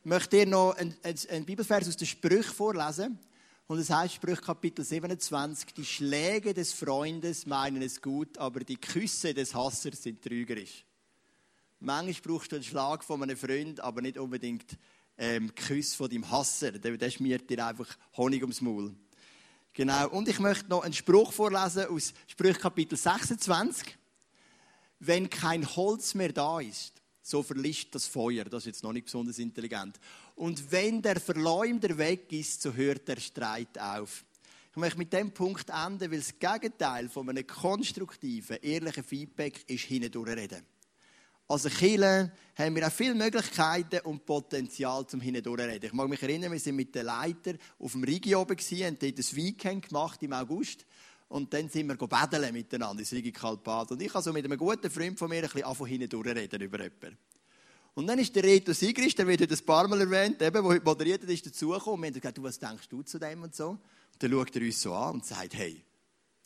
Ich 0.00 0.06
möchte 0.06 0.36
dir 0.36 0.46
noch 0.46 0.76
einen, 0.76 0.94
einen 1.02 1.44
Bibelvers 1.44 1.88
aus 1.88 1.96
den 1.96 2.06
Sprüchen 2.06 2.52
vorlesen. 2.54 3.18
Und 3.68 3.78
es 3.78 3.88
heißt 3.88 4.14
Sprüch 4.14 4.40
Kapitel 4.42 4.84
27, 4.84 5.72
die 5.72 5.84
Schläge 5.84 6.52
des 6.52 6.72
Freundes 6.72 7.46
meinen 7.46 7.80
es 7.80 8.02
gut, 8.02 8.36
aber 8.36 8.60
die 8.60 8.76
Küsse 8.76 9.32
des 9.32 9.54
Hassers 9.54 10.02
sind 10.02 10.20
trügerisch. 10.20 10.84
Manchmal 11.80 12.34
brauchst 12.34 12.52
du 12.52 12.56
einen 12.56 12.64
Schlag 12.64 13.02
von 13.02 13.22
einem 13.22 13.36
Freund, 13.36 13.80
aber 13.80 14.02
nicht 14.02 14.18
unbedingt 14.18 14.76
ähm, 15.16 15.54
Küsse 15.54 15.96
von 15.96 16.10
deinem 16.10 16.30
Hasser. 16.30 16.72
Der, 16.72 17.10
schmiert 17.10 17.48
dir 17.48 17.66
einfach 17.66 17.88
Honig 18.16 18.42
ums 18.42 18.60
Maul. 18.60 18.94
Genau. 19.74 20.08
Und 20.10 20.28
ich 20.28 20.38
möchte 20.38 20.68
noch 20.68 20.82
einen 20.82 20.92
Spruch 20.92 21.32
vorlesen 21.32 21.86
aus 21.86 22.12
Sprüch 22.26 22.58
Kapitel 22.58 22.96
26. 22.96 23.96
Wenn 24.98 25.30
kein 25.30 25.66
Holz 25.76 26.14
mehr 26.14 26.32
da 26.32 26.60
ist, 26.60 26.92
so 27.22 27.42
verlischt 27.42 27.94
das 27.94 28.06
Feuer. 28.06 28.44
Das 28.44 28.62
ist 28.62 28.66
jetzt 28.66 28.82
noch 28.82 28.92
nicht 28.92 29.06
besonders 29.06 29.38
intelligent. 29.38 29.98
Und 30.34 30.70
wenn 30.70 31.00
der 31.00 31.18
Verleumder 31.18 31.96
weg 31.96 32.30
ist, 32.32 32.60
so 32.60 32.74
hört 32.74 33.08
der 33.08 33.18
Streit 33.18 33.78
auf. 33.78 34.24
Ich 34.72 34.76
möchte 34.76 34.98
mit 34.98 35.12
dem 35.12 35.32
Punkt 35.32 35.70
enden, 35.70 36.10
weil 36.10 36.18
das 36.18 36.38
Gegenteil 36.38 37.08
von 37.08 37.28
einem 37.28 37.46
konstruktiven, 37.46 38.56
ehrlichen 38.62 39.04
Feedback 39.04 39.68
ist 39.68 39.84
hindurchreden. 39.84 40.64
Als 41.52 41.64
Kille 41.64 42.32
haben 42.56 42.76
wir 42.76 42.86
auch 42.86 42.90
viele 42.90 43.14
Möglichkeiten 43.14 44.00
und 44.06 44.24
Potenzial 44.24 45.06
zum 45.06 45.20
Hindurchreden. 45.20 45.82
Ich 45.82 45.92
mag 45.92 46.08
mich 46.08 46.22
erinnern, 46.22 46.50
wir 46.50 46.58
sind 46.58 46.76
mit 46.76 46.94
den 46.94 47.04
Leitern 47.04 47.58
auf 47.78 47.92
dem 47.92 48.04
Rigi 48.04 48.34
oben 48.34 48.56
gewesen, 48.56 48.86
haben 48.86 48.98
dort 48.98 49.18
ein 49.18 49.36
Weekend 49.36 49.86
gemacht 49.86 50.22
im 50.22 50.32
August. 50.32 50.86
Und 51.28 51.52
dann 51.52 51.68
sind 51.68 51.88
wir 51.88 51.96
betteln 51.96 52.54
miteinander 52.54 53.00
ins 53.00 53.12
Rigi 53.12 53.32
Kalpat. 53.32 53.90
Und 53.90 54.00
ich 54.00 54.14
habe 54.14 54.24
so 54.24 54.32
mit 54.32 54.46
einem 54.46 54.56
guten 54.56 54.90
Freund 54.90 55.18
von 55.18 55.28
mir 55.28 55.36
ein 55.36 55.42
bisschen 55.42 55.64
angefangen 55.64 55.90
hindurchreden 55.90 56.62
über 56.62 56.78
jemanden. 56.78 57.18
Und 57.92 58.06
dann 58.06 58.18
ist 58.18 58.34
der 58.34 58.44
Reto 58.44 58.72
Sigrist, 58.72 59.18
der 59.18 59.26
wird 59.26 59.42
heute 59.42 59.52
ein 59.52 59.66
paar 59.66 59.86
Mal 59.88 60.00
erwähnt, 60.00 60.40
eben, 60.40 60.54
der 60.54 60.64
heute 60.64 60.82
moderiert 60.82 61.22
ist 61.24 61.44
dazugekommen. 61.44 61.96
Und 61.96 62.00
wir 62.00 62.06
haben 62.06 62.14
gesagt, 62.14 62.38
du, 62.38 62.42
was 62.44 62.58
denkst 62.58 62.88
du 62.88 63.02
zu 63.02 63.18
dem 63.18 63.42
und 63.42 63.54
so? 63.54 63.68
Und 63.68 63.80
dann 64.20 64.30
schaut 64.30 64.56
er 64.56 64.62
uns 64.62 64.80
so 64.80 64.94
an 64.94 65.16
und 65.16 65.26
sagt, 65.26 65.52
hey, 65.52 65.84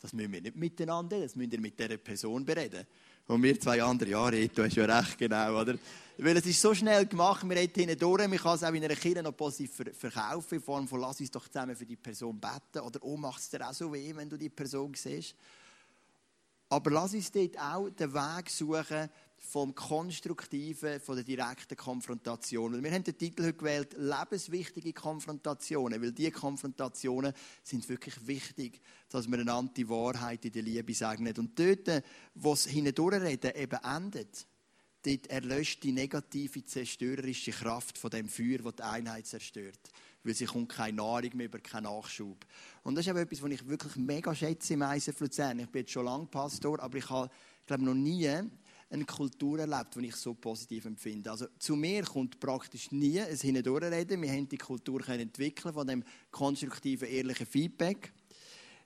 das 0.01 0.11
müssen 0.11 0.33
wir 0.33 0.41
nicht 0.41 0.57
miteinander, 0.57 1.21
das 1.21 1.37
müsst 1.37 1.53
ihr 1.53 1.61
mit 1.61 1.79
dieser 1.79 1.95
Person 1.95 2.43
bereden. 2.43 2.85
Und 3.27 3.43
wir 3.43 3.59
zwei 3.59 3.83
andere, 3.83 4.09
ja, 4.09 4.25
Reto, 4.25 4.63
hast 4.63 4.75
ja 4.75 4.85
recht, 4.85 5.17
genau, 5.17 5.59
oder? 5.59 5.75
Weil 6.17 6.37
es 6.37 6.45
ist 6.45 6.61
so 6.61 6.73
schnell 6.73 7.05
gemacht, 7.05 7.47
wir 7.47 7.55
reden 7.55 7.81
hinten 7.81 7.99
durch, 7.99 8.27
man 8.27 8.37
kann 8.39 8.55
es 8.55 8.63
auch 8.63 8.73
in 8.73 8.83
einer 8.83 8.95
Kirche 8.95 9.21
noch 9.21 9.35
positiv 9.35 9.83
verkaufen, 9.97 10.55
in 10.55 10.61
Form 10.61 10.87
von, 10.87 11.01
lass 11.01 11.19
uns 11.19 11.29
doch 11.29 11.47
zusammen 11.47 11.75
für 11.75 11.85
die 11.85 11.97
Person 11.97 12.39
beten, 12.39 12.79
oder 12.79 12.99
oh, 13.03 13.17
macht 13.17 13.41
es 13.41 13.49
dir 13.49 13.67
auch 13.67 13.73
so 13.73 13.93
weh, 13.93 14.15
wenn 14.15 14.29
du 14.29 14.37
die 14.37 14.49
Person 14.49 14.93
siehst. 14.95 15.35
Aber 16.69 16.89
lass 16.89 17.13
uns 17.13 17.31
dort 17.31 17.59
auch 17.59 17.89
den 17.89 18.13
Weg 18.13 18.49
suchen 18.49 19.09
vom 19.47 19.73
Konstruktiven, 19.73 20.99
von 20.99 21.15
der 21.15 21.23
direkten 21.23 21.77
Konfrontation. 21.77 22.83
Wir 22.83 22.91
haben 22.91 23.03
den 23.03 23.17
Titel 23.17 23.43
heute 23.43 23.57
gewählt, 23.57 23.95
lebenswichtige 23.97 24.91
Konfrontationen, 24.91 26.01
weil 26.01 26.11
diese 26.11 26.31
Konfrontationen 26.31 27.31
sind 27.63 27.87
wirklich 27.87 28.27
wichtig, 28.27 28.81
dass 29.09 29.31
wir 29.31 29.39
einander 29.39 29.71
die 29.73 29.87
Wahrheit 29.87 30.43
in 30.43 30.51
der 30.51 30.63
Liebe 30.63 30.93
sagen. 30.93 31.31
Und 31.37 31.57
dort, 31.57 32.03
wo 32.35 32.53
es 32.53 32.65
hindurchreden 32.65 33.55
eben 33.55 33.79
endet, 33.83 34.45
dort 35.05 35.27
erlöscht 35.27 35.81
die 35.83 35.93
negative, 35.93 36.65
zerstörerische 36.65 37.51
Kraft 37.51 37.97
von 37.97 38.09
dem 38.09 38.27
Feuer, 38.27 38.57
das 38.57 38.75
die 38.75 38.83
Einheit 38.83 39.27
zerstört. 39.27 39.79
Weil 40.23 40.33
sie 40.33 40.45
kommt 40.45 40.69
keine 40.69 40.97
Nahrung 40.97 41.31
mehr 41.35 41.45
über, 41.45 41.59
keinen 41.59 41.83
Nachschub. 41.83 42.45
Und 42.83 42.95
das 42.95 43.05
ist 43.05 43.11
eben 43.11 43.19
etwas, 43.19 43.41
was 43.41 43.51
ich 43.51 43.65
wirklich 43.65 43.95
mega 43.95 44.35
schätze 44.35 44.73
im 44.73 44.81
ISF 44.81 45.17
Luzern. 45.21 45.59
Ich 45.59 45.69
bin 45.69 45.83
jetzt 45.83 45.91
schon 45.91 46.03
lange 46.03 46.25
Pastor, 46.25 46.81
aber 46.81 46.97
ich 46.97 47.09
habe, 47.09 47.29
glaube 47.65 47.85
noch 47.85 47.93
nie 47.93 48.29
eine 48.89 49.05
Kultur 49.05 49.59
erlebt, 49.59 49.95
die 49.95 50.07
ich 50.07 50.15
so 50.15 50.33
positiv 50.33 50.85
empfinde. 50.85 51.29
Also 51.29 51.47
zu 51.59 51.75
mir 51.75 52.03
kommt 52.03 52.39
praktisch 52.39 52.91
nie 52.91 53.19
ein 53.19 53.35
Hindurchreden. 53.35 54.21
Wir 54.21 54.31
haben 54.31 54.47
die 54.47 54.57
Kultur 54.57 55.07
entwickeln 55.09 55.73
von 55.73 55.87
dem 55.87 56.03
konstruktiven, 56.31 57.07
ehrlichen 57.07 57.45
Feedback. 57.45 58.13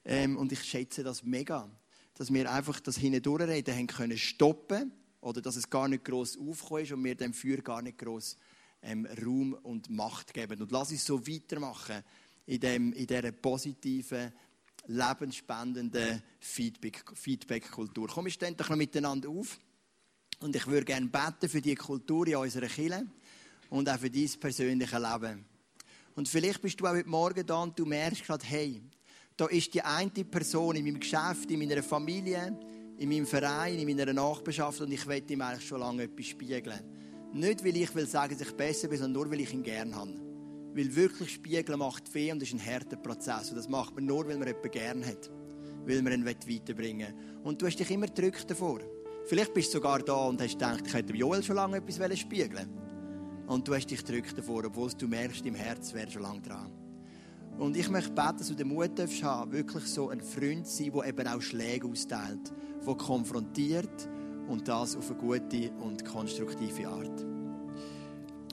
Ähm, 0.04 0.38
und 0.38 0.52
ich 0.52 0.64
schätze 0.64 1.04
das 1.04 1.24
mega, 1.24 1.70
dass 2.16 2.34
wir 2.34 2.52
einfach 2.52 2.80
das 2.80 2.98
Hindurchreden 2.98 3.76
haben 3.76 3.88
können 3.88 4.18
stoppen 4.18 4.92
oder 5.22 5.42
dass 5.42 5.56
es 5.56 5.70
gar 5.70 5.88
nicht 5.88 6.04
groß 6.04 6.40
aufgekommen 6.40 6.84
ist 6.84 6.92
und 6.92 7.04
wir 7.04 7.16
dem 7.16 7.34
Feuer 7.34 7.58
gar 7.58 7.84
nicht 7.84 8.00
groß 8.00 8.38
ähm, 8.82 9.08
Raum 9.24 9.54
und 9.54 9.90
Macht 9.92 10.34
geben. 10.34 10.62
Und 10.62 10.72
lass 10.72 10.92
uns 10.92 11.06
so 11.06 11.28
weitermachen 11.28 12.04
in, 12.48 12.60
dem, 12.60 12.94
in 12.94 13.06
dieser 13.06 13.32
positiven, 13.32 14.34
lebensspendenden 14.88 16.24
Feedback-Kultur. 16.40 17.16
Feedback 17.16 17.72
Komm, 17.72 18.26
wir 18.26 18.32
stehen 18.32 18.58
doch 18.58 18.70
noch 18.70 18.78
miteinander 18.78 19.30
auf. 19.30 19.60
Und 20.42 20.56
ich 20.56 20.66
würde 20.68 20.86
gerne 20.86 21.08
beten 21.08 21.48
für 21.48 21.62
die 21.62 21.76
Kultur 21.76 22.28
in 22.28 22.36
unserer 22.36 22.68
Kirche 22.68 23.06
und 23.70 23.88
auch 23.88 24.00
für 24.00 24.10
dein 24.10 24.30
persönliche 24.40 24.98
Leben. 24.98 25.46
Und 26.16 26.28
vielleicht 26.28 26.62
bist 26.62 26.80
du 26.80 26.88
auch 26.88 26.92
heute 26.92 27.08
Morgen 27.08 27.46
da 27.46 27.62
und 27.62 27.78
du 27.78 27.86
merkst 27.86 28.26
gerade, 28.26 28.46
hey, 28.46 28.82
da 29.38 29.46
ist 29.46 29.74
die 29.74 29.82
eine 29.82 30.10
Person 30.10 30.76
in 30.76 30.84
meinem 30.84 31.00
Geschäft, 31.00 31.50
in 31.50 31.60
meiner 31.60 31.84
Familie, 31.84 32.60
in 32.98 33.10
meinem 33.10 33.26
Verein, 33.26 33.78
in 33.78 33.88
meiner 33.88 34.12
Nachbarschaft 34.14 34.82
und 34.82 34.92
ich 34.92 35.06
will 35.08 35.24
ihm 35.30 35.42
eigentlich 35.42 35.68
schon 35.68 35.80
lange 35.80 36.04
etwas 36.04 36.26
spiegeln. 36.26 36.80
Nicht, 37.34 37.64
weil 37.64 37.78
ich 37.78 37.96
will 37.96 38.08
sagen, 38.08 38.38
dass 38.38 38.48
ich 38.48 38.54
besser 38.54 38.88
bin, 38.88 38.98
sondern 38.98 39.24
nur, 39.24 39.32
weil 39.32 39.40
ich 39.40 39.54
ihn 39.54 39.64
gerne 39.64 39.96
habe. 39.96 40.14
Weil 40.74 40.96
wirklich 40.96 41.34
spiegeln 41.34 41.80
macht 41.80 42.14
weh 42.14 42.32
und 42.32 42.44
ist 42.44 42.54
ein 42.54 42.66
harter 42.66 42.98
Prozess. 42.98 43.50
Und 43.50 43.58
das 43.58 43.70
macht 43.70 43.96
man 43.96 44.06
nur, 44.06 44.28
weil 44.28 44.38
man 44.38 44.48
jemanden 44.48 44.72
gerne 44.72 45.06
hat. 45.06 45.30
Weil 45.86 46.02
man 46.02 46.14
ihn 46.14 46.26
weiterbringen 46.26 47.08
will. 47.08 47.42
Und 47.44 47.62
du 47.62 47.68
hast 47.68 47.78
dich 47.78 47.90
immer 47.90 48.08
gedrückt 48.08 48.50
davor. 48.50 48.80
Vielleicht 49.26 49.54
bist 49.54 49.70
du 49.70 49.78
sogar 49.78 50.00
da 50.00 50.26
und 50.26 50.42
hast 50.42 50.54
gedacht, 50.54 50.84
ich 50.86 50.94
hätte 50.94 51.14
Joel 51.14 51.44
schon 51.44 51.56
lange 51.56 51.78
etwas 51.78 52.20
spiegeln 52.20 52.70
Und 53.48 53.68
du 53.68 53.76
hast 53.76 53.88
dich 53.88 54.04
gedrückt 54.04 54.38
davor, 54.38 54.66
obwohl 54.66 54.90
du 54.98 55.08
merkst, 55.08 55.46
im 55.46 55.56
Herz 55.56 55.94
wäre 55.94 56.10
schon 56.10 56.24
lange 56.24 56.42
dran. 56.42 56.72
Und 57.58 57.78
ich 57.78 57.90
möchte 57.90 58.12
beten, 58.12 58.38
dass 58.40 58.48
du 58.48 58.56
den 58.56 58.68
Mut 58.68 58.98
darfst 58.98 59.24
haben, 59.24 59.52
wirklich 59.52 59.86
so 59.86 60.10
ein 60.10 60.22
Freund 60.22 60.66
zu 60.66 60.84
sein, 60.84 60.92
der 60.94 61.06
eben 61.06 61.28
auch 61.28 61.42
Schläge 61.42 61.88
austeilt, 61.88 62.52
der 62.86 62.96
konfrontiert 62.96 64.10
und 64.48 64.68
das 64.68 64.96
auf 64.96 65.12
eine 65.12 65.20
gute 65.20 65.72
und 65.80 66.04
konstruktive 66.06 66.88
Art. 66.88 67.26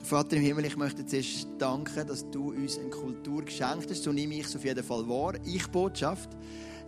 Vater 0.03 0.37
im 0.37 0.43
Himmel, 0.43 0.65
ich 0.65 0.77
möchte 0.77 1.05
zuerst 1.05 1.47
danken, 1.57 2.07
dass 2.07 2.29
du 2.29 2.51
uns 2.51 2.77
eine 2.77 2.89
Kultur 2.89 3.43
geschenkt 3.43 3.89
hast. 3.89 4.03
So 4.03 4.11
nehme 4.11 4.35
ich 4.35 4.45
es 4.45 4.55
auf 4.55 4.63
jeden 4.63 4.83
Fall 4.83 5.07
wahr. 5.07 5.33
Ich 5.45 5.67
Botschaft. 5.67 6.29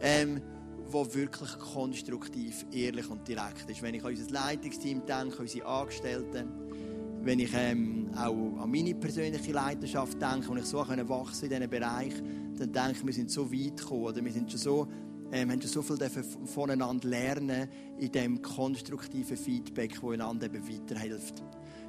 Ähm, 0.02 0.42
wo 0.92 1.14
wirklich 1.14 1.58
konstruktiv, 1.60 2.66
ehrlich 2.72 3.10
und 3.10 3.28
direkt 3.28 3.70
ist. 3.70 3.82
Wenn 3.82 3.96
ich 3.96 4.04
an 4.04 4.12
unser 4.12 4.32
Leitungsteam 4.32 5.06
denke, 5.06 5.38
unsere 5.38 5.66
Angestellten, 5.66 6.48
wenn 7.24 7.40
ich 7.40 7.52
ähm, 7.54 8.10
auch 8.16 8.62
an 8.62 8.72
meine 8.72 8.96
persönliche 8.96 9.52
Leidenschaft 9.52 10.22
denke 10.22 10.50
und 10.50 10.58
ich 10.58 10.66
so 10.66 10.84
können 10.84 11.08
wachsen 11.08 11.46
in 11.46 11.52
diesem 11.52 11.70
Bereich, 11.70 12.14
dann 12.58 12.72
denke 12.72 12.92
ich, 12.92 13.06
wir 13.06 13.14
sind 13.14 13.32
so 13.32 13.52
weit 13.52 13.78
gekommen 13.78 14.04
oder 14.04 14.24
wir 14.24 14.32
sind 14.32 14.50
schon 14.50 14.60
so, 14.60 14.88
ähm, 15.32 15.52
haben 15.52 15.62
schon 15.62 15.70
so 15.70 15.82
viel 15.84 16.24
voneinander 16.46 17.08
lernen 17.08 17.68
in 18.00 18.12
dem 18.12 18.42
konstruktiven 18.42 19.38
Feedback, 19.38 20.00
das 20.02 20.12
einander 20.12 20.48
eben 20.48 20.68
weiterhilft. 20.68 21.44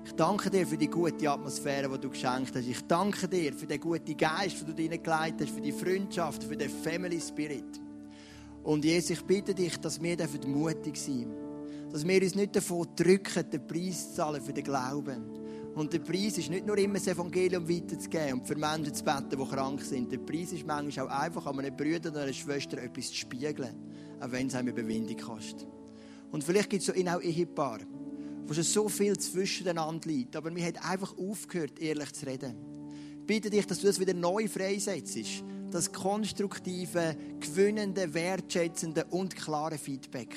Ich 0.05 0.13
danke 0.13 0.51
dir 0.51 0.67
für 0.67 0.77
die 0.77 0.89
gute 0.89 1.31
Atmosphäre, 1.31 1.89
die 1.89 2.01
du 2.01 2.11
geschenkt 2.11 2.55
hast. 2.57 2.67
Ich 2.67 2.81
danke 2.87 3.29
dir 3.29 3.53
für 3.55 3.67
den 3.67 3.81
guten 3.81 4.17
Geist, 4.17 4.61
den 4.61 4.75
du 4.75 4.83
hineingelegt 4.83 5.41
hast, 5.41 5.51
für 5.51 5.61
die 5.61 5.73
Freundschaft, 5.73 6.45
für 6.45 6.57
den 6.57 6.69
Family 6.69 7.21
Spirit. 7.21 7.81
Und 8.65 8.85
Jesus, 8.85 9.11
ich 9.11 9.23
bitte 9.23 9.55
dich, 9.55 9.77
dass 9.79 10.01
wir 10.01 10.17
mutig 10.47 10.97
sein. 10.97 11.35
Dass 11.91 12.07
wir 12.07 12.23
uns 12.23 12.35
nicht 12.35 12.57
davon 12.57 12.89
drücken, 12.97 13.51
den 13.51 13.67
Preis 13.67 14.11
zu 14.11 14.17
zahlen 14.17 14.43
für 14.43 14.53
den 14.53 14.65
Glauben. 14.65 15.43
Und 15.75 15.93
der 15.93 16.01
Preis 16.01 16.37
ist 16.39 16.51
nicht 16.51 16.67
nur 16.67 16.77
immer 16.77 16.95
das 16.95 17.09
Evangelium 17.09 17.69
weiterzugeben 17.69 18.35
und 18.35 18.47
für 18.47 18.57
Menschen 18.57 18.95
zu 18.95 19.05
beten, 19.05 19.31
die 19.31 19.37
krank 19.37 19.81
sind. 19.81 20.13
Der 20.13 20.19
Preis 20.19 20.53
ist 20.53 20.67
manchmal 20.67 21.09
auch 21.09 21.11
einfach, 21.11 21.47
an 21.47 21.59
einem 21.59 21.77
Bruder 21.77 22.11
oder 22.11 22.23
einer 22.23 22.33
Schwester 22.33 22.79
etwas 22.79 23.09
zu 23.09 23.15
spiegeln, 23.15 23.75
auch 24.21 24.31
wenn 24.31 24.49
es 24.49 24.55
einem 24.55 24.69
Überwindung 24.69 25.17
kostet. 25.17 25.67
Und 26.31 26.45
vielleicht 26.45 26.71
gibt 26.71 26.83
es 26.83 26.87
so 26.87 26.93
auch 26.93 27.23
Ehepaare, 27.23 27.87
wo 28.47 28.53
schon 28.53 28.65
so 28.65 28.89
viel 28.89 29.19
zwischeneinander 29.19 30.09
liegt, 30.09 30.37
aber 30.37 30.55
wir 30.55 30.65
haben 30.65 30.77
einfach 30.77 31.17
aufgehört, 31.17 31.79
ehrlich 31.79 32.13
zu 32.13 32.27
reden. 32.27 32.55
Ich 33.21 33.27
bitte 33.27 33.49
dich, 33.49 33.67
dass 33.67 33.81
du 33.81 33.87
das 33.87 33.99
wieder 33.99 34.15
neu 34.15 34.49
freisetzt 34.49 35.43
das 35.73 35.91
konstruktive, 35.91 37.17
gewinnende, 37.41 38.13
wertschätzende 38.15 39.05
und 39.11 39.35
klare 39.35 39.79
Feedback. 39.79 40.37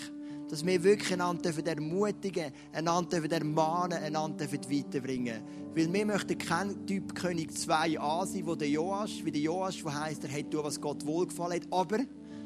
Dass 0.49 0.65
wir 0.65 0.83
wirklich 0.83 1.11
einander 1.11 1.51
ermutigen, 1.65 2.51
einander 2.71 3.31
ermahnen, 3.31 3.97
einander 3.97 4.45
weiterbringen. 4.51 5.41
Weil 5.75 5.91
wir 5.91 6.05
möchten 6.05 6.37
kein 6.37 6.85
Typ 6.85 7.15
König 7.15 7.51
2a 7.51 8.25
sein, 8.25 8.45
wo 8.45 8.55
der 8.55 8.69
Joas, 8.69 9.25
wie 9.25 9.31
der 9.31 9.41
Joas, 9.41 9.75
der 9.83 9.99
heisst, 9.99 10.23
er 10.23 10.31
hat 10.31 10.53
was 10.53 10.79
Gott 10.79 11.05
wohlgefallen 11.05 11.61
hat, 11.61 11.67
aber, 11.71 11.99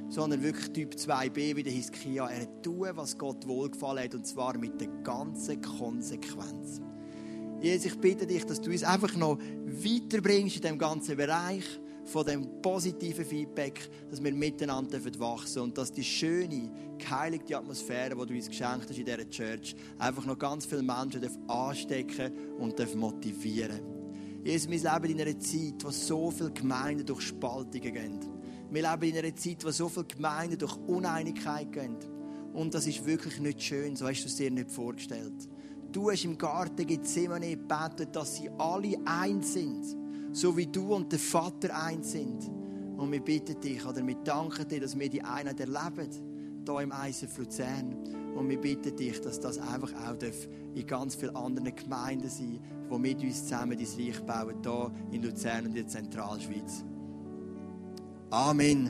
sondern 0.08 0.42
wirklich 0.42 0.72
Typ 0.72 0.96
2b, 0.96 1.56
wie 1.56 1.64
der 1.64 1.74
Hiskia, 1.74 2.28
er 2.28 2.42
hat 2.42 2.64
tun, 2.64 2.88
was 2.94 3.18
Gott 3.18 3.46
wohlgefallen 3.46 4.06
hat, 4.06 4.16
und 4.16 4.26
zwar 4.26 4.58
mit 4.58 4.80
der 4.80 4.88
ganzen 5.04 5.62
Konsequenz. 5.62 6.82
Jesus, 7.62 7.88
ich 7.88 8.00
bitte 8.00 8.26
dich, 8.26 8.46
dass 8.46 8.62
du 8.62 8.72
uns 8.72 8.84
einfach 8.84 9.14
noch 9.16 9.38
weiterbringst 9.66 10.56
in 10.56 10.62
diesem 10.62 10.78
ganzen 10.80 11.18
Bereich 11.18 11.66
von 12.10 12.26
dem 12.26 12.62
positiven 12.62 13.24
Feedback, 13.26 13.90
dass 14.10 14.24
wir 14.24 14.34
miteinander 14.34 15.00
wachsen 15.20 15.62
und 15.62 15.78
dass 15.78 15.92
die 15.92 16.04
schöne, 16.04 16.72
geheiligte 16.98 17.58
Atmosphäre, 17.58 18.16
die 18.16 18.26
du 18.26 18.34
uns 18.34 18.48
geschenkt 18.48 18.90
hast 18.90 18.98
in 18.98 19.06
dieser 19.06 19.30
Church, 19.30 19.76
einfach 19.98 20.26
noch 20.26 20.38
ganz 20.38 20.66
viele 20.66 20.84
Menschen 20.84 21.26
anstecken 21.48 22.58
und 22.58 22.96
motivieren 22.96 24.00
Jesus, 24.44 24.70
wir 24.70 24.78
leben 24.78 25.20
in 25.20 25.22
einer 25.22 25.40
Zeit, 25.40 25.84
wo 25.84 25.92
so 25.92 26.32
viele 26.32 26.52
Gemeinden 26.52 27.06
durch 27.06 27.22
Spaltungen 27.22 27.94
gehen. 27.94 28.20
Wir 28.72 28.90
leben 28.90 29.04
in 29.04 29.18
einer 29.18 29.36
Zeit, 29.36 29.66
wo 29.66 29.72
so 29.72 29.90
viele 29.90 30.06
Gemeinden 30.06 30.58
durch 30.58 30.78
Uneinigkeit 30.88 31.72
gehen. 31.72 31.98
Und 32.54 32.74
das 32.74 32.88
ist 32.88 33.06
wirklich 33.06 33.40
nicht 33.40 33.62
schön, 33.62 33.96
so 33.98 34.08
hast 34.08 34.22
du 34.22 34.28
es 34.28 34.38
dir 34.38 34.50
nicht 34.50 34.72
vorgestellt. 34.72 35.50
Du 35.92 36.10
hast 36.10 36.24
im 36.24 36.38
Garten 36.38 36.88
Gethsemane 36.88 37.50
gebetet, 37.50 38.16
dass 38.16 38.38
sie 38.38 38.50
alle 38.58 38.96
eins 39.06 39.54
sind, 39.54 39.86
so 40.32 40.56
wie 40.56 40.68
du 40.68 40.94
und 40.94 41.12
der 41.12 41.20
Vater 41.20 41.76
eins 41.84 42.12
sind. 42.12 42.50
Und 42.98 43.12
wir 43.12 43.22
bitten 43.22 43.60
dich, 43.62 43.86
oder 43.86 44.06
wir 44.06 44.16
danken 44.16 44.68
dir, 44.68 44.82
dass 44.82 44.98
wir 44.98 45.10
die 45.10 45.22
Einheit 45.22 45.60
erleben, 45.60 46.10
hier 46.66 46.80
im 46.82 46.92
ISF 47.08 47.38
Luzern. 47.38 47.96
Und 48.36 48.50
wir 48.50 48.60
bitten 48.60 48.96
dich, 48.96 49.20
dass 49.22 49.40
das 49.40 49.58
einfach 49.58 49.92
auch 49.94 50.16
in 50.76 50.86
ganz 50.86 51.16
vielen 51.16 51.36
anderen 51.36 51.74
Gemeinden 51.76 52.30
sein 52.30 52.60
die 52.92 53.00
mit 53.00 53.22
uns 53.22 53.44
zusammen 53.44 53.78
dein 53.78 54.06
Reich 54.06 54.20
bauen, 54.22 54.56
hier 54.64 54.92
in 55.12 55.24
Luzern 55.24 55.66
und 55.66 55.68
in 55.68 55.76
der 55.76 55.88
Zentralschweiz. 55.88 56.84
Amen. 58.32 58.90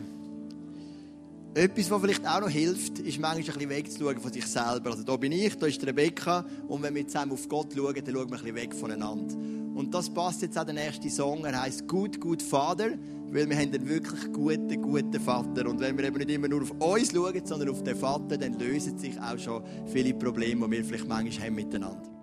Etwas, 1.53 1.89
was 1.89 2.01
vielleicht 2.01 2.27
auch 2.27 2.41
noch 2.41 2.49
hilft, 2.49 2.99
ist 2.99 3.19
manchmal 3.19 3.39
ein 3.39 3.45
bisschen 3.45 3.69
wegzuschauen 3.69 4.19
von 4.19 4.31
sich 4.31 4.45
selber. 4.45 4.91
Also 4.91 5.03
da 5.03 5.17
bin 5.17 5.31
ich, 5.31 5.57
da 5.57 5.65
ist 5.65 5.85
Rebecca 5.85 6.45
und 6.67 6.83
wenn 6.83 6.93
wir 6.95 7.07
zusammen 7.07 7.31
auf 7.31 7.49
Gott 7.49 7.73
schauen, 7.75 7.93
dann 7.95 8.05
schauen 8.05 8.15
wir 8.15 8.21
ein 8.21 8.29
bisschen 8.29 8.55
weg 8.55 8.75
voneinander. 8.75 9.58
Und 9.79 9.93
das 9.93 10.09
passt 10.09 10.41
jetzt 10.41 10.57
auch 10.59 10.65
der 10.65 10.73
nächste 10.73 11.09
Song. 11.09 11.45
Er 11.45 11.61
heißt 11.61 11.87
Gut, 11.87 12.19
gut 12.19 12.41
Vater, 12.41 12.89
weil 13.31 13.49
wir 13.49 13.55
haben 13.55 13.73
einen 13.73 13.87
wirklich 13.87 14.33
guten, 14.33 14.81
guten 14.81 15.21
Vater. 15.21 15.69
Und 15.69 15.79
wenn 15.79 15.97
wir 15.97 16.03
eben 16.03 16.17
nicht 16.17 16.31
immer 16.31 16.49
nur 16.49 16.63
auf 16.63 16.71
uns 16.71 17.13
schauen, 17.13 17.45
sondern 17.45 17.69
auf 17.69 17.81
den 17.81 17.95
Vater, 17.95 18.37
dann 18.37 18.59
lösen 18.59 18.99
sich 18.99 19.17
auch 19.21 19.39
schon 19.39 19.63
viele 19.85 20.13
Probleme, 20.13 20.65
die 20.65 20.71
wir 20.73 20.83
vielleicht 20.83 21.07
manchmal 21.07 21.47
haben 21.47 21.55
miteinander. 21.55 22.18